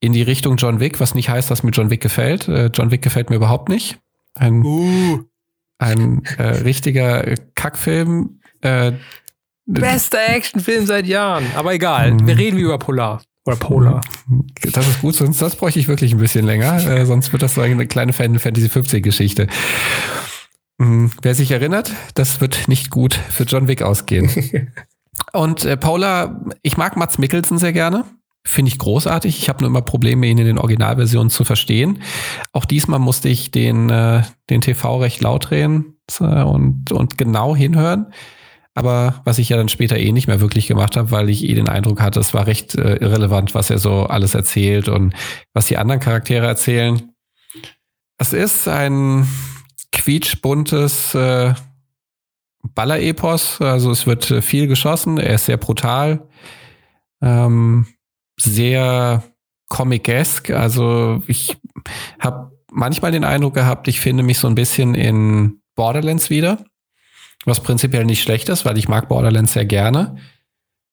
in 0.00 0.12
die 0.12 0.22
Richtung 0.22 0.56
John 0.56 0.80
Wick, 0.80 1.00
was 1.00 1.14
nicht 1.14 1.30
heißt, 1.30 1.50
dass 1.50 1.62
mir 1.62 1.70
John 1.70 1.88
Wick 1.88 2.02
gefällt. 2.02 2.48
Äh, 2.48 2.66
John 2.66 2.90
Wick 2.90 3.00
gefällt 3.00 3.30
mir 3.30 3.36
überhaupt 3.36 3.70
nicht. 3.70 3.98
Ein, 4.34 4.62
uh. 4.62 5.20
Ein 5.78 6.22
äh, 6.38 6.42
richtiger 6.42 7.34
Kackfilm. 7.54 8.40
Äh, 8.60 8.92
Bester 9.66 10.18
Actionfilm 10.28 10.86
seit 10.86 11.06
Jahren. 11.06 11.46
Aber 11.54 11.72
egal, 11.72 12.12
mhm. 12.12 12.26
wir 12.26 12.38
reden 12.38 12.56
wie 12.58 12.62
über 12.62 12.78
Polar. 12.78 13.22
Oder 13.46 13.56
Polar. 13.56 14.00
Das 14.72 14.88
ist 14.88 15.00
gut, 15.02 15.14
sonst 15.14 15.40
das 15.42 15.56
bräuchte 15.56 15.78
ich 15.78 15.88
wirklich 15.88 16.12
ein 16.12 16.18
bisschen 16.18 16.46
länger. 16.46 16.76
Äh, 16.86 17.04
sonst 17.04 17.32
wird 17.32 17.42
das 17.42 17.54
so 17.54 17.60
eine 17.60 17.86
kleine 17.86 18.12
Fantasy 18.12 18.68
15 18.68 19.02
Geschichte. 19.02 19.48
Mhm. 20.78 21.10
Wer 21.22 21.34
sich 21.34 21.50
erinnert, 21.50 21.92
das 22.14 22.40
wird 22.40 22.68
nicht 22.68 22.90
gut 22.90 23.14
für 23.14 23.44
John 23.44 23.68
Wick 23.68 23.82
ausgehen. 23.82 24.30
Und 25.32 25.64
äh, 25.64 25.76
Paula, 25.76 26.40
ich 26.62 26.76
mag 26.76 26.96
Mats 26.96 27.18
Mikkelsen 27.18 27.58
sehr 27.58 27.72
gerne. 27.72 28.04
Finde 28.46 28.70
ich 28.70 28.78
großartig. 28.78 29.38
Ich 29.38 29.48
habe 29.48 29.60
nur 29.60 29.68
immer 29.68 29.80
Probleme, 29.80 30.26
ihn 30.26 30.38
in 30.38 30.46
den 30.46 30.58
Originalversionen 30.58 31.30
zu 31.30 31.44
verstehen. 31.44 32.02
Auch 32.52 32.66
diesmal 32.66 32.98
musste 32.98 33.28
ich 33.30 33.50
den, 33.50 33.88
äh, 33.88 34.22
den 34.50 34.60
TV 34.60 34.98
recht 34.98 35.22
laut 35.22 35.50
drehen 35.50 35.96
und, 36.20 36.92
und 36.92 37.16
genau 37.16 37.56
hinhören. 37.56 38.12
Aber 38.74 39.22
was 39.24 39.38
ich 39.38 39.48
ja 39.48 39.56
dann 39.56 39.68
später 39.68 39.96
eh 39.96 40.12
nicht 40.12 40.26
mehr 40.26 40.40
wirklich 40.40 40.66
gemacht 40.66 40.96
habe, 40.96 41.10
weil 41.10 41.30
ich 41.30 41.44
eh 41.44 41.54
den 41.54 41.68
Eindruck 41.68 42.00
hatte, 42.00 42.20
es 42.20 42.34
war 42.34 42.46
recht 42.46 42.74
äh, 42.74 42.96
irrelevant, 42.96 43.54
was 43.54 43.70
er 43.70 43.78
so 43.78 44.04
alles 44.06 44.34
erzählt 44.34 44.88
und 44.88 45.14
was 45.52 45.66
die 45.66 45.78
anderen 45.78 46.00
Charaktere 46.00 46.46
erzählen. 46.46 47.12
Es 48.18 48.32
ist 48.32 48.68
ein 48.68 49.26
quietschbuntes 49.92 51.14
äh, 51.14 51.54
Baller-Epos. 52.74 53.60
Also 53.60 53.90
es 53.90 54.06
wird 54.06 54.30
äh, 54.30 54.42
viel 54.42 54.66
geschossen. 54.66 55.18
Er 55.18 55.36
ist 55.36 55.46
sehr 55.46 55.56
brutal. 55.56 56.28
Ähm, 57.22 57.86
sehr 58.36 59.22
comic-esque. 59.68 60.50
Also 60.50 61.22
ich 61.26 61.56
habe 62.20 62.52
manchmal 62.70 63.12
den 63.12 63.24
Eindruck 63.24 63.54
gehabt, 63.54 63.88
ich 63.88 64.00
finde 64.00 64.22
mich 64.22 64.38
so 64.38 64.48
ein 64.48 64.54
bisschen 64.54 64.94
in 64.94 65.60
Borderlands 65.74 66.30
wieder. 66.30 66.64
Was 67.44 67.62
prinzipiell 67.62 68.04
nicht 68.04 68.22
schlecht 68.22 68.48
ist, 68.48 68.64
weil 68.64 68.78
ich 68.78 68.88
mag 68.88 69.08
Borderlands 69.08 69.52
sehr 69.52 69.66
gerne. 69.66 70.16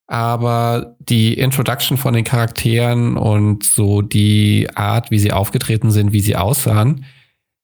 Aber 0.07 0.97
die 0.99 1.35
Introduction 1.35 1.95
von 1.95 2.13
den 2.13 2.25
Charakteren 2.25 3.15
und 3.15 3.63
so 3.63 4.01
die 4.01 4.67
Art, 4.75 5.09
wie 5.09 5.19
sie 5.19 5.31
aufgetreten 5.31 5.91
sind, 5.91 6.11
wie 6.11 6.19
sie 6.19 6.35
aussahen, 6.35 7.05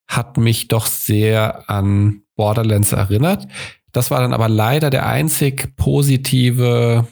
hat 0.07 0.38
mich 0.38 0.69
doch 0.69 0.86
sehr 0.86 1.69
an 1.69 2.21
Borderlands 2.38 2.93
erinnert. 2.93 3.47
Das 3.91 4.11
war 4.11 4.21
dann 4.21 4.34
aber 4.34 4.47
leider 4.47 4.89
der 4.89 5.07
einzig 5.07 5.75
positive, 5.75 7.05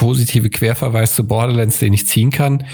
positive 0.00 0.48
Querverweis 0.48 1.14
zu 1.14 1.26
Borderlands, 1.26 1.78
den 1.78 1.92
ich 1.92 2.06
ziehen 2.06 2.30
kann. 2.30 2.64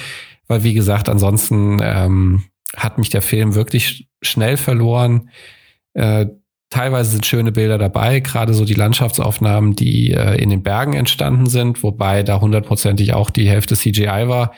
Weil, 0.47 0.63
wie 0.63 0.75
gesagt, 0.75 1.09
ansonsten 1.09 1.81
ähm, 1.83 2.45
hat 2.77 2.99
mich 2.99 3.11
der 3.11 3.23
Film 3.23 3.57
wirklich 3.57 4.09
schnell 4.23 4.57
verloren. 4.57 5.31
Äh, 5.95 6.27
Teilweise 6.69 7.13
sind 7.13 7.25
schöne 7.25 7.53
Bilder 7.53 7.79
dabei, 7.79 8.19
gerade 8.19 8.53
so 8.53 8.65
die 8.65 8.75
Landschaftsaufnahmen, 8.75 9.77
die 9.77 10.11
äh, 10.11 10.35
in 10.43 10.51
den 10.51 10.65
Bergen 10.65 10.95
entstanden 10.95 11.47
sind, 11.47 11.85
wobei 11.85 12.25
da 12.25 12.41
hundertprozentig 12.41 13.15
auch 13.15 13.31
die 13.31 13.49
Hälfte 13.49 13.77
CGI 13.77 14.27
war. 14.27 14.53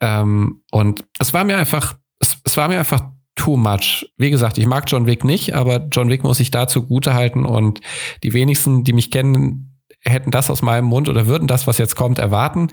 Ähm, 0.00 0.62
und 0.72 1.04
es 1.20 1.32
war 1.32 1.44
mir 1.44 1.56
einfach, 1.56 1.96
es, 2.18 2.38
es 2.42 2.56
war 2.56 2.66
mir 2.66 2.80
einfach 2.80 3.04
too 3.36 3.56
much. 3.56 4.10
Wie 4.16 4.30
gesagt, 4.30 4.58
ich 4.58 4.66
mag 4.66 4.84
John 4.88 5.06
Wick 5.06 5.24
nicht, 5.24 5.54
aber 5.54 5.86
John 5.92 6.08
Wick 6.10 6.24
muss 6.24 6.40
ich 6.40 6.50
dazu 6.50 6.84
gute 6.84 7.14
halten 7.14 7.46
und 7.46 7.80
die 8.24 8.32
wenigsten, 8.32 8.82
die 8.82 8.92
mich 8.92 9.12
kennen, 9.12 9.69
hätten 10.04 10.30
das 10.30 10.50
aus 10.50 10.62
meinem 10.62 10.86
Mund 10.86 11.08
oder 11.08 11.26
würden 11.26 11.48
das, 11.48 11.66
was 11.66 11.78
jetzt 11.78 11.96
kommt, 11.96 12.18
erwarten. 12.18 12.68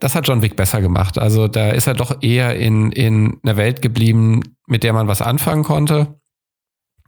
Das 0.00 0.14
hat 0.14 0.26
John 0.26 0.42
Wick 0.42 0.56
besser 0.56 0.80
gemacht. 0.80 1.18
Also 1.18 1.48
da 1.48 1.70
ist 1.70 1.86
er 1.86 1.94
doch 1.94 2.22
eher 2.22 2.56
in, 2.56 2.92
in 2.92 3.38
einer 3.42 3.56
Welt 3.56 3.82
geblieben, 3.82 4.42
mit 4.66 4.82
der 4.82 4.92
man 4.92 5.08
was 5.08 5.22
anfangen 5.22 5.64
konnte. 5.64 6.18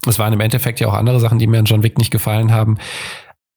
Es 0.07 0.19
waren 0.19 0.33
im 0.33 0.41
Endeffekt 0.41 0.81
ja 0.81 0.89
auch 0.89 0.95
andere 0.95 1.21
Sachen, 1.21 1.39
die 1.39 1.47
mir 1.47 1.59
an 1.59 1.65
John 1.65 1.83
Wick 1.83 1.99
nicht 1.99 2.11
gefallen 2.11 2.53
haben. 2.53 2.79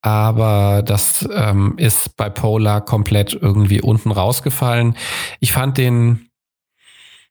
Aber 0.02 0.82
das 0.84 1.28
ähm, 1.34 1.74
ist 1.78 2.16
bei 2.16 2.30
Polar 2.30 2.84
komplett 2.84 3.34
irgendwie 3.34 3.82
unten 3.82 4.12
rausgefallen. 4.12 4.96
Ich 5.42 5.52
fand 5.52 5.78
den, 5.78 6.30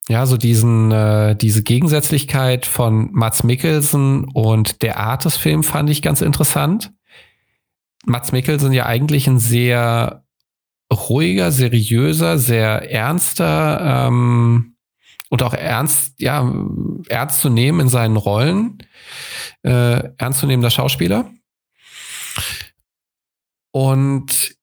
ja, 0.08 0.26
so 0.26 0.36
diesen, 0.36 0.92
äh, 0.92 1.34
diese 1.34 1.62
Gegensätzlichkeit 1.62 2.66
von 2.66 3.10
Mats 3.12 3.42
Mikkelsen 3.42 4.24
und 4.24 4.82
der 4.82 4.98
Art 4.98 5.24
des 5.24 5.36
Films 5.36 5.68
fand 5.68 5.88
ich 5.88 6.02
ganz 6.02 6.20
interessant. 6.20 6.92
Mats 8.06 8.32
Mikkelsen 8.32 8.72
ja 8.72 8.86
eigentlich 8.86 9.26
ein 9.26 9.38
sehr 9.38 10.24
ruhiger, 10.92 11.52
seriöser, 11.52 12.38
sehr 12.38 12.90
ernster 12.90 14.06
ähm, 14.08 14.76
und 15.28 15.42
auch 15.42 15.52
ernst, 15.52 16.18
ja, 16.20 16.50
ernst 17.08 17.40
zu 17.40 17.50
nehmen 17.50 17.80
in 17.80 17.88
seinen 17.88 18.16
Rollen, 18.16 18.78
äh, 19.62 20.10
ernstzunehmender 20.16 20.70
Schauspieler. 20.70 21.30
Und 23.70 24.56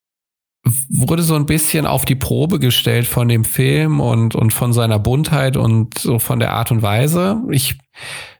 wurde 0.89 1.21
so 1.21 1.36
ein 1.36 1.45
bisschen 1.45 1.86
auf 1.86 2.05
die 2.05 2.15
Probe 2.15 2.59
gestellt 2.59 3.05
von 3.05 3.27
dem 3.27 3.45
Film 3.45 3.99
und, 3.99 4.33
und 4.33 4.51
von 4.51 4.73
seiner 4.73 4.97
Buntheit 4.97 5.57
und 5.57 5.97
so 5.99 6.17
von 6.17 6.39
der 6.39 6.53
Art 6.53 6.71
und 6.71 6.81
Weise. 6.81 7.43
Ich 7.51 7.77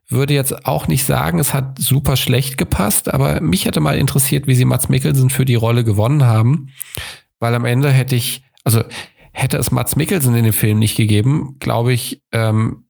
würde 0.08 0.34
jetzt 0.34 0.66
auch 0.66 0.88
nicht 0.88 1.04
sagen, 1.04 1.40
es 1.40 1.54
hat 1.54 1.80
super 1.80 2.16
schlecht 2.16 2.58
gepasst, 2.58 3.14
aber 3.14 3.42
mich 3.42 3.66
hätte 3.66 3.80
mal 3.80 3.98
interessiert, 3.98 4.48
wie 4.48 4.56
sie 4.56 4.66
Mats 4.66 4.90
Mikkelsen 4.90 5.30
für 5.30 5.46
die 5.46 5.56
Rolle 5.56 5.84
gewonnen 5.84 6.24
haben, 6.24 6.70
weil 7.40 7.56
am 7.56 7.66
Ende 7.66 7.90
hätte 7.90 8.16
ich, 8.16 8.44
also 8.64 8.84
hätte 9.32 9.58
es 9.58 9.72
Mats 9.72 9.96
Mikkelsen 9.96 10.36
in 10.36 10.44
dem 10.44 10.54
Film 10.54 10.80
nicht 10.80 10.96
gegeben, 10.96 11.58
glaube 11.60 11.94
ich, 11.94 12.22
ähm, 12.32 12.86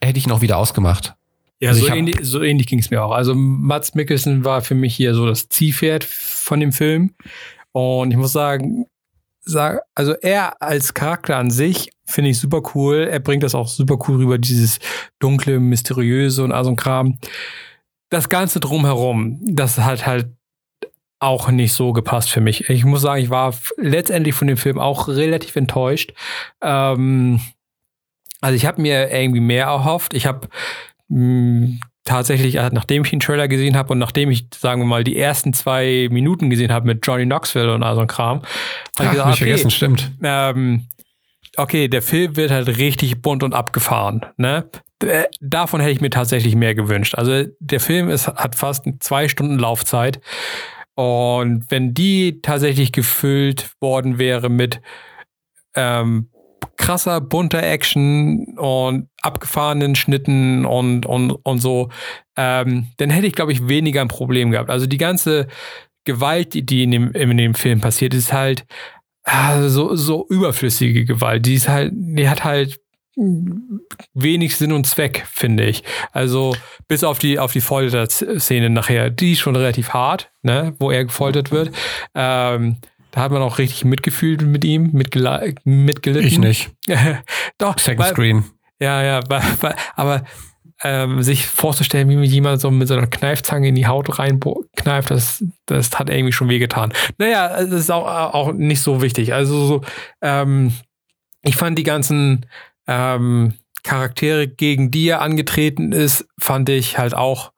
hätte 0.00 0.18
ich 0.18 0.26
noch 0.26 0.40
wieder 0.40 0.56
ausgemacht. 0.56 1.14
Ja, 1.60 1.70
also 1.70 1.86
so, 1.86 1.92
ähnlich, 1.92 2.16
so 2.22 2.42
ähnlich 2.42 2.66
ging 2.66 2.80
es 2.80 2.90
mir 2.90 3.02
auch. 3.02 3.12
Also 3.12 3.34
Mats 3.34 3.94
Mikkelsen 3.94 4.44
war 4.44 4.62
für 4.62 4.74
mich 4.74 4.94
hier 4.94 5.14
so 5.14 5.26
das 5.26 5.48
Ziehpferd 5.48 6.04
von 6.04 6.60
dem 6.60 6.72
Film. 6.72 7.14
Und 7.72 8.10
ich 8.10 8.16
muss 8.16 8.32
sagen, 8.32 8.86
sag, 9.44 9.82
also 9.94 10.12
er 10.14 10.60
als 10.62 10.94
Charakter 10.94 11.36
an 11.36 11.50
sich 11.50 11.90
finde 12.06 12.30
ich 12.30 12.40
super 12.40 12.62
cool. 12.74 13.08
Er 13.10 13.20
bringt 13.20 13.42
das 13.42 13.54
auch 13.54 13.68
super 13.68 13.98
cool 14.06 14.16
rüber, 14.16 14.38
dieses 14.38 14.78
dunkle, 15.18 15.60
mysteriöse 15.60 16.44
und 16.44 16.52
all 16.52 16.64
so 16.64 16.70
ein 16.70 16.76
Kram. 16.76 17.18
Das 18.10 18.28
Ganze 18.28 18.60
drumherum, 18.60 19.40
das 19.42 19.78
hat 19.78 20.06
halt 20.06 20.28
auch 21.20 21.50
nicht 21.50 21.72
so 21.72 21.92
gepasst 21.92 22.30
für 22.30 22.40
mich. 22.40 22.68
Ich 22.68 22.84
muss 22.84 23.02
sagen, 23.02 23.22
ich 23.22 23.30
war 23.30 23.54
letztendlich 23.76 24.34
von 24.34 24.46
dem 24.46 24.58
Film 24.58 24.78
auch 24.78 25.08
relativ 25.08 25.56
enttäuscht. 25.56 26.12
Ähm, 26.60 27.40
also 28.40 28.56
ich 28.56 28.66
habe 28.66 28.82
mir 28.82 29.10
irgendwie 29.10 29.40
mehr 29.40 29.66
erhofft. 29.66 30.12
Ich 30.12 30.26
habe 30.26 30.48
hm, 31.08 31.80
tatsächlich, 32.04 32.56
äh, 32.56 32.70
nachdem 32.72 33.04
ich 33.04 33.10
den 33.10 33.20
Trailer 33.20 33.48
gesehen 33.48 33.76
habe 33.76 33.92
und 33.92 33.98
nachdem 33.98 34.30
ich, 34.30 34.46
sagen 34.56 34.80
wir 34.82 34.86
mal, 34.86 35.04
die 35.04 35.16
ersten 35.16 35.52
zwei 35.52 36.08
Minuten 36.10 36.50
gesehen 36.50 36.72
habe 36.72 36.86
mit 36.86 37.06
Johnny 37.06 37.24
Knoxville 37.24 37.74
und 37.74 37.82
all 37.82 37.94
so 37.94 38.02
ein 38.02 38.06
Kram, 38.06 38.42
habe 38.98 39.04
ich 39.04 39.10
gesagt, 39.10 39.28
okay, 39.28 39.36
vergessen, 39.36 39.70
stimmt. 39.70 40.12
Ähm, 40.22 40.86
okay, 41.56 41.88
der 41.88 42.02
Film 42.02 42.36
wird 42.36 42.50
halt 42.50 42.68
richtig 42.78 43.22
bunt 43.22 43.42
und 43.42 43.54
abgefahren. 43.54 44.26
Ne? 44.36 44.68
Davon 45.40 45.80
hätte 45.80 45.92
ich 45.92 46.00
mir 46.00 46.10
tatsächlich 46.10 46.54
mehr 46.54 46.74
gewünscht. 46.74 47.14
Also 47.14 47.44
der 47.58 47.80
Film 47.80 48.08
ist, 48.08 48.28
hat 48.28 48.54
fast 48.54 48.84
zwei 49.00 49.28
Stunden 49.28 49.58
Laufzeit. 49.58 50.20
Und 50.94 51.64
wenn 51.70 51.92
die 51.92 52.40
tatsächlich 52.40 52.92
gefüllt 52.92 53.70
worden 53.80 54.18
wäre 54.18 54.48
mit 54.48 54.80
ähm, 55.74 56.28
krasser, 56.76 57.20
bunter 57.20 57.62
Action 57.62 58.58
und 58.58 59.08
abgefahrenen 59.22 59.94
Schnitten 59.94 60.64
und, 60.66 61.06
und, 61.06 61.30
und 61.30 61.58
so, 61.58 61.90
ähm, 62.36 62.88
dann 62.96 63.10
hätte 63.10 63.26
ich, 63.26 63.34
glaube 63.34 63.52
ich, 63.52 63.68
weniger 63.68 64.00
ein 64.00 64.08
Problem 64.08 64.50
gehabt. 64.50 64.70
Also 64.70 64.86
die 64.86 64.98
ganze 64.98 65.46
Gewalt, 66.04 66.54
die 66.54 66.82
in 66.82 66.90
dem, 66.90 67.12
in 67.12 67.36
dem 67.36 67.54
Film 67.54 67.80
passiert, 67.80 68.14
ist 68.14 68.32
halt 68.32 68.66
äh, 69.24 69.68
so, 69.68 69.94
so 69.94 70.26
überflüssige 70.28 71.04
Gewalt. 71.04 71.46
Die 71.46 71.54
ist 71.54 71.68
halt, 71.68 71.92
die 71.94 72.28
hat 72.28 72.44
halt 72.44 72.80
wenig 73.16 74.56
Sinn 74.56 74.72
und 74.72 74.86
Zweck, 74.86 75.24
finde 75.30 75.64
ich. 75.64 75.84
Also 76.12 76.56
bis 76.88 77.04
auf 77.04 77.18
die 77.18 77.38
auf 77.38 77.52
die 77.52 77.60
Folterszene 77.60 78.70
nachher, 78.70 79.10
die 79.10 79.32
ist 79.32 79.40
schon 79.40 79.54
relativ 79.54 79.90
hart, 79.90 80.32
ne, 80.42 80.74
wo 80.78 80.90
er 80.90 81.04
gefoltert 81.04 81.52
wird. 81.52 81.70
Ähm, 82.14 82.78
da 83.14 83.20
hat 83.20 83.30
man 83.30 83.42
auch 83.42 83.58
richtig 83.58 83.84
mitgefühlt 83.84 84.42
mit 84.42 84.64
ihm, 84.64 84.90
mitgelitten. 84.92 86.26
Ich 86.26 86.38
nicht. 86.40 86.70
Doch. 87.58 87.78
Second 87.78 88.00
weil, 88.00 88.12
Screen. 88.12 88.44
Ja, 88.80 89.04
ja, 89.04 89.20
weil, 89.28 89.76
aber 89.94 90.24
ähm, 90.82 91.22
sich 91.22 91.46
vorzustellen, 91.46 92.08
wie 92.08 92.16
mir 92.16 92.26
jemand 92.26 92.60
so 92.60 92.72
mit 92.72 92.88
so 92.88 92.94
einer 92.94 93.06
Kneifzange 93.06 93.68
in 93.68 93.76
die 93.76 93.86
Haut 93.86 94.18
reinkneift, 94.18 95.12
das, 95.12 95.44
das 95.66 95.96
hat 95.96 96.10
irgendwie 96.10 96.32
schon 96.32 96.48
wehgetan. 96.48 96.92
Naja, 97.16 97.50
das 97.50 97.70
ist 97.70 97.90
auch, 97.92 98.34
auch 98.34 98.52
nicht 98.52 98.82
so 98.82 99.00
wichtig. 99.00 99.32
Also 99.32 99.64
so, 99.64 99.80
ähm, 100.20 100.72
ich 101.44 101.54
fand 101.54 101.78
die 101.78 101.84
ganzen 101.84 102.46
ähm, 102.88 103.54
Charaktere, 103.94 104.48
gegen 104.48 104.90
die 104.90 105.08
er 105.08 105.20
angetreten 105.20 105.92
ist, 105.92 106.26
fand 106.36 106.68
ich 106.68 106.98
halt 106.98 107.14
auch, 107.14 107.52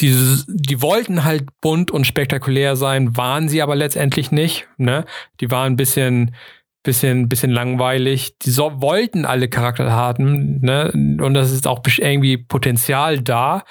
die, 0.00 0.16
die 0.48 0.80
wollten 0.80 1.24
halt 1.24 1.44
bunt 1.60 1.90
und 1.90 2.06
spektakulär 2.06 2.74
sein, 2.74 3.18
waren 3.18 3.50
sie 3.50 3.60
aber 3.60 3.76
letztendlich 3.76 4.32
nicht. 4.32 4.66
Ne? 4.78 5.04
Die 5.40 5.50
waren 5.50 5.74
ein 5.74 5.76
bisschen, 5.76 6.34
bisschen, 6.82 7.28
bisschen 7.28 7.50
langweilig. 7.50 8.38
Die 8.38 8.50
so, 8.50 8.80
wollten 8.80 9.26
alle 9.26 9.48
Charakter 9.48 9.92
haben, 9.92 10.60
ne? 10.60 10.90
Und 11.20 11.34
das 11.34 11.52
ist 11.52 11.66
auch 11.66 11.82
irgendwie 11.98 12.38
Potenzial 12.38 13.20
da, 13.20 13.64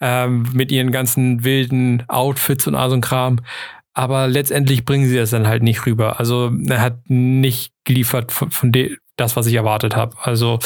ähm, 0.00 0.46
mit 0.52 0.70
ihren 0.70 0.92
ganzen 0.92 1.42
wilden 1.42 2.04
Outfits 2.06 2.68
und 2.68 2.76
all 2.76 2.90
so 2.90 2.96
ein 2.96 3.00
Kram. 3.00 3.40
Aber 3.92 4.28
letztendlich 4.28 4.84
bringen 4.84 5.08
sie 5.08 5.16
das 5.16 5.30
dann 5.30 5.48
halt 5.48 5.64
nicht 5.64 5.84
rüber. 5.84 6.20
Also 6.20 6.52
er 6.68 6.80
hat 6.80 7.10
nicht 7.10 7.72
geliefert 7.84 8.30
von, 8.30 8.52
von 8.52 8.70
de 8.70 8.98
das, 9.16 9.36
was 9.36 9.46
ich 9.46 9.54
erwartet 9.54 9.96
habe. 9.96 10.16
Also 10.20 10.58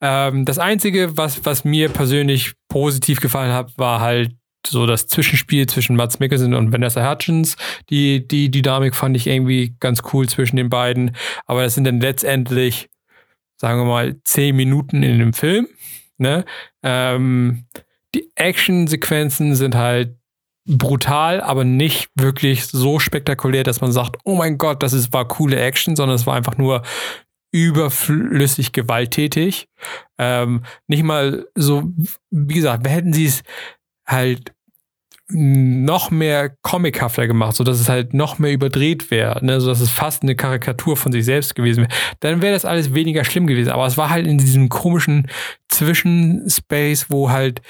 ähm, 0.00 0.44
das 0.44 0.58
Einzige, 0.58 1.16
was, 1.16 1.44
was 1.44 1.64
mir 1.64 1.88
persönlich 1.88 2.52
positiv 2.68 3.20
gefallen 3.20 3.52
hat, 3.52 3.76
war 3.76 4.00
halt 4.00 4.32
so 4.66 4.86
das 4.86 5.06
Zwischenspiel 5.06 5.66
zwischen 5.66 5.96
Mats 5.96 6.18
Mikkelsen 6.18 6.54
und 6.54 6.72
Vanessa 6.72 7.08
Hutchins. 7.08 7.56
Die, 7.88 8.26
die 8.26 8.50
Dynamik 8.50 8.94
fand 8.94 9.16
ich 9.16 9.26
irgendwie 9.26 9.74
ganz 9.80 10.02
cool 10.12 10.28
zwischen 10.28 10.56
den 10.56 10.68
beiden. 10.68 11.16
Aber 11.46 11.62
das 11.62 11.74
sind 11.74 11.84
dann 11.84 12.00
letztendlich, 12.00 12.90
sagen 13.56 13.80
wir 13.80 13.86
mal, 13.86 14.20
zehn 14.24 14.56
Minuten 14.56 15.02
in 15.02 15.18
dem 15.18 15.32
Film. 15.32 15.66
Ne? 16.18 16.44
Ähm, 16.82 17.64
die 18.14 18.30
Action-Sequenzen 18.34 19.54
sind 19.54 19.74
halt 19.74 20.16
brutal, 20.66 21.40
aber 21.40 21.64
nicht 21.64 22.10
wirklich 22.14 22.66
so 22.66 22.98
spektakulär, 22.98 23.64
dass 23.64 23.80
man 23.80 23.92
sagt, 23.92 24.18
oh 24.24 24.36
mein 24.36 24.58
Gott, 24.58 24.82
das 24.82 24.92
ist, 24.92 25.12
war 25.12 25.26
coole 25.26 25.58
Action, 25.58 25.96
sondern 25.96 26.16
es 26.16 26.26
war 26.26 26.34
einfach 26.36 26.58
nur 26.58 26.82
überflüssig 27.52 28.72
gewalttätig. 28.72 29.68
Ähm, 30.18 30.62
nicht 30.86 31.02
mal 31.02 31.46
so, 31.54 31.92
wie 32.30 32.54
gesagt, 32.54 32.88
hätten 32.88 33.12
sie 33.12 33.26
es 33.26 33.42
halt 34.06 34.52
noch 35.32 36.10
mehr 36.10 36.50
comichafter 36.62 37.26
gemacht, 37.26 37.54
so 37.54 37.64
dass 37.64 37.80
es 37.80 37.88
halt 37.88 38.14
noch 38.14 38.38
mehr 38.38 38.52
überdreht 38.52 39.10
wäre, 39.10 39.44
ne, 39.44 39.60
so 39.60 39.68
dass 39.68 39.80
es 39.80 39.90
fast 39.90 40.22
eine 40.22 40.34
Karikatur 40.34 40.96
von 40.96 41.12
sich 41.12 41.24
selbst 41.24 41.54
gewesen 41.54 41.82
wäre, 41.82 41.92
dann 42.20 42.42
wäre 42.42 42.52
das 42.52 42.64
alles 42.64 42.94
weniger 42.94 43.24
schlimm 43.24 43.46
gewesen. 43.46 43.70
Aber 43.70 43.86
es 43.86 43.96
war 43.96 44.10
halt 44.10 44.26
in 44.26 44.38
diesem 44.38 44.68
komischen 44.68 45.28
Zwischenspace, 45.68 47.10
wo 47.10 47.30
halt 47.30 47.62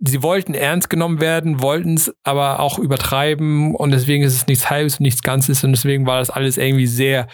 sie 0.00 0.22
wollten 0.22 0.54
ernst 0.54 0.88
genommen 0.90 1.20
werden, 1.20 1.60
wollten 1.60 1.94
es 1.94 2.14
aber 2.22 2.60
auch 2.60 2.78
übertreiben 2.78 3.74
und 3.74 3.90
deswegen 3.90 4.24
ist 4.24 4.34
es 4.34 4.46
nichts 4.46 4.70
Halbes 4.70 4.98
und 4.98 5.02
nichts 5.02 5.22
Ganzes 5.22 5.62
und 5.62 5.72
deswegen 5.72 6.06
war 6.06 6.18
das 6.18 6.30
alles 6.30 6.56
irgendwie 6.56 6.86
sehr 6.86 7.28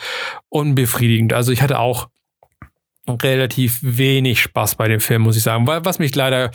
unbefriedigend. 0.48 1.32
Also 1.32 1.52
ich 1.52 1.62
hatte 1.62 1.78
auch 1.78 2.08
relativ 3.08 3.78
wenig 3.82 4.40
Spaß 4.40 4.74
bei 4.74 4.88
dem 4.88 5.00
Film, 5.00 5.22
muss 5.22 5.36
ich 5.36 5.44
sagen, 5.44 5.66
was 5.66 6.00
mich 6.00 6.14
leider 6.16 6.50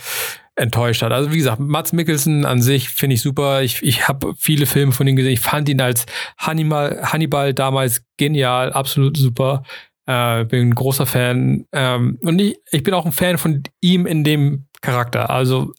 enttäuscht 0.54 1.00
hat. 1.02 1.12
Also 1.12 1.32
wie 1.32 1.38
gesagt, 1.38 1.60
Mats 1.60 1.94
Mikkelsen 1.94 2.44
an 2.44 2.60
sich 2.60 2.90
finde 2.90 3.14
ich 3.14 3.22
super. 3.22 3.62
Ich, 3.62 3.82
ich 3.82 4.06
habe 4.06 4.34
viele 4.36 4.66
Filme 4.66 4.92
von 4.92 5.06
ihm 5.06 5.16
gesehen. 5.16 5.32
Ich 5.32 5.40
fand 5.40 5.68
ihn 5.70 5.80
als 5.80 6.04
Hannibal, 6.36 7.00
Hannibal 7.04 7.54
damals 7.54 8.04
genial, 8.18 8.70
absolut 8.72 9.16
super. 9.16 9.62
Äh, 10.06 10.44
bin 10.44 10.68
ein 10.68 10.74
großer 10.74 11.06
Fan. 11.06 11.64
Ähm, 11.72 12.18
und 12.22 12.38
ich, 12.38 12.58
ich 12.70 12.82
bin 12.82 12.92
auch 12.92 13.06
ein 13.06 13.12
Fan 13.12 13.38
von 13.38 13.62
ihm 13.80 14.04
in 14.04 14.24
dem 14.24 14.66
Charakter. 14.82 15.30
Also 15.30 15.72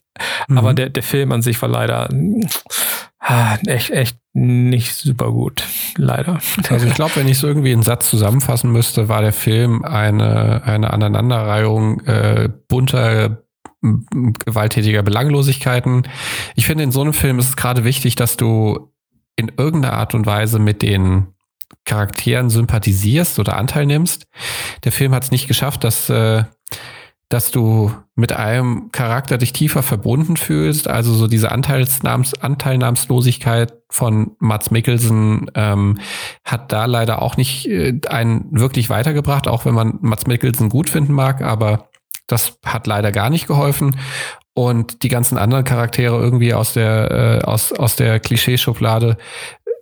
Mhm. 0.48 0.58
Aber 0.58 0.74
der, 0.74 0.90
der 0.90 1.04
Film 1.04 1.32
an 1.32 1.42
sich 1.42 1.62
war 1.62 1.70
leider 1.70 2.10
ah, 3.20 3.58
echt, 3.66 3.90
echt 3.92 4.18
nicht 4.34 4.96
super 4.96 5.32
gut. 5.32 5.64
Leider. 5.96 6.40
Also 6.70 6.88
ich 6.88 6.94
glaube, 6.94 7.16
wenn 7.16 7.28
ich 7.28 7.38
es 7.38 7.44
irgendwie 7.44 7.72
in 7.72 7.84
Satz 7.84 8.10
zusammenfassen 8.10 8.72
müsste, 8.72 9.10
war 9.10 9.22
der 9.22 9.34
Film 9.34 9.84
eine, 9.84 10.64
eine 10.66 10.92
Aneinanderreihung 10.92 12.02
äh, 12.02 12.50
bunter 12.68 13.44
gewalttätiger 14.46 15.04
Belanglosigkeiten. 15.04 16.08
Ich 16.56 16.66
finde, 16.66 16.86
in 16.86 16.92
so 16.92 17.02
einem 17.02 17.14
Film 17.14 17.38
ist 17.40 17.50
es 17.50 17.56
gerade 17.58 17.84
wichtig, 17.84 18.16
dass 18.16 18.38
du 18.38 18.94
in 19.36 19.52
irgendeiner 19.58 19.96
Art 19.96 20.16
und 20.16 20.26
Weise 20.26 20.58
mit 20.58 20.82
den 20.82 21.28
Charakteren 21.86 22.50
sympathisierst 22.50 23.40
oder 23.40 23.58
Anteil 23.58 23.86
nimmst. 23.86 24.28
Der 24.86 24.92
Film 24.92 25.14
hat 25.14 25.24
es 25.24 25.32
nicht 25.32 25.48
geschafft, 25.48 25.84
dass 25.84 26.10
äh, 26.10 26.44
dass 27.34 27.50
du 27.50 27.92
mit 28.14 28.32
einem 28.32 28.92
Charakter 28.92 29.40
dich 29.40 29.54
tiefer 29.54 29.82
verbunden 29.82 30.38
fühlst. 30.38 30.88
Also 30.88 31.16
so 31.16 31.26
diese 31.26 31.52
Anteilsnahms 31.52 32.36
Anteilnahmslosigkeit 32.36 33.74
von 33.90 34.36
Mats 34.38 34.70
Mikkelsen 34.70 35.50
ähm, 35.56 35.98
hat 36.46 36.72
da 36.72 36.86
leider 36.86 37.24
auch 37.24 37.36
nicht 37.36 37.66
äh, 37.66 38.00
einen 38.08 38.46
wirklich 38.52 38.92
weitergebracht, 38.92 39.48
auch 39.48 39.66
wenn 39.66 39.74
man 39.74 39.98
Mats 40.02 40.28
Mikkelsen 40.28 40.70
gut 40.70 40.92
finden 40.92 41.14
mag, 41.14 41.42
aber 41.42 41.90
das 42.28 42.60
hat 42.64 42.86
leider 42.86 43.12
gar 43.12 43.32
nicht 43.32 43.48
geholfen. 43.48 44.00
Und 44.54 45.02
die 45.02 45.10
ganzen 45.10 45.40
anderen 45.40 45.64
Charaktere 45.64 46.22
irgendwie 46.22 46.54
aus 46.54 46.74
der, 46.74 47.42
äh, 47.42 47.46
aus, 47.46 47.72
aus 47.72 47.96
der 47.96 48.20
Klischeeschublade 48.20 49.18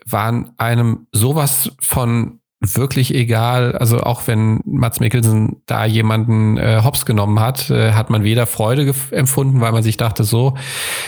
waren 0.05 0.53
einem 0.55 1.07
sowas 1.11 1.73
von 1.81 2.39
wirklich 2.61 3.13
egal. 3.13 3.75
Also 3.75 4.01
auch 4.01 4.27
wenn 4.27 4.61
Mats 4.65 4.99
Mikkelsen 4.99 5.61
da 5.65 5.85
jemanden 5.85 6.57
äh, 6.57 6.81
hops 6.83 7.05
genommen 7.05 7.39
hat, 7.39 7.69
äh, 7.69 7.93
hat 7.93 8.09
man 8.09 8.23
weder 8.23 8.45
Freude 8.45 8.93
empfunden, 9.11 9.61
weil 9.61 9.71
man 9.71 9.83
sich 9.83 9.97
dachte, 9.97 10.23
so, 10.23 10.55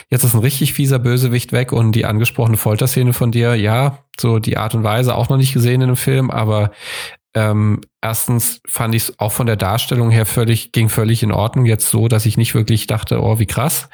jetzt 0.09 0.23
ist 0.23 0.33
ein 0.33 0.39
richtig 0.39 0.73
fieser 0.73 0.99
Bösewicht 0.99 1.51
weg 1.51 1.71
und 1.71 1.93
die 1.93 2.05
angesprochene 2.05 2.57
Folterszene 2.57 3.13
von 3.13 3.31
dir, 3.31 3.55
ja, 3.55 3.99
so 4.19 4.39
die 4.39 4.57
Art 4.57 4.73
und 4.73 4.83
Weise 4.83 5.15
auch 5.15 5.29
noch 5.29 5.37
nicht 5.37 5.53
gesehen 5.53 5.81
in 5.81 5.87
dem 5.87 5.95
Film, 5.95 6.31
aber 6.31 6.71
ähm, 7.35 7.81
erstens 8.01 8.61
fand 8.67 8.93
ich 8.93 9.03
es 9.03 9.19
auch 9.19 9.31
von 9.31 9.47
der 9.47 9.55
Darstellung 9.55 10.11
her 10.11 10.25
völlig, 10.25 10.71
ging 10.71 10.89
völlig 10.89 11.23
in 11.23 11.31
Ordnung. 11.31 11.65
Jetzt 11.65 11.89
so, 11.89 12.07
dass 12.07 12.27
ich 12.27 12.37
nicht 12.37 12.53
wirklich 12.53 12.85
dachte, 12.85 13.21
oh, 13.21 13.39
wie 13.39 13.47
krass. 13.47 13.89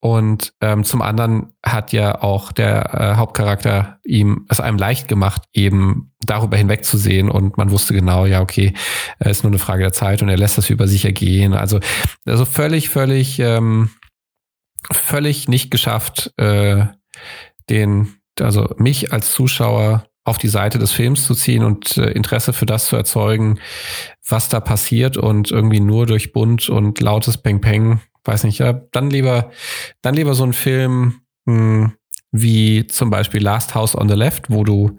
Und 0.00 0.54
ähm, 0.62 0.82
zum 0.84 1.02
anderen 1.02 1.52
hat 1.62 1.92
ja 1.92 2.22
auch 2.22 2.52
der 2.52 2.94
äh, 2.94 3.16
Hauptcharakter 3.16 3.98
ihm 4.02 4.46
es 4.48 4.58
einem 4.58 4.78
leicht 4.78 5.08
gemacht, 5.08 5.42
eben 5.52 6.14
darüber 6.24 6.56
hinwegzusehen. 6.56 7.30
Und 7.30 7.58
man 7.58 7.70
wusste 7.70 7.92
genau, 7.92 8.24
ja, 8.24 8.40
okay, 8.40 8.72
es 9.18 9.38
ist 9.38 9.42
nur 9.42 9.50
eine 9.50 9.58
Frage 9.58 9.82
der 9.82 9.92
Zeit 9.92 10.22
und 10.22 10.30
er 10.30 10.38
lässt 10.38 10.56
das 10.56 10.70
über 10.70 10.88
sich 10.88 11.04
ergehen. 11.04 11.52
Also, 11.52 11.80
also 12.24 12.46
völlig, 12.46 12.88
völlig, 12.88 13.38
ähm, 13.40 13.90
völlig 14.90 15.48
nicht 15.48 15.70
geschafft, 15.70 16.32
äh, 16.38 16.86
den, 17.68 18.14
also 18.40 18.74
mich 18.78 19.12
als 19.12 19.32
Zuschauer 19.32 20.06
auf 20.24 20.38
die 20.38 20.48
Seite 20.48 20.78
des 20.78 20.92
Films 20.92 21.26
zu 21.26 21.34
ziehen 21.34 21.62
und 21.62 21.98
äh, 21.98 22.10
Interesse 22.10 22.54
für 22.54 22.66
das 22.66 22.86
zu 22.86 22.96
erzeugen, 22.96 23.58
was 24.26 24.48
da 24.48 24.60
passiert 24.60 25.18
und 25.18 25.50
irgendwie 25.50 25.80
nur 25.80 26.06
durch 26.06 26.32
bunt 26.32 26.70
und 26.70 27.00
lautes 27.00 27.38
Peng 27.38 27.60
Peng, 27.60 28.00
weiß 28.24 28.44
nicht, 28.44 28.58
ja, 28.58 28.72
dann 28.92 29.10
lieber, 29.10 29.50
dann 30.02 30.14
lieber 30.14 30.34
so 30.34 30.44
ein 30.44 30.52
Film 30.52 31.20
mh, 31.46 31.54
hm, 31.54 31.92
wie 32.32 32.86
zum 32.86 33.10
Beispiel 33.10 33.42
Last 33.42 33.74
House 33.74 33.96
on 33.96 34.08
the 34.08 34.14
Left, 34.14 34.50
wo 34.50 34.64
du 34.64 34.98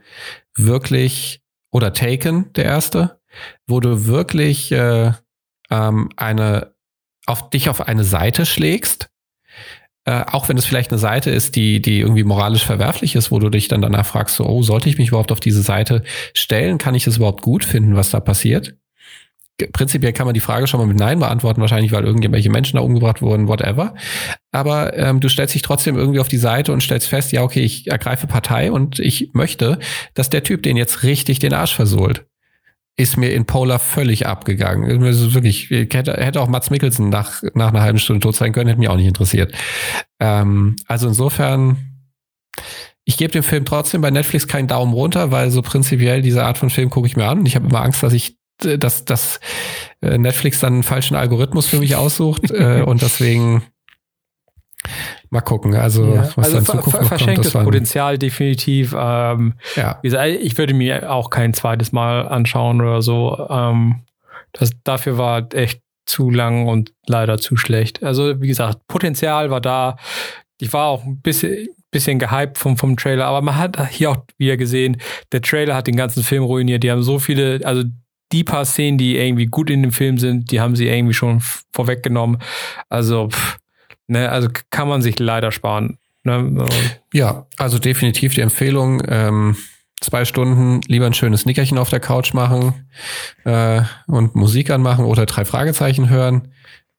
wirklich, 0.56 1.42
oder 1.72 1.94
Taken, 1.94 2.52
der 2.54 2.66
erste, 2.66 3.20
wo 3.68 3.80
du 3.80 4.06
wirklich 4.06 4.72
äh, 4.72 5.14
ähm, 5.70 6.10
eine, 6.18 6.74
auf 7.26 7.50
dich 7.50 7.70
auf 7.70 7.88
eine 7.88 8.04
Seite 8.04 8.46
schlägst 8.46 9.12
äh, 10.06 10.24
auch 10.32 10.50
wenn 10.50 10.58
es 10.58 10.66
vielleicht 10.66 10.92
eine 10.92 10.98
Seite 10.98 11.30
ist, 11.30 11.56
die, 11.56 11.82
die 11.82 12.00
irgendwie 12.00 12.24
moralisch 12.24 12.66
verwerflich 12.66 13.16
ist, 13.16 13.32
wo 13.32 13.40
du 13.40 13.50
dich 13.50 13.68
dann 13.68 13.82
danach 13.82 14.06
fragst, 14.06 14.36
so, 14.36 14.46
oh, 14.46 14.64
sollte 14.64 14.90
ich 14.90 14.98
mich 14.98 15.10
überhaupt 15.10 15.32
auf 15.32 15.40
diese 15.40 15.62
Seite 15.62 16.04
stellen? 16.34 16.78
Kann 16.78 16.96
ich 16.96 17.06
es 17.06 17.18
überhaupt 17.18 17.42
gut 17.42 17.64
finden, 17.64 17.96
was 17.96 18.10
da 18.10 18.20
passiert? 18.20 18.76
Prinzipiell 19.68 20.14
kann 20.14 20.26
man 20.26 20.34
die 20.34 20.40
Frage 20.40 20.68
schon 20.68 20.80
mal 20.80 20.88
mit 20.88 20.98
Nein 20.98 21.20
beantworten, 21.20 21.62
wahrscheinlich, 21.62 21.92
weil 21.92 22.04
irgendwelche 22.04 22.50
Menschen 22.50 22.78
da 22.78 22.82
umgebracht 22.82 23.22
wurden, 23.22 23.48
whatever. 23.48 23.96
Aber 24.52 24.98
ähm, 24.98 25.20
du 25.20 25.30
stellst 25.30 25.56
dich 25.56 25.62
trotzdem 25.62 25.98
irgendwie 25.98 26.20
auf 26.20 26.28
die 26.28 26.38
Seite 26.38 26.74
und 26.74 26.82
stellst 26.82 27.08
fest, 27.08 27.32
ja, 27.32 27.44
okay, 27.44 27.62
ich 27.62 27.88
ergreife 27.88 28.28
Partei 28.28 28.72
und 28.72 29.00
ich 29.00 29.32
möchte, 29.34 29.80
dass 30.14 30.30
der 30.30 30.44
Typ 30.44 30.64
den 30.64 30.78
jetzt 30.78 31.04
richtig 31.04 31.40
den 31.40 31.54
Arsch 31.54 31.76
versohlt 31.76 32.26
ist 32.98 33.18
mir 33.18 33.34
in 33.34 33.46
Polar 33.46 33.80
völlig 33.80 34.28
abgegangen. 34.28 35.04
Also 35.04 35.34
wirklich, 35.34 35.70
hätte, 35.70 36.14
hätte 36.14 36.42
auch 36.42 36.48
Mats 36.48 36.70
Mikkelsen 36.70 37.10
nach, 37.10 37.42
nach 37.54 37.70
einer 37.70 37.82
halben 37.82 38.00
Stunde 38.00 38.20
tot 38.20 38.36
sein 38.36 38.54
können, 38.54 38.68
hätte 38.68 38.80
mich 38.80 38.90
auch 38.90 38.98
nicht 38.98 39.08
interessiert. 39.08 39.54
Ähm, 40.20 40.76
also 40.88 41.08
insofern, 41.08 41.78
ich 43.04 43.18
gebe 43.18 43.32
dem 43.32 43.44
Film 43.44 43.66
trotzdem 43.66 44.02
bei 44.02 44.12
Netflix 44.12 44.48
keinen 44.48 44.68
Daumen 44.68 44.94
runter, 44.94 45.32
weil 45.32 45.52
so 45.52 45.62
prinzipiell 45.62 46.22
diese 46.22 46.46
Art 46.46 46.58
von 46.58 46.70
Film 46.70 46.90
gucke 46.90 47.08
ich 47.08 47.18
mir 47.18 47.26
an. 47.26 47.46
Ich 47.46 47.56
habe 47.56 47.68
immer 47.68 47.82
Angst, 47.82 48.04
dass 48.04 48.14
ich 48.14 48.38
dass, 48.66 49.06
dass 49.06 49.40
äh, 50.02 50.18
Netflix 50.18 50.60
dann 50.60 50.74
einen 50.74 50.84
falschen 50.84 51.16
Algorithmus 51.16 51.68
für 51.68 51.80
mich 51.80 51.96
aussucht 51.96 52.52
äh, 52.52 52.82
und 52.86 53.02
deswegen 53.02 53.64
mal 55.30 55.42
gucken. 55.42 55.76
Also, 55.76 56.16
ja, 56.16 56.30
was 56.36 56.38
also 56.38 56.56
dann 56.58 56.66
Zukunft 56.66 56.92
ver 56.92 57.06
verschenktes 57.06 57.54
kommt, 57.54 57.66
Potenzial 57.66 58.18
definitiv. 58.18 58.96
Ähm, 58.98 59.54
ja. 59.76 60.00
Wie 60.02 60.08
gesagt, 60.08 60.30
ich 60.30 60.58
würde 60.58 60.74
mir 60.74 61.12
auch 61.12 61.30
kein 61.30 61.54
zweites 61.54 61.92
Mal 61.92 62.28
anschauen 62.28 62.82
oder 62.82 63.02
so. 63.02 63.48
Ähm, 63.50 64.04
das, 64.54 64.72
dafür 64.84 65.18
war 65.18 65.54
echt 65.54 65.82
zu 66.06 66.30
lang 66.30 66.68
und 66.68 66.94
leider 67.08 67.38
zu 67.38 67.56
schlecht. 67.56 68.04
Also, 68.04 68.42
wie 68.42 68.48
gesagt, 68.48 68.88
Potenzial 68.88 69.50
war 69.50 69.62
da. 69.62 69.98
Ich 70.60 70.74
war 70.74 70.88
auch 70.88 71.06
ein 71.06 71.22
bisschen, 71.22 71.70
bisschen 71.90 72.20
gehypt 72.20 72.58
vom, 72.58 72.78
vom 72.78 72.98
Trailer, 72.98 73.26
aber 73.26 73.42
man 73.42 73.58
hat 73.58 73.90
hier 73.90 74.12
auch 74.12 74.18
wieder 74.38 74.58
gesehen, 74.58 74.98
der 75.32 75.42
Trailer 75.42 75.76
hat 75.76 75.88
den 75.88 75.96
ganzen 75.96 76.24
Film 76.24 76.44
ruiniert. 76.44 76.84
Die 76.84 76.92
haben 76.92 77.02
so 77.02 77.18
viele, 77.18 77.62
also 77.64 77.84
die 78.32 78.44
paar 78.44 78.66
Szenen, 78.66 78.98
die 78.98 79.18
irgendwie 79.18 79.48
gut 79.48 79.70
in 79.70 79.82
dem 79.82 79.92
Film 79.92 80.18
sind, 80.18 80.52
die 80.52 80.62
haben 80.62 80.76
sie 80.76 80.88
irgendwie 80.88 81.14
schon 81.14 81.42
vorweggenommen. 81.72 82.42
Also, 82.90 83.30
pff, 83.30 83.58
ne, 84.08 84.30
also 84.30 84.50
kann 84.70 84.88
man 84.88 85.02
sich 85.02 85.20
leider 85.20 85.52
sparen. 85.52 85.98
Ne? 86.24 86.66
Ja, 87.14 87.48
also 87.58 87.80
definitiv 87.80 88.36
die 88.36 88.42
Empfehlung. 88.42 89.02
Ähm, 89.08 89.58
zwei 90.02 90.26
Stunden 90.26 90.82
lieber 90.88 91.06
ein 91.06 91.14
schönes 91.14 91.46
Nickerchen 91.46 91.78
auf 91.78 91.90
der 91.90 92.00
Couch 92.00 92.34
machen 92.34 92.88
äh, 93.44 93.82
und 94.08 94.36
Musik 94.36 94.70
anmachen 94.70 95.06
oder 95.06 95.26
drei 95.26 95.46
Fragezeichen 95.46 96.10
hören 96.10 96.50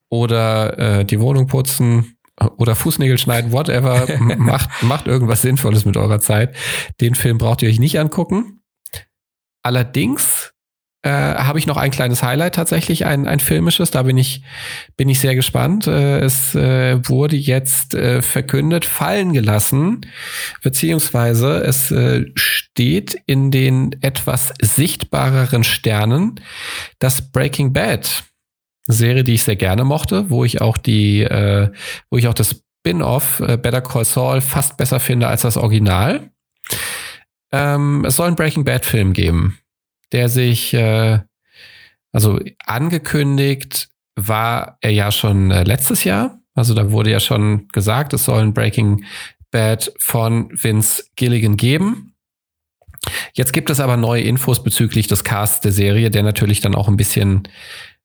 oder 0.08 0.78
äh, 0.78 1.04
die 1.04 1.20
Wohnung 1.20 1.46
putzen 1.46 2.16
oder 2.56 2.74
Fußnägel 2.74 3.18
schneiden, 3.18 3.52
whatever. 3.52 4.06
macht, 4.38 4.82
macht 4.82 5.06
irgendwas 5.06 5.42
Sinnvolles 5.42 5.84
mit 5.84 5.96
eurer 5.96 6.20
Zeit. 6.20 6.54
Den 7.00 7.14
Film 7.14 7.38
braucht 7.38 7.62
ihr 7.62 7.68
euch 7.68 7.78
nicht 7.78 7.98
angucken. 7.98 8.60
Allerdings 9.62 10.51
äh, 11.02 11.10
habe 11.10 11.58
ich 11.58 11.66
noch 11.66 11.76
ein 11.76 11.90
kleines 11.90 12.22
Highlight 12.22 12.54
tatsächlich, 12.54 13.06
ein, 13.06 13.26
ein 13.26 13.40
filmisches. 13.40 13.90
Da 13.90 14.04
bin 14.04 14.16
ich, 14.16 14.42
bin 14.96 15.08
ich 15.08 15.18
sehr 15.18 15.34
gespannt. 15.34 15.88
Äh, 15.88 16.20
es 16.20 16.54
äh, 16.54 17.00
wurde 17.08 17.34
jetzt 17.36 17.94
äh, 17.94 18.22
verkündet, 18.22 18.84
fallen 18.84 19.32
gelassen, 19.32 20.02
beziehungsweise 20.62 21.58
es 21.64 21.90
äh, 21.90 22.26
steht 22.36 23.20
in 23.26 23.50
den 23.50 23.96
etwas 24.00 24.52
sichtbareren 24.62 25.64
Sternen, 25.64 26.40
dass 27.00 27.32
Breaking 27.32 27.72
Bad, 27.72 28.24
Serie, 28.86 29.24
die 29.24 29.34
ich 29.34 29.44
sehr 29.44 29.56
gerne 29.56 29.84
mochte, 29.84 30.30
wo 30.30 30.44
ich 30.44 30.60
auch 30.60 30.76
die, 30.76 31.22
äh, 31.22 31.70
wo 32.10 32.18
ich 32.18 32.28
auch 32.28 32.34
das 32.34 32.62
Spin-off 32.80 33.40
äh, 33.40 33.56
Better 33.56 33.80
Call 33.80 34.04
Saul 34.04 34.40
fast 34.40 34.76
besser 34.76 35.00
finde 35.00 35.28
als 35.28 35.42
das 35.42 35.56
Original. 35.56 36.30
Ähm, 37.52 38.04
es 38.04 38.16
soll 38.16 38.28
einen 38.28 38.36
Breaking 38.36 38.64
Bad 38.64 38.84
Film 38.84 39.12
geben 39.12 39.58
der 40.12 40.28
sich, 40.28 40.74
äh, 40.74 41.20
also 42.12 42.38
angekündigt 42.64 43.88
war 44.16 44.78
er 44.80 44.90
ja 44.90 45.10
schon 45.10 45.50
äh, 45.50 45.64
letztes 45.64 46.04
Jahr. 46.04 46.38
Also 46.54 46.74
da 46.74 46.92
wurde 46.92 47.10
ja 47.10 47.20
schon 47.20 47.68
gesagt, 47.68 48.12
es 48.12 48.26
soll 48.26 48.42
ein 48.42 48.54
Breaking 48.54 49.04
Bad 49.50 49.92
von 49.98 50.50
Vince 50.52 51.04
Gilligan 51.16 51.56
geben. 51.56 52.14
Jetzt 53.34 53.52
gibt 53.52 53.70
es 53.70 53.80
aber 53.80 53.96
neue 53.96 54.22
Infos 54.22 54.62
bezüglich 54.62 55.06
des 55.06 55.24
Casts 55.24 55.60
der 55.60 55.72
Serie, 55.72 56.10
der 56.10 56.22
natürlich 56.22 56.60
dann 56.60 56.74
auch 56.74 56.88
ein 56.88 56.96
bisschen 56.96 57.48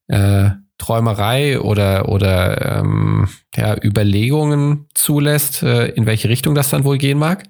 äh, 0.07 0.51
Träumerei 0.87 1.59
oder, 1.59 2.07
oder 2.07 2.79
ähm, 2.79 3.27
ja, 3.55 3.75
Überlegungen 3.83 4.87
zulässt, 4.93 5.61
äh, 5.61 5.87
in 5.89 6.05
welche 6.05 6.29
Richtung 6.29 6.55
das 6.55 6.69
dann 6.69 6.85
wohl 6.85 6.97
gehen 6.97 7.17
mag. 7.17 7.43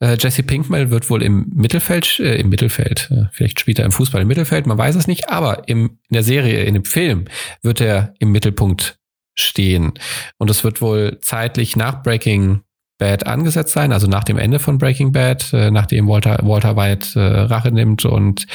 Äh, 0.00 0.18
Jesse 0.20 0.42
Pinkman 0.42 0.90
wird 0.90 1.08
wohl 1.08 1.22
im 1.22 1.46
Mittelfeld, 1.54 2.20
äh, 2.20 2.36
im 2.36 2.50
Mittelfeld, 2.50 3.08
äh, 3.10 3.24
vielleicht 3.32 3.58
später 3.58 3.84
im 3.84 3.92
Fußball 3.92 4.20
im 4.20 4.28
Mittelfeld, 4.28 4.66
man 4.66 4.76
weiß 4.76 4.96
es 4.96 5.06
nicht, 5.06 5.30
aber 5.30 5.66
im, 5.66 5.98
in 6.10 6.14
der 6.14 6.22
Serie, 6.22 6.64
in 6.64 6.74
dem 6.74 6.84
Film 6.84 7.24
wird 7.62 7.80
er 7.80 8.12
im 8.18 8.32
Mittelpunkt 8.32 8.98
stehen. 9.34 9.94
Und 10.36 10.50
es 10.50 10.62
wird 10.62 10.82
wohl 10.82 11.18
zeitlich 11.22 11.76
nach 11.76 12.02
Breaking 12.02 12.60
Bad 12.98 13.26
angesetzt 13.26 13.72
sein, 13.72 13.92
also 13.92 14.06
nach 14.06 14.24
dem 14.24 14.36
Ende 14.36 14.58
von 14.58 14.76
Breaking 14.76 15.10
Bad, 15.10 15.52
äh, 15.54 15.70
nachdem 15.70 16.06
Walter, 16.06 16.38
Walter 16.42 16.76
White 16.76 17.18
äh, 17.18 17.40
Rache 17.40 17.72
nimmt 17.72 18.04
und 18.04 18.46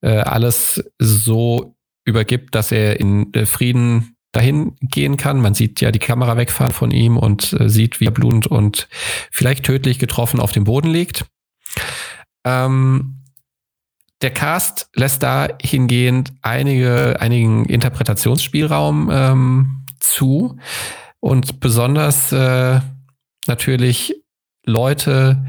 äh, 0.00 0.16
alles 0.20 0.82
so 0.98 1.76
übergibt, 2.04 2.54
dass 2.54 2.72
er 2.72 3.00
in 3.00 3.32
äh, 3.34 3.46
Frieden 3.46 4.16
dahin 4.32 4.76
gehen 4.80 5.16
kann. 5.16 5.40
Man 5.40 5.54
sieht 5.54 5.80
ja 5.80 5.90
die 5.90 5.98
Kamera 5.98 6.36
wegfahren 6.36 6.72
von 6.72 6.90
ihm 6.90 7.16
und 7.16 7.52
äh, 7.54 7.68
sieht, 7.68 8.00
wie 8.00 8.06
er 8.06 8.10
blutend 8.10 8.46
und 8.46 8.88
vielleicht 9.30 9.64
tödlich 9.64 9.98
getroffen 9.98 10.40
auf 10.40 10.52
dem 10.52 10.64
Boden 10.64 10.88
liegt. 10.88 11.24
Ähm, 12.44 13.20
der 14.22 14.30
Cast 14.30 14.88
lässt 14.94 15.22
dahingehend 15.22 16.32
einige, 16.42 17.20
einigen 17.20 17.66
Interpretationsspielraum 17.66 19.10
ähm, 19.12 19.84
zu 20.00 20.58
und 21.20 21.60
besonders 21.60 22.32
äh, 22.32 22.80
natürlich 23.46 24.14
Leute, 24.66 25.44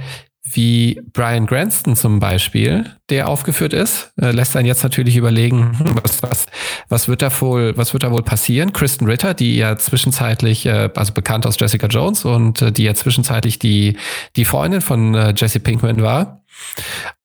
wie 0.48 1.02
Brian 1.12 1.48
Granston 1.48 1.96
zum 1.96 2.20
Beispiel, 2.20 2.86
der 3.10 3.28
aufgeführt 3.28 3.74
ist, 3.74 4.12
äh, 4.22 4.32
lässt 4.32 4.56
einen 4.56 4.68
jetzt 4.68 4.84
natürlich 4.84 5.18
überlegen, 5.18 5.78
hm, 5.80 6.00
was, 6.04 6.22
was, 6.22 6.46
was 6.88 7.08
wird 7.08 7.24
da 7.24 7.32
wohl, 7.42 7.76
was 7.76 7.94
wird 7.94 8.04
da 8.04 8.12
wohl 8.12 8.24
passieren? 8.24 8.72
Kristen 8.72 9.06
Ritter, 9.06 9.34
die 9.34 9.58
ja 9.58 9.76
zwischenzeitlich, 9.76 10.66
äh, 10.68 10.90
also 10.96 11.14
bekannt 11.14 11.48
aus 11.48 11.58
Jessica 11.60 11.88
Jones 11.88 12.26
und 12.26 12.62
äh, 12.62 12.72
die 12.72 12.84
ja 12.84 12.94
zwischenzeitlich 12.94 13.58
die, 13.58 13.98
die 14.36 14.46
Freundin 14.46 14.82
von 14.82 15.16
äh, 15.16 15.34
Jesse 15.36 15.60
Pinkman 15.60 16.02
war. 16.02 16.44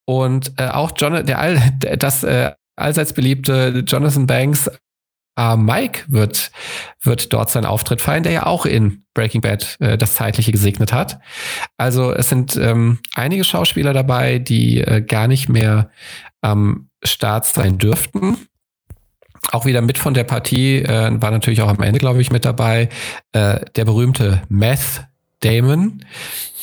Und 0.05 0.53
äh, 0.57 0.67
auch 0.67 0.91
John, 0.97 1.25
der 1.25 1.39
all, 1.39 1.61
das 1.97 2.23
äh, 2.23 2.51
allseits 2.75 3.13
beliebte 3.13 3.83
Jonathan 3.85 4.25
Banks 4.25 4.69
Uh, 5.39 5.55
Mike 5.55 6.03
wird, 6.07 6.51
wird 7.01 7.31
dort 7.31 7.49
seinen 7.49 7.65
Auftritt 7.65 8.01
feiern, 8.01 8.23
der 8.23 8.33
ja 8.33 8.45
auch 8.45 8.65
in 8.65 9.05
Breaking 9.13 9.39
Bad 9.41 9.77
äh, 9.79 9.97
das 9.97 10.15
Zeitliche 10.15 10.51
gesegnet 10.51 10.91
hat. 10.91 11.19
Also 11.77 12.13
es 12.13 12.29
sind 12.29 12.57
ähm, 12.57 12.99
einige 13.15 13.45
Schauspieler 13.45 13.93
dabei, 13.93 14.39
die 14.39 14.81
äh, 14.81 15.01
gar 15.01 15.27
nicht 15.27 15.47
mehr 15.47 15.89
am 16.41 16.89
Start 17.03 17.45
sein 17.45 17.77
dürften. 17.77 18.37
Auch 19.51 19.65
wieder 19.65 19.81
mit 19.81 19.97
von 19.97 20.13
der 20.13 20.23
Partie 20.23 20.77
äh, 20.77 21.11
war 21.21 21.31
natürlich 21.31 21.61
auch 21.61 21.69
am 21.69 21.81
Ende, 21.81 21.99
glaube 21.99 22.21
ich, 22.21 22.31
mit 22.31 22.45
dabei 22.45 22.89
äh, 23.31 23.59
der 23.75 23.85
berühmte 23.85 24.41
Meth 24.49 25.05
Damon 25.39 26.05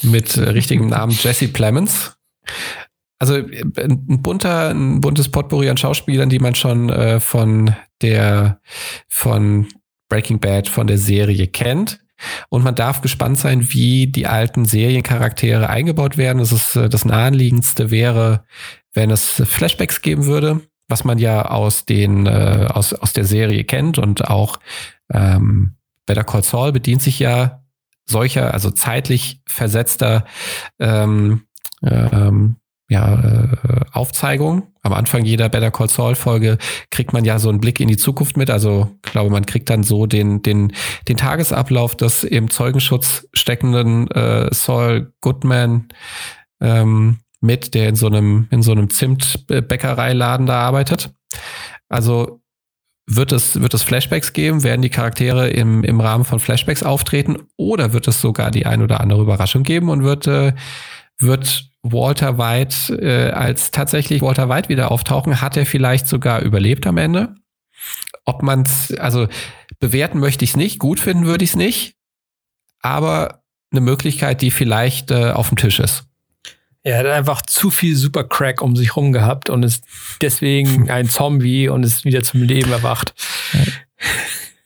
mit 0.02 0.36
äh, 0.36 0.50
richtigem 0.50 0.88
Namen 0.88 1.12
Jesse 1.12 1.48
Plemons. 1.48 2.16
Also 3.18 3.36
äh, 3.36 3.64
ein 3.76 4.22
bunter, 4.22 4.70
ein 4.70 5.00
buntes 5.00 5.28
Potpourri 5.28 5.68
an 5.68 5.76
Schauspielern, 5.76 6.28
die 6.28 6.38
man 6.38 6.54
schon 6.54 6.88
äh, 6.90 7.20
von 7.20 7.74
der 8.00 8.60
von 9.08 9.66
Breaking 10.08 10.40
Bad, 10.40 10.68
von 10.68 10.86
der 10.86 10.98
Serie 10.98 11.46
kennt. 11.48 12.00
Und 12.48 12.64
man 12.64 12.74
darf 12.74 13.00
gespannt 13.00 13.38
sein, 13.38 13.70
wie 13.70 14.08
die 14.08 14.26
alten 14.26 14.64
Seriencharaktere 14.64 15.68
eingebaut 15.68 16.16
werden. 16.16 16.38
Das 16.38 16.52
ist 16.52 16.76
äh, 16.76 16.88
das 16.88 17.04
naheliegendste 17.04 17.90
wäre, 17.90 18.44
wenn 18.92 19.10
es 19.10 19.42
Flashbacks 19.44 20.02
geben 20.02 20.26
würde, 20.26 20.60
was 20.88 21.04
man 21.04 21.18
ja 21.18 21.44
aus 21.46 21.84
den 21.84 22.26
äh, 22.26 22.66
aus 22.68 22.92
aus 22.94 23.12
der 23.12 23.24
Serie 23.24 23.64
kennt 23.64 23.98
und 23.98 24.28
auch 24.28 24.58
ähm, 25.12 25.76
Better 26.06 26.24
Call 26.24 26.42
Saul 26.42 26.72
bedient 26.72 27.02
sich 27.02 27.18
ja 27.18 27.62
solcher, 28.06 28.54
also 28.54 28.70
zeitlich 28.70 29.42
versetzter 29.46 30.24
ähm, 30.78 31.42
ähm, 31.82 32.56
ja, 32.91 33.14
äh, 33.14 33.80
Aufzeigung. 33.93 34.68
Am 34.82 34.95
Anfang 34.95 35.24
jeder 35.24 35.51
Better 35.51 35.70
Call 35.70 35.91
Saul 35.91 36.14
Folge 36.14 36.57
kriegt 36.91 37.12
man 37.12 37.24
ja 37.24 37.39
so 37.39 37.51
einen 37.51 37.61
Blick 37.61 37.80
in 37.80 37.89
die 37.89 37.99
Zukunft 37.99 38.36
mit. 38.39 38.49
Also 38.49 38.91
glaube, 39.03 39.30
man 39.30 39.45
kriegt 39.45 39.68
dann 39.68 39.82
so 39.82 40.07
den, 40.07 40.43
den, 40.43 40.72
den 41.07 41.18
Tagesablauf 41.18 41.97
des 41.97 42.24
im 42.24 42.51
Zeugenschutz 42.51 43.28
steckenden 43.34 44.11
äh, 44.11 44.49
Saul 44.53 45.12
Goodman 45.20 45.89
ähm, 46.62 47.18
mit, 47.41 47.74
der 47.74 47.91
in 47.91 47.97
so 47.97 48.07
einem, 48.07 48.49
in 48.51 48.62
so 48.62 48.72
einem 48.72 48.89
Zimtbäckereiladen 48.89 50.47
da 50.47 50.61
arbeitet. 50.61 51.11
Also 51.91 52.41
wird 53.07 53.32
es, 53.32 53.61
wird 53.61 53.74
es 53.74 53.82
Flashbacks 53.82 54.32
geben? 54.32 54.64
Werden 54.64 54.82
die 54.82 54.91
Charaktere 54.91 55.49
im, 55.51 55.84
im 55.84 56.01
Rahmen 56.01 56.24
von 56.24 56.41
Flashbacks 56.41 56.82
auftreten? 56.82 57.36
Oder 57.57 57.93
wird 57.93 58.09
es 58.09 58.20
sogar 58.20 58.51
die 58.51 58.64
ein 58.64 58.82
oder 58.82 59.01
andere 59.01 59.22
Überraschung 59.22 59.62
geben 59.62 59.91
und 59.91 60.05
wird, 60.05 60.26
äh, 60.26 60.53
wird 61.18 61.70
Walter 61.82 62.38
White 62.38 62.94
äh, 63.00 63.30
als 63.30 63.70
tatsächlich 63.70 64.22
Walter 64.22 64.48
White 64.48 64.68
wieder 64.68 64.90
auftauchen? 64.90 65.40
Hat 65.40 65.56
er 65.56 65.66
vielleicht 65.66 66.06
sogar 66.06 66.40
überlebt 66.40 66.86
am 66.86 66.98
Ende? 66.98 67.34
Ob 68.24 68.42
man 68.42 68.62
es, 68.62 68.92
also 68.98 69.28
bewerten 69.80 70.18
möchte 70.18 70.44
ich 70.44 70.50
es 70.50 70.56
nicht, 70.56 70.78
gut 70.78 71.00
finden 71.00 71.26
würde 71.26 71.44
ich 71.44 71.50
es 71.50 71.56
nicht, 71.56 71.94
aber 72.80 73.42
eine 73.70 73.80
Möglichkeit, 73.80 74.42
die 74.42 74.50
vielleicht 74.50 75.10
äh, 75.10 75.30
auf 75.30 75.48
dem 75.48 75.56
Tisch 75.56 75.78
ist. 75.78 76.04
Er 76.82 76.98
hat 76.98 77.06
einfach 77.06 77.42
zu 77.42 77.70
viel 77.70 77.96
Supercrack 77.96 78.62
um 78.62 78.76
sich 78.76 78.96
rum 78.96 79.12
gehabt 79.12 79.50
und 79.50 79.62
ist 79.62 79.84
deswegen 80.20 80.90
ein 80.90 81.08
Zombie 81.08 81.68
und 81.68 81.82
ist 81.82 82.04
wieder 82.04 82.22
zum 82.22 82.42
Leben 82.42 82.72
erwacht. 82.72 83.14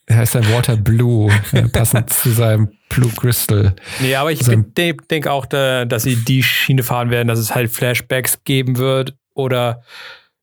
Er 0.06 0.16
heißt 0.16 0.34
dann 0.34 0.52
Water 0.52 0.76
Blue, 0.76 1.30
passend 1.72 2.10
zu 2.10 2.30
seinem 2.30 2.72
Blue 2.88 3.10
Crystal. 3.16 3.74
Nee, 4.00 4.16
aber 4.16 4.32
ich 4.32 4.40
denke 4.40 5.30
auch, 5.30 5.46
dass 5.46 6.02
sie 6.02 6.16
die 6.16 6.42
Schiene 6.42 6.82
fahren 6.82 7.10
werden, 7.10 7.28
dass 7.28 7.38
es 7.38 7.54
halt 7.54 7.70
Flashbacks 7.70 8.42
geben 8.44 8.78
wird 8.78 9.14
oder 9.34 9.82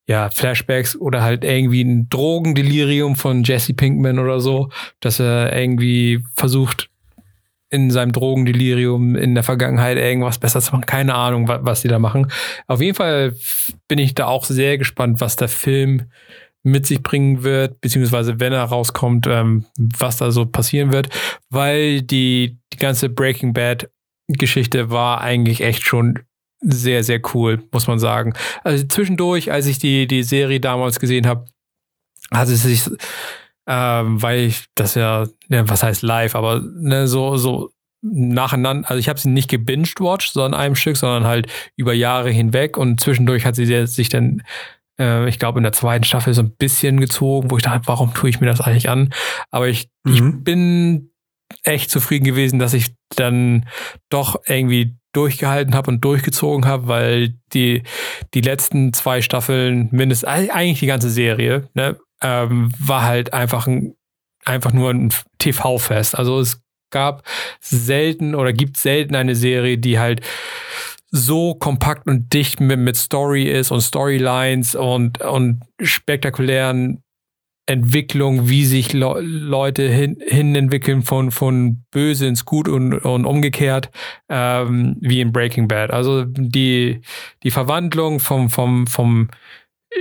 ja, 0.07 0.29
Flashbacks 0.31 0.95
oder 0.95 1.21
halt 1.21 1.43
irgendwie 1.43 1.83
ein 1.83 2.09
Drogendelirium 2.09 3.15
von 3.15 3.43
Jesse 3.43 3.73
Pinkman 3.73 4.17
oder 4.17 4.39
so, 4.39 4.69
dass 5.01 5.19
er 5.19 5.55
irgendwie 5.55 6.23
versucht, 6.35 6.89
in 7.69 7.91
seinem 7.91 8.11
Drogendelirium 8.13 9.15
in 9.15 9.35
der 9.35 9.43
Vergangenheit 9.43 9.97
irgendwas 9.97 10.39
besser 10.39 10.61
zu 10.61 10.71
machen. 10.71 10.87
Keine 10.87 11.13
Ahnung, 11.13 11.47
was, 11.47 11.59
was 11.61 11.81
die 11.81 11.87
da 11.87 11.99
machen. 11.99 12.31
Auf 12.65 12.81
jeden 12.81 12.95
Fall 12.95 13.35
bin 13.87 13.99
ich 13.99 14.15
da 14.15 14.25
auch 14.25 14.45
sehr 14.45 14.79
gespannt, 14.79 15.21
was 15.21 15.35
der 15.35 15.49
Film 15.49 16.05
mit 16.71 16.85
sich 16.85 17.03
bringen 17.03 17.43
wird, 17.43 17.81
beziehungsweise 17.81 18.39
wenn 18.39 18.53
er 18.53 18.63
rauskommt, 18.63 19.27
ähm, 19.27 19.65
was 19.77 20.17
da 20.17 20.31
so 20.31 20.45
passieren 20.45 20.91
wird, 20.91 21.09
weil 21.49 22.01
die, 22.01 22.57
die 22.73 22.77
ganze 22.77 23.09
Breaking 23.09 23.53
Bad 23.53 23.89
Geschichte 24.27 24.91
war 24.91 25.21
eigentlich 25.21 25.61
echt 25.61 25.83
schon 25.83 26.19
sehr, 26.61 27.03
sehr 27.03 27.21
cool, 27.33 27.63
muss 27.71 27.87
man 27.87 27.99
sagen. 27.99 28.33
Also 28.63 28.85
zwischendurch, 28.85 29.51
als 29.51 29.65
ich 29.65 29.79
die, 29.79 30.07
die 30.07 30.23
Serie 30.23 30.59
damals 30.59 30.99
gesehen 30.99 31.25
habe, 31.25 31.45
hat 32.31 32.49
es 32.49 32.63
sich, 32.63 32.89
ähm, 33.67 34.21
weil 34.21 34.41
ich 34.41 34.65
das 34.75 34.95
ja, 34.95 35.27
ja, 35.49 35.67
was 35.69 35.83
heißt 35.83 36.03
live, 36.03 36.35
aber 36.35 36.61
ne, 36.61 37.07
so, 37.07 37.37
so 37.37 37.71
nacheinander, 38.01 38.89
also 38.89 38.99
ich 38.99 39.09
habe 39.09 39.19
sie 39.19 39.29
nicht 39.29 39.49
gebinged 39.49 39.99
watched, 39.99 40.33
so 40.33 40.43
an 40.43 40.53
einem 40.53 40.75
Stück, 40.75 40.97
sondern 40.97 41.25
halt 41.25 41.47
über 41.75 41.93
Jahre 41.93 42.29
hinweg 42.29 42.77
und 42.77 42.99
zwischendurch 42.99 43.45
hat 43.45 43.55
sie 43.55 43.85
sich 43.87 44.09
dann 44.09 44.43
äh, 44.99 45.27
ich 45.27 45.39
glaube, 45.39 45.59
in 45.59 45.63
der 45.63 45.73
zweiten 45.73 46.03
Staffel 46.03 46.33
so 46.33 46.41
ein 46.41 46.55
bisschen 46.55 46.99
gezogen, 46.99 47.49
wo 47.49 47.57
ich 47.57 47.63
dachte, 47.63 47.87
warum 47.87 48.13
tue 48.13 48.29
ich 48.29 48.41
mir 48.41 48.47
das 48.47 48.61
eigentlich 48.61 48.89
an? 48.89 49.13
Aber 49.49 49.67
ich, 49.67 49.89
mhm. 50.03 50.13
ich 50.13 50.43
bin 50.43 51.11
echt 51.63 51.89
zufrieden 51.89 52.25
gewesen, 52.25 52.59
dass 52.59 52.73
ich 52.73 52.93
dann 53.15 53.67
doch 54.09 54.41
irgendwie 54.45 54.95
durchgehalten 55.13 55.73
habe 55.73 55.89
und 55.89 56.03
durchgezogen 56.05 56.65
habe, 56.65 56.87
weil 56.87 57.35
die, 57.53 57.83
die 58.33 58.41
letzten 58.41 58.93
zwei 58.93 59.21
Staffeln, 59.21 59.89
mindestens 59.91 60.29
eigentlich 60.29 60.79
die 60.79 60.85
ganze 60.85 61.09
Serie, 61.09 61.67
ne, 61.73 61.97
ähm, 62.21 62.71
war 62.79 63.03
halt 63.03 63.33
einfach 63.33 63.65
ein, 63.65 63.95
einfach 64.45 64.71
nur 64.71 64.91
ein 64.91 65.11
TV-Fest. 65.39 66.15
Also 66.15 66.39
es 66.39 66.61
gab 66.91 67.23
selten 67.59 68.35
oder 68.35 68.53
gibt 68.53 68.77
selten 68.77 69.15
eine 69.15 69.35
Serie, 69.35 69.77
die 69.77 69.99
halt 69.99 70.21
so 71.11 71.55
kompakt 71.55 72.07
und 72.07 72.33
dicht 72.33 72.59
mit, 72.59 72.79
mit 72.79 72.95
Story 72.95 73.43
ist 73.43 73.71
und 73.71 73.81
Storylines 73.81 74.75
und, 74.75 75.21
und 75.21 75.61
spektakulären 75.81 77.03
Entwicklung, 77.69 78.49
wie 78.49 78.65
sich 78.65 78.93
Le 78.93 79.21
Leute 79.21 79.87
hin, 79.87 80.17
hin 80.25 80.55
entwickeln 80.55 81.03
von, 81.03 81.29
von 81.31 81.83
böse 81.91 82.25
ins 82.25 82.45
gut 82.45 82.67
und, 82.67 82.93
und 82.93 83.25
umgekehrt, 83.25 83.91
ähm, 84.27 84.97
wie 84.99 85.21
in 85.21 85.31
Breaking 85.31 85.67
Bad. 85.67 85.91
Also 85.91 86.25
die, 86.25 87.01
die 87.43 87.51
Verwandlung 87.51 88.19
vom, 88.19 88.49
vom, 88.49 88.87
vom 88.87 89.29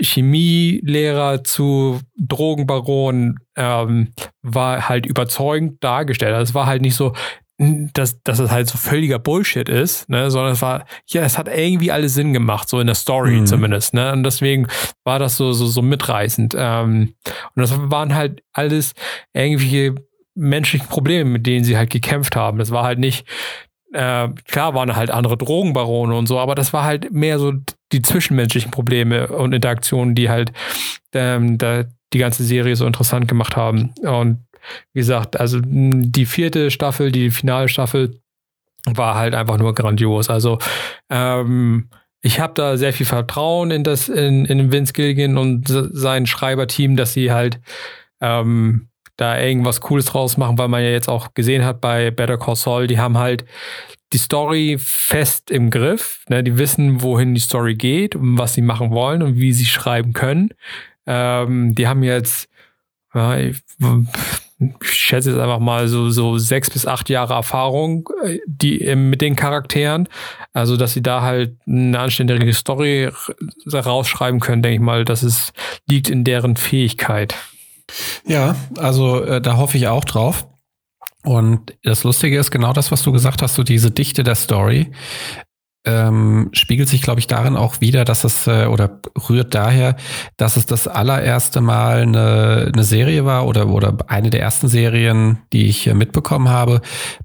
Chemielehrer 0.01 1.45
zu 1.45 2.01
Drogenbaron 2.17 3.39
ähm, 3.57 4.09
war 4.43 4.89
halt 4.89 5.05
überzeugend 5.05 5.83
dargestellt. 5.85 6.35
Also 6.35 6.51
es 6.51 6.55
war 6.55 6.67
halt 6.67 6.83
nicht 6.83 6.95
so, 6.95 7.13
dass, 7.59 8.23
dass 8.23 8.39
es 8.39 8.53
halt 8.53 8.69
so 8.69 8.79
völliger 8.79 9.19
Bullshit 9.19 9.69
ist, 9.69 10.09
ne, 10.09 10.31
sondern 10.31 10.53
es 10.53 10.63
war, 10.63 10.87
ja, 11.09 11.23
es 11.23 11.39
hat 11.39 11.49
irgendwie 11.49 11.91
alles 11.91 12.15
Sinn 12.15 12.33
gemacht, 12.33 12.69
so 12.69 12.79
in 12.79 12.87
der 12.87 12.95
Story 12.95 13.41
mhm. 13.41 13.47
zumindest, 13.47 13.95
ne, 13.95 14.13
und 14.13 14.23
deswegen 14.23 14.69
war 15.03 15.19
das 15.19 15.37
so, 15.37 15.53
so, 15.53 15.67
so 15.67 15.83
mitreißend. 15.83 16.55
Ähm, 16.57 17.15
und 17.55 17.61
das 17.61 17.73
waren 17.91 18.15
halt 18.15 18.43
alles 18.53 18.95
irgendwelche 19.33 19.97
menschlichen 20.37 20.87
Probleme, 20.87 21.29
mit 21.31 21.47
denen 21.47 21.65
sie 21.65 21.77
halt 21.77 21.91
gekämpft 21.91 22.37
haben. 22.37 22.59
Das 22.59 22.71
war 22.71 22.85
halt 22.85 23.01
nicht, 23.01 23.27
äh, 23.93 24.29
klar 24.47 24.75
waren 24.75 24.95
halt 24.95 25.11
andere 25.11 25.37
Drogenbarone 25.37 26.15
und 26.15 26.29
so, 26.29 26.39
aber 26.39 26.55
das 26.55 26.73
war 26.73 26.85
halt 26.85 27.13
mehr 27.13 27.41
so 27.41 27.55
die 27.91 28.03
zwischenmenschlichen 28.03 28.71
Probleme 28.71 29.27
und 29.29 29.53
Interaktionen, 29.53 30.15
die 30.15 30.31
halt 30.31 30.53
ähm, 31.13 31.59
da 31.59 31.85
die 32.13 32.19
ganze 32.19 32.45
Serie 32.45 32.77
so 32.77 32.87
interessant 32.87 33.29
gemacht 33.29 33.57
haben. 33.57 33.93
Und 34.03 34.45
wie 34.93 35.01
gesagt, 35.01 35.39
also 35.39 35.61
die 35.63 36.27
vierte 36.27 36.71
Staffel, 36.71 37.13
die 37.13 37.31
Finalstaffel 37.31 38.21
war 38.87 39.15
halt 39.17 39.35
einfach 39.35 39.59
nur 39.59 39.75
grandios. 39.75 40.31
Also 40.31 40.59
ähm, 41.11 41.89
ich 42.21 42.41
habe 42.41 42.55
da 42.55 42.77
sehr 42.77 42.93
viel 42.93 43.07
Vertrauen 43.07 43.71
in 43.71 43.85
das, 43.85 44.09
in, 44.09 44.45
in 44.45 44.73
Vince 44.73 44.93
Gilligan 44.93 45.39
und 45.39 45.67
sein 45.69 46.27
Schreiberteam, 46.27 46.97
dass 46.97 47.13
sie 47.13 47.33
halt 47.33 47.61
ähm, 48.21 48.89
da 49.17 49.41
irgendwas 49.41 49.81
Cooles 49.81 50.07
draus 50.07 50.37
machen, 50.37 50.59
weil 50.59 50.69
man 50.69 50.83
ja 50.83 50.91
jetzt 50.91 51.09
auch 51.09 51.35
gesehen 51.35 51.65
hat 51.65 51.81
bei 51.81 52.11
Better 52.11 52.39
Call 52.39 52.57
Saul, 52.57 52.87
die 52.87 52.99
haben 52.99 53.19
halt 53.19 53.45
die 54.13 54.19
Story 54.19 54.77
fest 54.79 55.51
im 55.51 55.71
Griff. 55.71 56.25
Ne? 56.29 56.43
Die 56.43 56.57
wissen, 56.57 57.03
wohin 57.03 57.35
die 57.35 57.41
Story 57.41 57.75
geht 57.75 58.17
und 58.17 58.39
was 58.39 58.55
sie 58.55 58.63
machen 58.63 58.91
wollen 58.91 59.23
und 59.23 59.37
wie 59.37 59.53
sie 59.53 59.67
schreiben 59.67 60.13
können. 60.13 60.51
Ähm, 61.07 61.75
die 61.75 61.89
haben 61.89 62.03
jetzt 62.03 62.49
ja, 63.15 63.37
schätze 64.81 65.31
jetzt 65.31 65.41
einfach 65.41 65.61
mal 65.61 65.89
so, 65.89 66.11
so 66.11 66.39
sechs 66.39 66.71
bis 66.71 66.87
acht 66.87 67.09
Jahre 67.09 67.35
Erfahrung, 67.35 68.09
äh, 68.25 68.39
die 68.47 68.95
mit 68.97 69.21
den 69.21 69.37
Charakteren. 69.37 70.09
Also, 70.53 70.77
dass 70.77 70.95
sie 70.95 71.03
da 71.03 71.23
halt 71.23 71.57
eine 71.67 71.99
anständige 71.99 72.53
Story 72.53 73.11
rausschreiben 73.73 74.41
können, 74.41 74.63
denke 74.63 74.77
ich 74.77 74.81
mal, 74.81 75.05
das 75.05 75.23
ist, 75.23 75.53
liegt 75.89 76.11
in 76.11 76.25
deren 76.25 76.57
Fähigkeit. 76.57 77.35
Ja, 78.27 78.57
also 78.77 79.23
äh, 79.23 79.41
da 79.41 79.57
hoffe 79.57 79.77
ich 79.77 79.89
auch 79.89 80.05
drauf. 80.05 80.47
Und 81.25 81.77
das 81.83 82.05
Lustige 82.05 82.39
ist 82.39 82.51
genau 82.51 82.73
das, 82.73 82.91
was 82.91 83.03
du 83.03 83.13
gesagt 83.13 83.43
hast, 83.43 83.55
so 83.55 83.63
diese 83.63 83.91
Dichte 83.91 84.23
der 84.23 84.35
Story 84.35 84.91
ähm, 85.89 86.51
spiegelt 86.53 86.89
sich, 86.89 87.01
glaube 87.01 87.21
ich, 87.21 87.27
darin 87.27 87.57
auch 87.57 87.81
wieder, 87.81 88.05
dass 88.05 88.25
es 88.25 88.47
äh, 88.47 88.67
oder 88.67 89.01
rührt 89.29 89.55
daher, 89.55 89.97
dass 90.37 90.57
es 90.57 90.67
das 90.67 90.87
allererste 90.87 91.63
Mal 91.63 92.03
eine, 92.03 92.71
eine 92.73 92.85
Serie 92.85 93.25
war 93.25 93.47
oder, 93.47 93.69
oder 93.69 93.97
eine 94.09 94.29
der 94.29 94.43
ersten 94.43 94.69
Serien, 94.69 95.39
die 95.53 95.67
ich 95.67 95.93
mitbekommen 95.95 96.51
habe, 96.51 96.83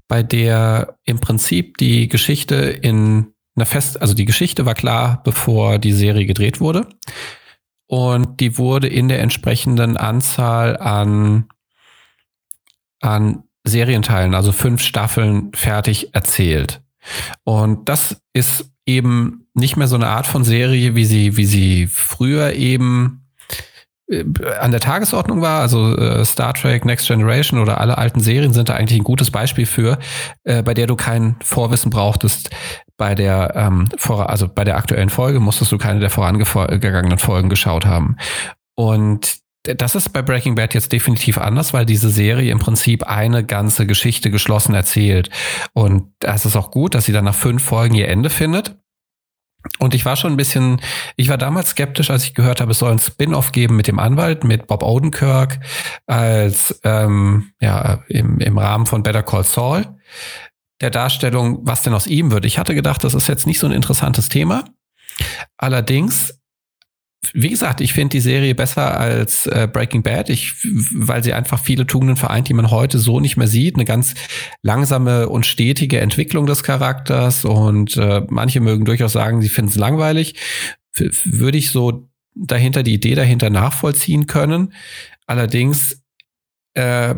bei 0.08 0.22
der 0.22 0.96
im 1.04 1.20
Prinzip 1.20 1.76
die 1.76 2.08
Geschichte 2.08 2.54
in 2.56 3.34
einer 3.54 3.66
Fest, 3.66 4.00
also 4.00 4.14
die 4.14 4.24
Geschichte 4.24 4.64
war 4.64 4.74
klar, 4.74 5.20
bevor 5.24 5.78
die 5.78 5.92
Serie 5.92 6.26
gedreht 6.26 6.60
wurde. 6.60 6.88
Und 7.86 8.40
die 8.40 8.56
wurde 8.56 8.88
in 8.88 9.08
der 9.08 9.20
entsprechenden 9.20 9.98
Anzahl 9.98 10.78
an, 10.78 11.48
an 13.00 13.44
Serienteilen, 13.62 14.34
also 14.34 14.52
fünf 14.52 14.82
Staffeln 14.82 15.52
fertig 15.54 16.14
erzählt. 16.14 16.83
Und 17.44 17.88
das 17.88 18.20
ist 18.32 18.70
eben 18.86 19.46
nicht 19.54 19.76
mehr 19.76 19.88
so 19.88 19.96
eine 19.96 20.08
Art 20.08 20.26
von 20.26 20.44
Serie, 20.44 20.94
wie 20.94 21.04
sie, 21.04 21.36
wie 21.36 21.46
sie 21.46 21.86
früher 21.86 22.52
eben 22.52 23.24
äh, 24.08 24.24
an 24.60 24.70
der 24.70 24.80
Tagesordnung 24.80 25.40
war, 25.40 25.60
also 25.60 25.96
äh, 25.96 26.24
Star 26.24 26.54
Trek, 26.54 26.84
Next 26.84 27.06
Generation 27.06 27.60
oder 27.60 27.80
alle 27.80 27.96
alten 27.98 28.20
Serien 28.20 28.52
sind 28.52 28.68
da 28.68 28.74
eigentlich 28.74 29.00
ein 29.00 29.04
gutes 29.04 29.30
Beispiel 29.30 29.66
für, 29.66 29.98
äh, 30.44 30.62
bei 30.62 30.74
der 30.74 30.86
du 30.86 30.96
kein 30.96 31.36
Vorwissen 31.42 31.90
brauchtest. 31.90 32.50
Bei 32.96 33.14
der, 33.14 33.54
ähm, 33.56 33.88
vor, 33.96 34.30
also 34.30 34.48
bei 34.48 34.64
der 34.64 34.76
aktuellen 34.76 35.10
Folge 35.10 35.40
musstest 35.40 35.72
du 35.72 35.78
keine 35.78 36.00
der 36.00 36.10
vorangegangenen 36.10 37.18
Folgen 37.18 37.48
geschaut 37.48 37.86
haben. 37.86 38.16
Und 38.76 39.43
das 39.64 39.94
ist 39.94 40.12
bei 40.12 40.22
Breaking 40.22 40.54
Bad 40.54 40.74
jetzt 40.74 40.92
definitiv 40.92 41.38
anders, 41.38 41.72
weil 41.72 41.86
diese 41.86 42.10
Serie 42.10 42.52
im 42.52 42.58
Prinzip 42.58 43.04
eine 43.04 43.44
ganze 43.44 43.86
Geschichte 43.86 44.30
geschlossen 44.30 44.74
erzählt. 44.74 45.30
Und 45.72 46.12
es 46.20 46.44
ist 46.44 46.56
auch 46.56 46.70
gut, 46.70 46.94
dass 46.94 47.06
sie 47.06 47.12
dann 47.12 47.24
nach 47.24 47.34
fünf 47.34 47.64
Folgen 47.64 47.94
ihr 47.94 48.08
Ende 48.08 48.30
findet. 48.30 48.76
Und 49.78 49.94
ich 49.94 50.04
war 50.04 50.16
schon 50.16 50.34
ein 50.34 50.36
bisschen, 50.36 50.80
ich 51.16 51.30
war 51.30 51.38
damals 51.38 51.70
skeptisch, 51.70 52.10
als 52.10 52.24
ich 52.24 52.34
gehört 52.34 52.60
habe, 52.60 52.72
es 52.72 52.78
soll 52.78 52.92
ein 52.92 52.98
Spin-off 52.98 53.52
geben 53.52 53.76
mit 53.76 53.86
dem 53.86 53.98
Anwalt, 53.98 54.44
mit 54.44 54.66
Bob 54.66 54.82
Odenkirk 54.82 55.58
als 56.06 56.78
ähm, 56.84 57.52
ja 57.60 58.04
im, 58.08 58.40
im 58.40 58.58
Rahmen 58.58 58.84
von 58.84 59.02
Better 59.02 59.22
Call 59.22 59.44
Saul 59.44 59.86
der 60.82 60.90
Darstellung, 60.90 61.60
was 61.62 61.80
denn 61.80 61.94
aus 61.94 62.06
ihm 62.06 62.30
wird. 62.30 62.44
Ich 62.44 62.58
hatte 62.58 62.74
gedacht, 62.74 63.04
das 63.04 63.14
ist 63.14 63.28
jetzt 63.28 63.46
nicht 63.46 63.58
so 63.58 63.66
ein 63.66 63.72
interessantes 63.72 64.28
Thema. 64.28 64.64
Allerdings 65.56 66.38
wie 67.32 67.50
gesagt, 67.50 67.80
ich 67.80 67.92
finde 67.92 68.10
die 68.10 68.20
Serie 68.20 68.54
besser 68.54 68.98
als 68.98 69.46
äh, 69.46 69.68
Breaking 69.72 70.02
Bad, 70.02 70.28
ich, 70.30 70.54
weil 70.92 71.22
sie 71.22 71.32
einfach 71.32 71.58
viele 71.58 71.86
Tugenden 71.86 72.16
vereint, 72.16 72.48
die 72.48 72.54
man 72.54 72.70
heute 72.70 72.98
so 72.98 73.20
nicht 73.20 73.36
mehr 73.36 73.46
sieht. 73.46 73.76
Eine 73.76 73.84
ganz 73.84 74.14
langsame 74.62 75.28
und 75.28 75.46
stetige 75.46 76.00
Entwicklung 76.00 76.46
des 76.46 76.62
Charakters 76.62 77.44
und 77.44 77.96
äh, 77.96 78.22
manche 78.28 78.60
mögen 78.60 78.84
durchaus 78.84 79.12
sagen, 79.12 79.42
sie 79.42 79.48
finden 79.48 79.70
es 79.70 79.76
langweilig. 79.76 80.34
Würde 81.24 81.58
ich 81.58 81.70
so 81.70 82.08
dahinter 82.34 82.82
die 82.82 82.94
Idee 82.94 83.14
dahinter 83.14 83.50
nachvollziehen 83.50 84.26
können. 84.26 84.72
Allerdings 85.26 86.02
äh, 86.74 87.14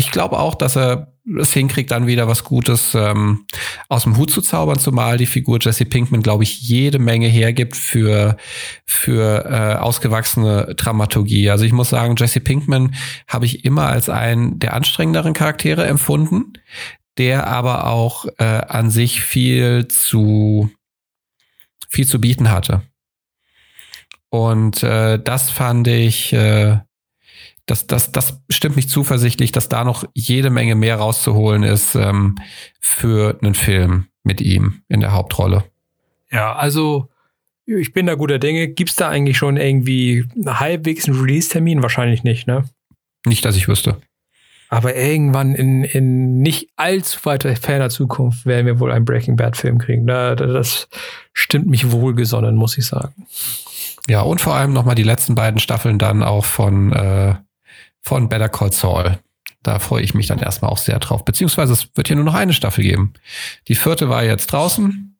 ich 0.00 0.10
glaube 0.10 0.38
auch, 0.38 0.54
dass 0.54 0.76
er 0.76 1.12
es 1.38 1.52
hinkriegt, 1.52 1.90
dann 1.90 2.06
wieder 2.06 2.26
was 2.26 2.42
Gutes 2.42 2.94
ähm, 2.94 3.44
aus 3.90 4.04
dem 4.04 4.16
Hut 4.16 4.30
zu 4.30 4.40
zaubern, 4.40 4.78
zumal 4.78 5.18
die 5.18 5.26
Figur 5.26 5.58
Jesse 5.60 5.84
Pinkman, 5.84 6.22
glaube 6.22 6.42
ich, 6.42 6.62
jede 6.62 6.98
Menge 6.98 7.28
hergibt 7.28 7.76
für, 7.76 8.38
für 8.86 9.44
äh, 9.44 9.78
ausgewachsene 9.78 10.74
Dramaturgie. 10.74 11.50
Also 11.50 11.66
ich 11.66 11.72
muss 11.72 11.90
sagen, 11.90 12.16
Jesse 12.16 12.40
Pinkman 12.40 12.94
habe 13.28 13.44
ich 13.44 13.66
immer 13.66 13.88
als 13.88 14.08
einen 14.08 14.58
der 14.58 14.72
anstrengenderen 14.72 15.34
Charaktere 15.34 15.86
empfunden, 15.86 16.54
der 17.18 17.46
aber 17.46 17.86
auch 17.86 18.24
äh, 18.38 18.44
an 18.44 18.90
sich 18.90 19.20
viel 19.20 19.86
zu 19.88 20.70
viel 21.90 22.06
zu 22.06 22.20
bieten 22.20 22.50
hatte. 22.50 22.82
Und 24.30 24.82
äh, 24.82 25.18
das 25.18 25.50
fand 25.50 25.88
ich, 25.88 26.32
äh, 26.32 26.78
das, 27.70 27.86
das, 27.86 28.10
das 28.10 28.40
stimmt 28.50 28.76
mich 28.76 28.88
zuversichtlich, 28.88 29.52
dass 29.52 29.68
da 29.68 29.84
noch 29.84 30.04
jede 30.14 30.50
Menge 30.50 30.74
mehr 30.74 30.96
rauszuholen 30.96 31.62
ist 31.62 31.94
ähm, 31.94 32.36
für 32.80 33.38
einen 33.40 33.54
Film 33.54 34.06
mit 34.24 34.40
ihm 34.40 34.82
in 34.88 35.00
der 35.00 35.12
Hauptrolle. 35.12 35.64
Ja, 36.32 36.54
also 36.54 37.08
ich 37.66 37.92
bin 37.92 38.06
da 38.06 38.16
guter 38.16 38.38
Dinge. 38.38 38.68
Gibt 38.68 38.90
es 38.90 38.96
da 38.96 39.08
eigentlich 39.08 39.38
schon 39.38 39.56
irgendwie 39.56 40.24
halbwegs 40.44 41.08
einen 41.08 41.20
Release-Termin? 41.20 41.82
Wahrscheinlich 41.82 42.24
nicht, 42.24 42.46
ne? 42.46 42.64
Nicht, 43.24 43.44
dass 43.44 43.56
ich 43.56 43.68
wüsste. 43.68 44.00
Aber 44.68 44.94
irgendwann 44.94 45.54
in, 45.54 45.84
in 45.84 46.42
nicht 46.42 46.70
allzu 46.76 47.20
weiter 47.24 47.54
ferner 47.56 47.90
Zukunft 47.90 48.46
werden 48.46 48.66
wir 48.66 48.80
wohl 48.80 48.92
einen 48.92 49.04
Breaking 49.04 49.36
Bad-Film 49.36 49.78
kriegen. 49.78 50.06
Das 50.06 50.88
stimmt 51.32 51.66
mich 51.66 51.90
wohlgesonnen, 51.90 52.56
muss 52.56 52.78
ich 52.78 52.86
sagen. 52.86 53.26
Ja, 54.08 54.22
und 54.22 54.40
vor 54.40 54.54
allem 54.54 54.72
nochmal 54.72 54.94
die 54.94 55.02
letzten 55.02 55.34
beiden 55.34 55.60
Staffeln 55.60 55.98
dann 55.98 56.22
auch 56.22 56.44
von, 56.44 56.92
äh, 56.92 57.34
von 58.02 58.28
Better 58.28 58.48
Call 58.48 58.72
Saul. 58.72 59.18
Da 59.62 59.78
freue 59.78 60.02
ich 60.02 60.14
mich 60.14 60.26
dann 60.26 60.38
erstmal 60.38 60.70
auch 60.70 60.78
sehr 60.78 60.98
drauf. 60.98 61.24
Beziehungsweise 61.24 61.74
es 61.74 61.88
wird 61.94 62.06
hier 62.08 62.16
nur 62.16 62.24
noch 62.24 62.34
eine 62.34 62.52
Staffel 62.52 62.82
geben. 62.82 63.12
Die 63.68 63.74
vierte 63.74 64.08
war 64.08 64.24
jetzt 64.24 64.46
draußen. 64.52 65.18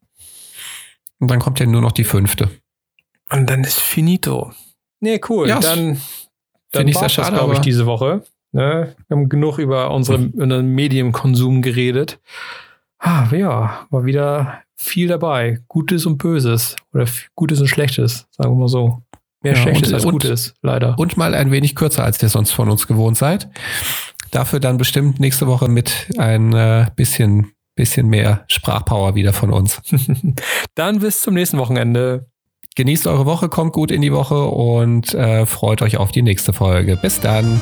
Und 1.18 1.30
dann 1.30 1.38
kommt 1.38 1.60
ja 1.60 1.66
nur 1.66 1.82
noch 1.82 1.92
die 1.92 2.04
fünfte. 2.04 2.50
Und 3.30 3.50
dann 3.50 3.64
ist 3.64 3.78
finito. 3.78 4.52
Nee, 5.00 5.20
cool. 5.28 5.48
Ja, 5.48 5.60
dann 5.60 6.00
dann 6.72 6.88
ich 6.88 6.96
sehr 6.96 7.08
schade, 7.08 7.36
glaube 7.36 7.54
ich, 7.54 7.60
diese 7.60 7.86
Woche. 7.86 8.22
Ne? 8.52 8.94
Wir 9.08 9.16
haben 9.16 9.28
genug 9.28 9.58
über 9.58 9.90
unseren, 9.90 10.30
unseren 10.30 10.68
Medienkonsum 10.68 11.62
geredet. 11.62 12.20
Ah, 12.98 13.28
ja, 13.32 13.86
war 13.90 14.04
wieder 14.04 14.62
viel 14.76 15.08
dabei. 15.08 15.60
Gutes 15.68 16.06
und 16.06 16.18
Böses. 16.18 16.76
Oder 16.92 17.06
Gutes 17.34 17.60
und 17.60 17.68
Schlechtes, 17.68 18.26
sagen 18.30 18.52
wir 18.52 18.60
mal 18.60 18.68
so. 18.68 19.02
Mehr 19.42 19.54
ja, 19.54 19.62
Schlechtes 19.62 19.88
und, 19.88 19.94
als 19.94 20.04
Gutes, 20.04 20.54
leider. 20.62 20.98
Und 20.98 21.16
mal 21.16 21.34
ein 21.34 21.50
wenig 21.50 21.74
kürzer, 21.74 22.04
als 22.04 22.22
ihr 22.22 22.28
sonst 22.28 22.52
von 22.52 22.68
uns 22.68 22.86
gewohnt 22.86 23.16
seid. 23.16 23.48
Dafür 24.30 24.60
dann 24.60 24.76
bestimmt 24.76 25.18
nächste 25.18 25.46
Woche 25.46 25.68
mit 25.68 26.08
ein 26.18 26.52
äh, 26.52 26.86
bisschen, 26.94 27.52
bisschen 27.74 28.08
mehr 28.08 28.44
Sprachpower 28.48 29.14
wieder 29.14 29.32
von 29.32 29.50
uns. 29.50 29.80
dann 30.74 31.00
bis 31.00 31.22
zum 31.22 31.34
nächsten 31.34 31.58
Wochenende. 31.58 32.26
Genießt 32.76 33.06
eure 33.06 33.26
Woche, 33.26 33.48
kommt 33.48 33.72
gut 33.72 33.90
in 33.90 34.00
die 34.00 34.12
Woche 34.12 34.44
und 34.44 35.12
äh, 35.14 35.44
freut 35.46 35.82
euch 35.82 35.96
auf 35.96 36.12
die 36.12 36.22
nächste 36.22 36.52
Folge. 36.52 36.96
Bis 36.96 37.18
dann. 37.20 37.60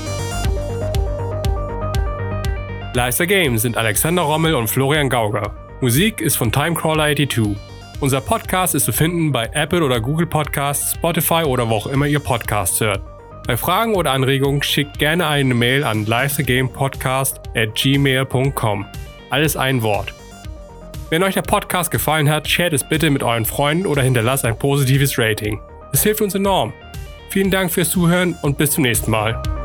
Leister 2.95 3.27
Games 3.27 3.63
sind 3.63 3.77
Alexander 3.77 4.23
Rommel 4.23 4.55
und 4.55 4.69
Florian 4.69 5.09
Gauger. 5.09 5.55
Musik 5.81 6.21
ist 6.21 6.37
von 6.37 6.51
Timecrawler82. 6.51 7.57
Unser 8.01 8.21
Podcast 8.21 8.77
ist 8.77 8.85
zu 8.85 8.93
finden 8.93 9.33
bei 9.33 9.51
Apple 9.53 9.83
oder 9.83 10.01
Google 10.01 10.27
Podcasts, 10.27 10.95
Spotify 10.95 11.43
oder 11.43 11.69
wo 11.69 11.75
auch 11.75 11.87
immer 11.89 12.07
ihr 12.07 12.21
Podcasts 12.21 12.81
hört. 12.81 13.01
Bei 13.45 13.57
Fragen 13.57 13.97
oder 13.97 14.13
Anregungen 14.13 14.63
schickt 14.63 15.01
gerne 15.01 15.27
eine 15.27 15.53
Mail 15.53 15.83
an 15.83 16.07
leistergamepodcast 16.07 17.41
at 17.57 17.75
gmail.com. 17.75 18.87
Alles 19.31 19.57
ein 19.57 19.83
Wort. 19.83 20.15
Wenn 21.11 21.25
euch 21.25 21.35
der 21.35 21.43
Podcast 21.43 21.91
gefallen 21.91 22.31
hat, 22.31 22.47
shared 22.47 22.73
es 22.73 22.85
bitte 22.85 23.11
mit 23.11 23.25
euren 23.25 23.45
Freunden 23.45 23.87
oder 23.87 24.03
hinterlasst 24.03 24.45
ein 24.45 24.57
positives 24.57 25.19
Rating. 25.19 25.59
Es 25.93 26.05
hilft 26.05 26.21
uns 26.21 26.37
enorm. 26.37 26.73
Vielen 27.31 27.51
Dank 27.51 27.73
fürs 27.73 27.91
Zuhören 27.91 28.37
und 28.43 28.59
bis 28.59 28.71
zum 28.71 28.83
nächsten 28.83 29.11
Mal. 29.11 29.58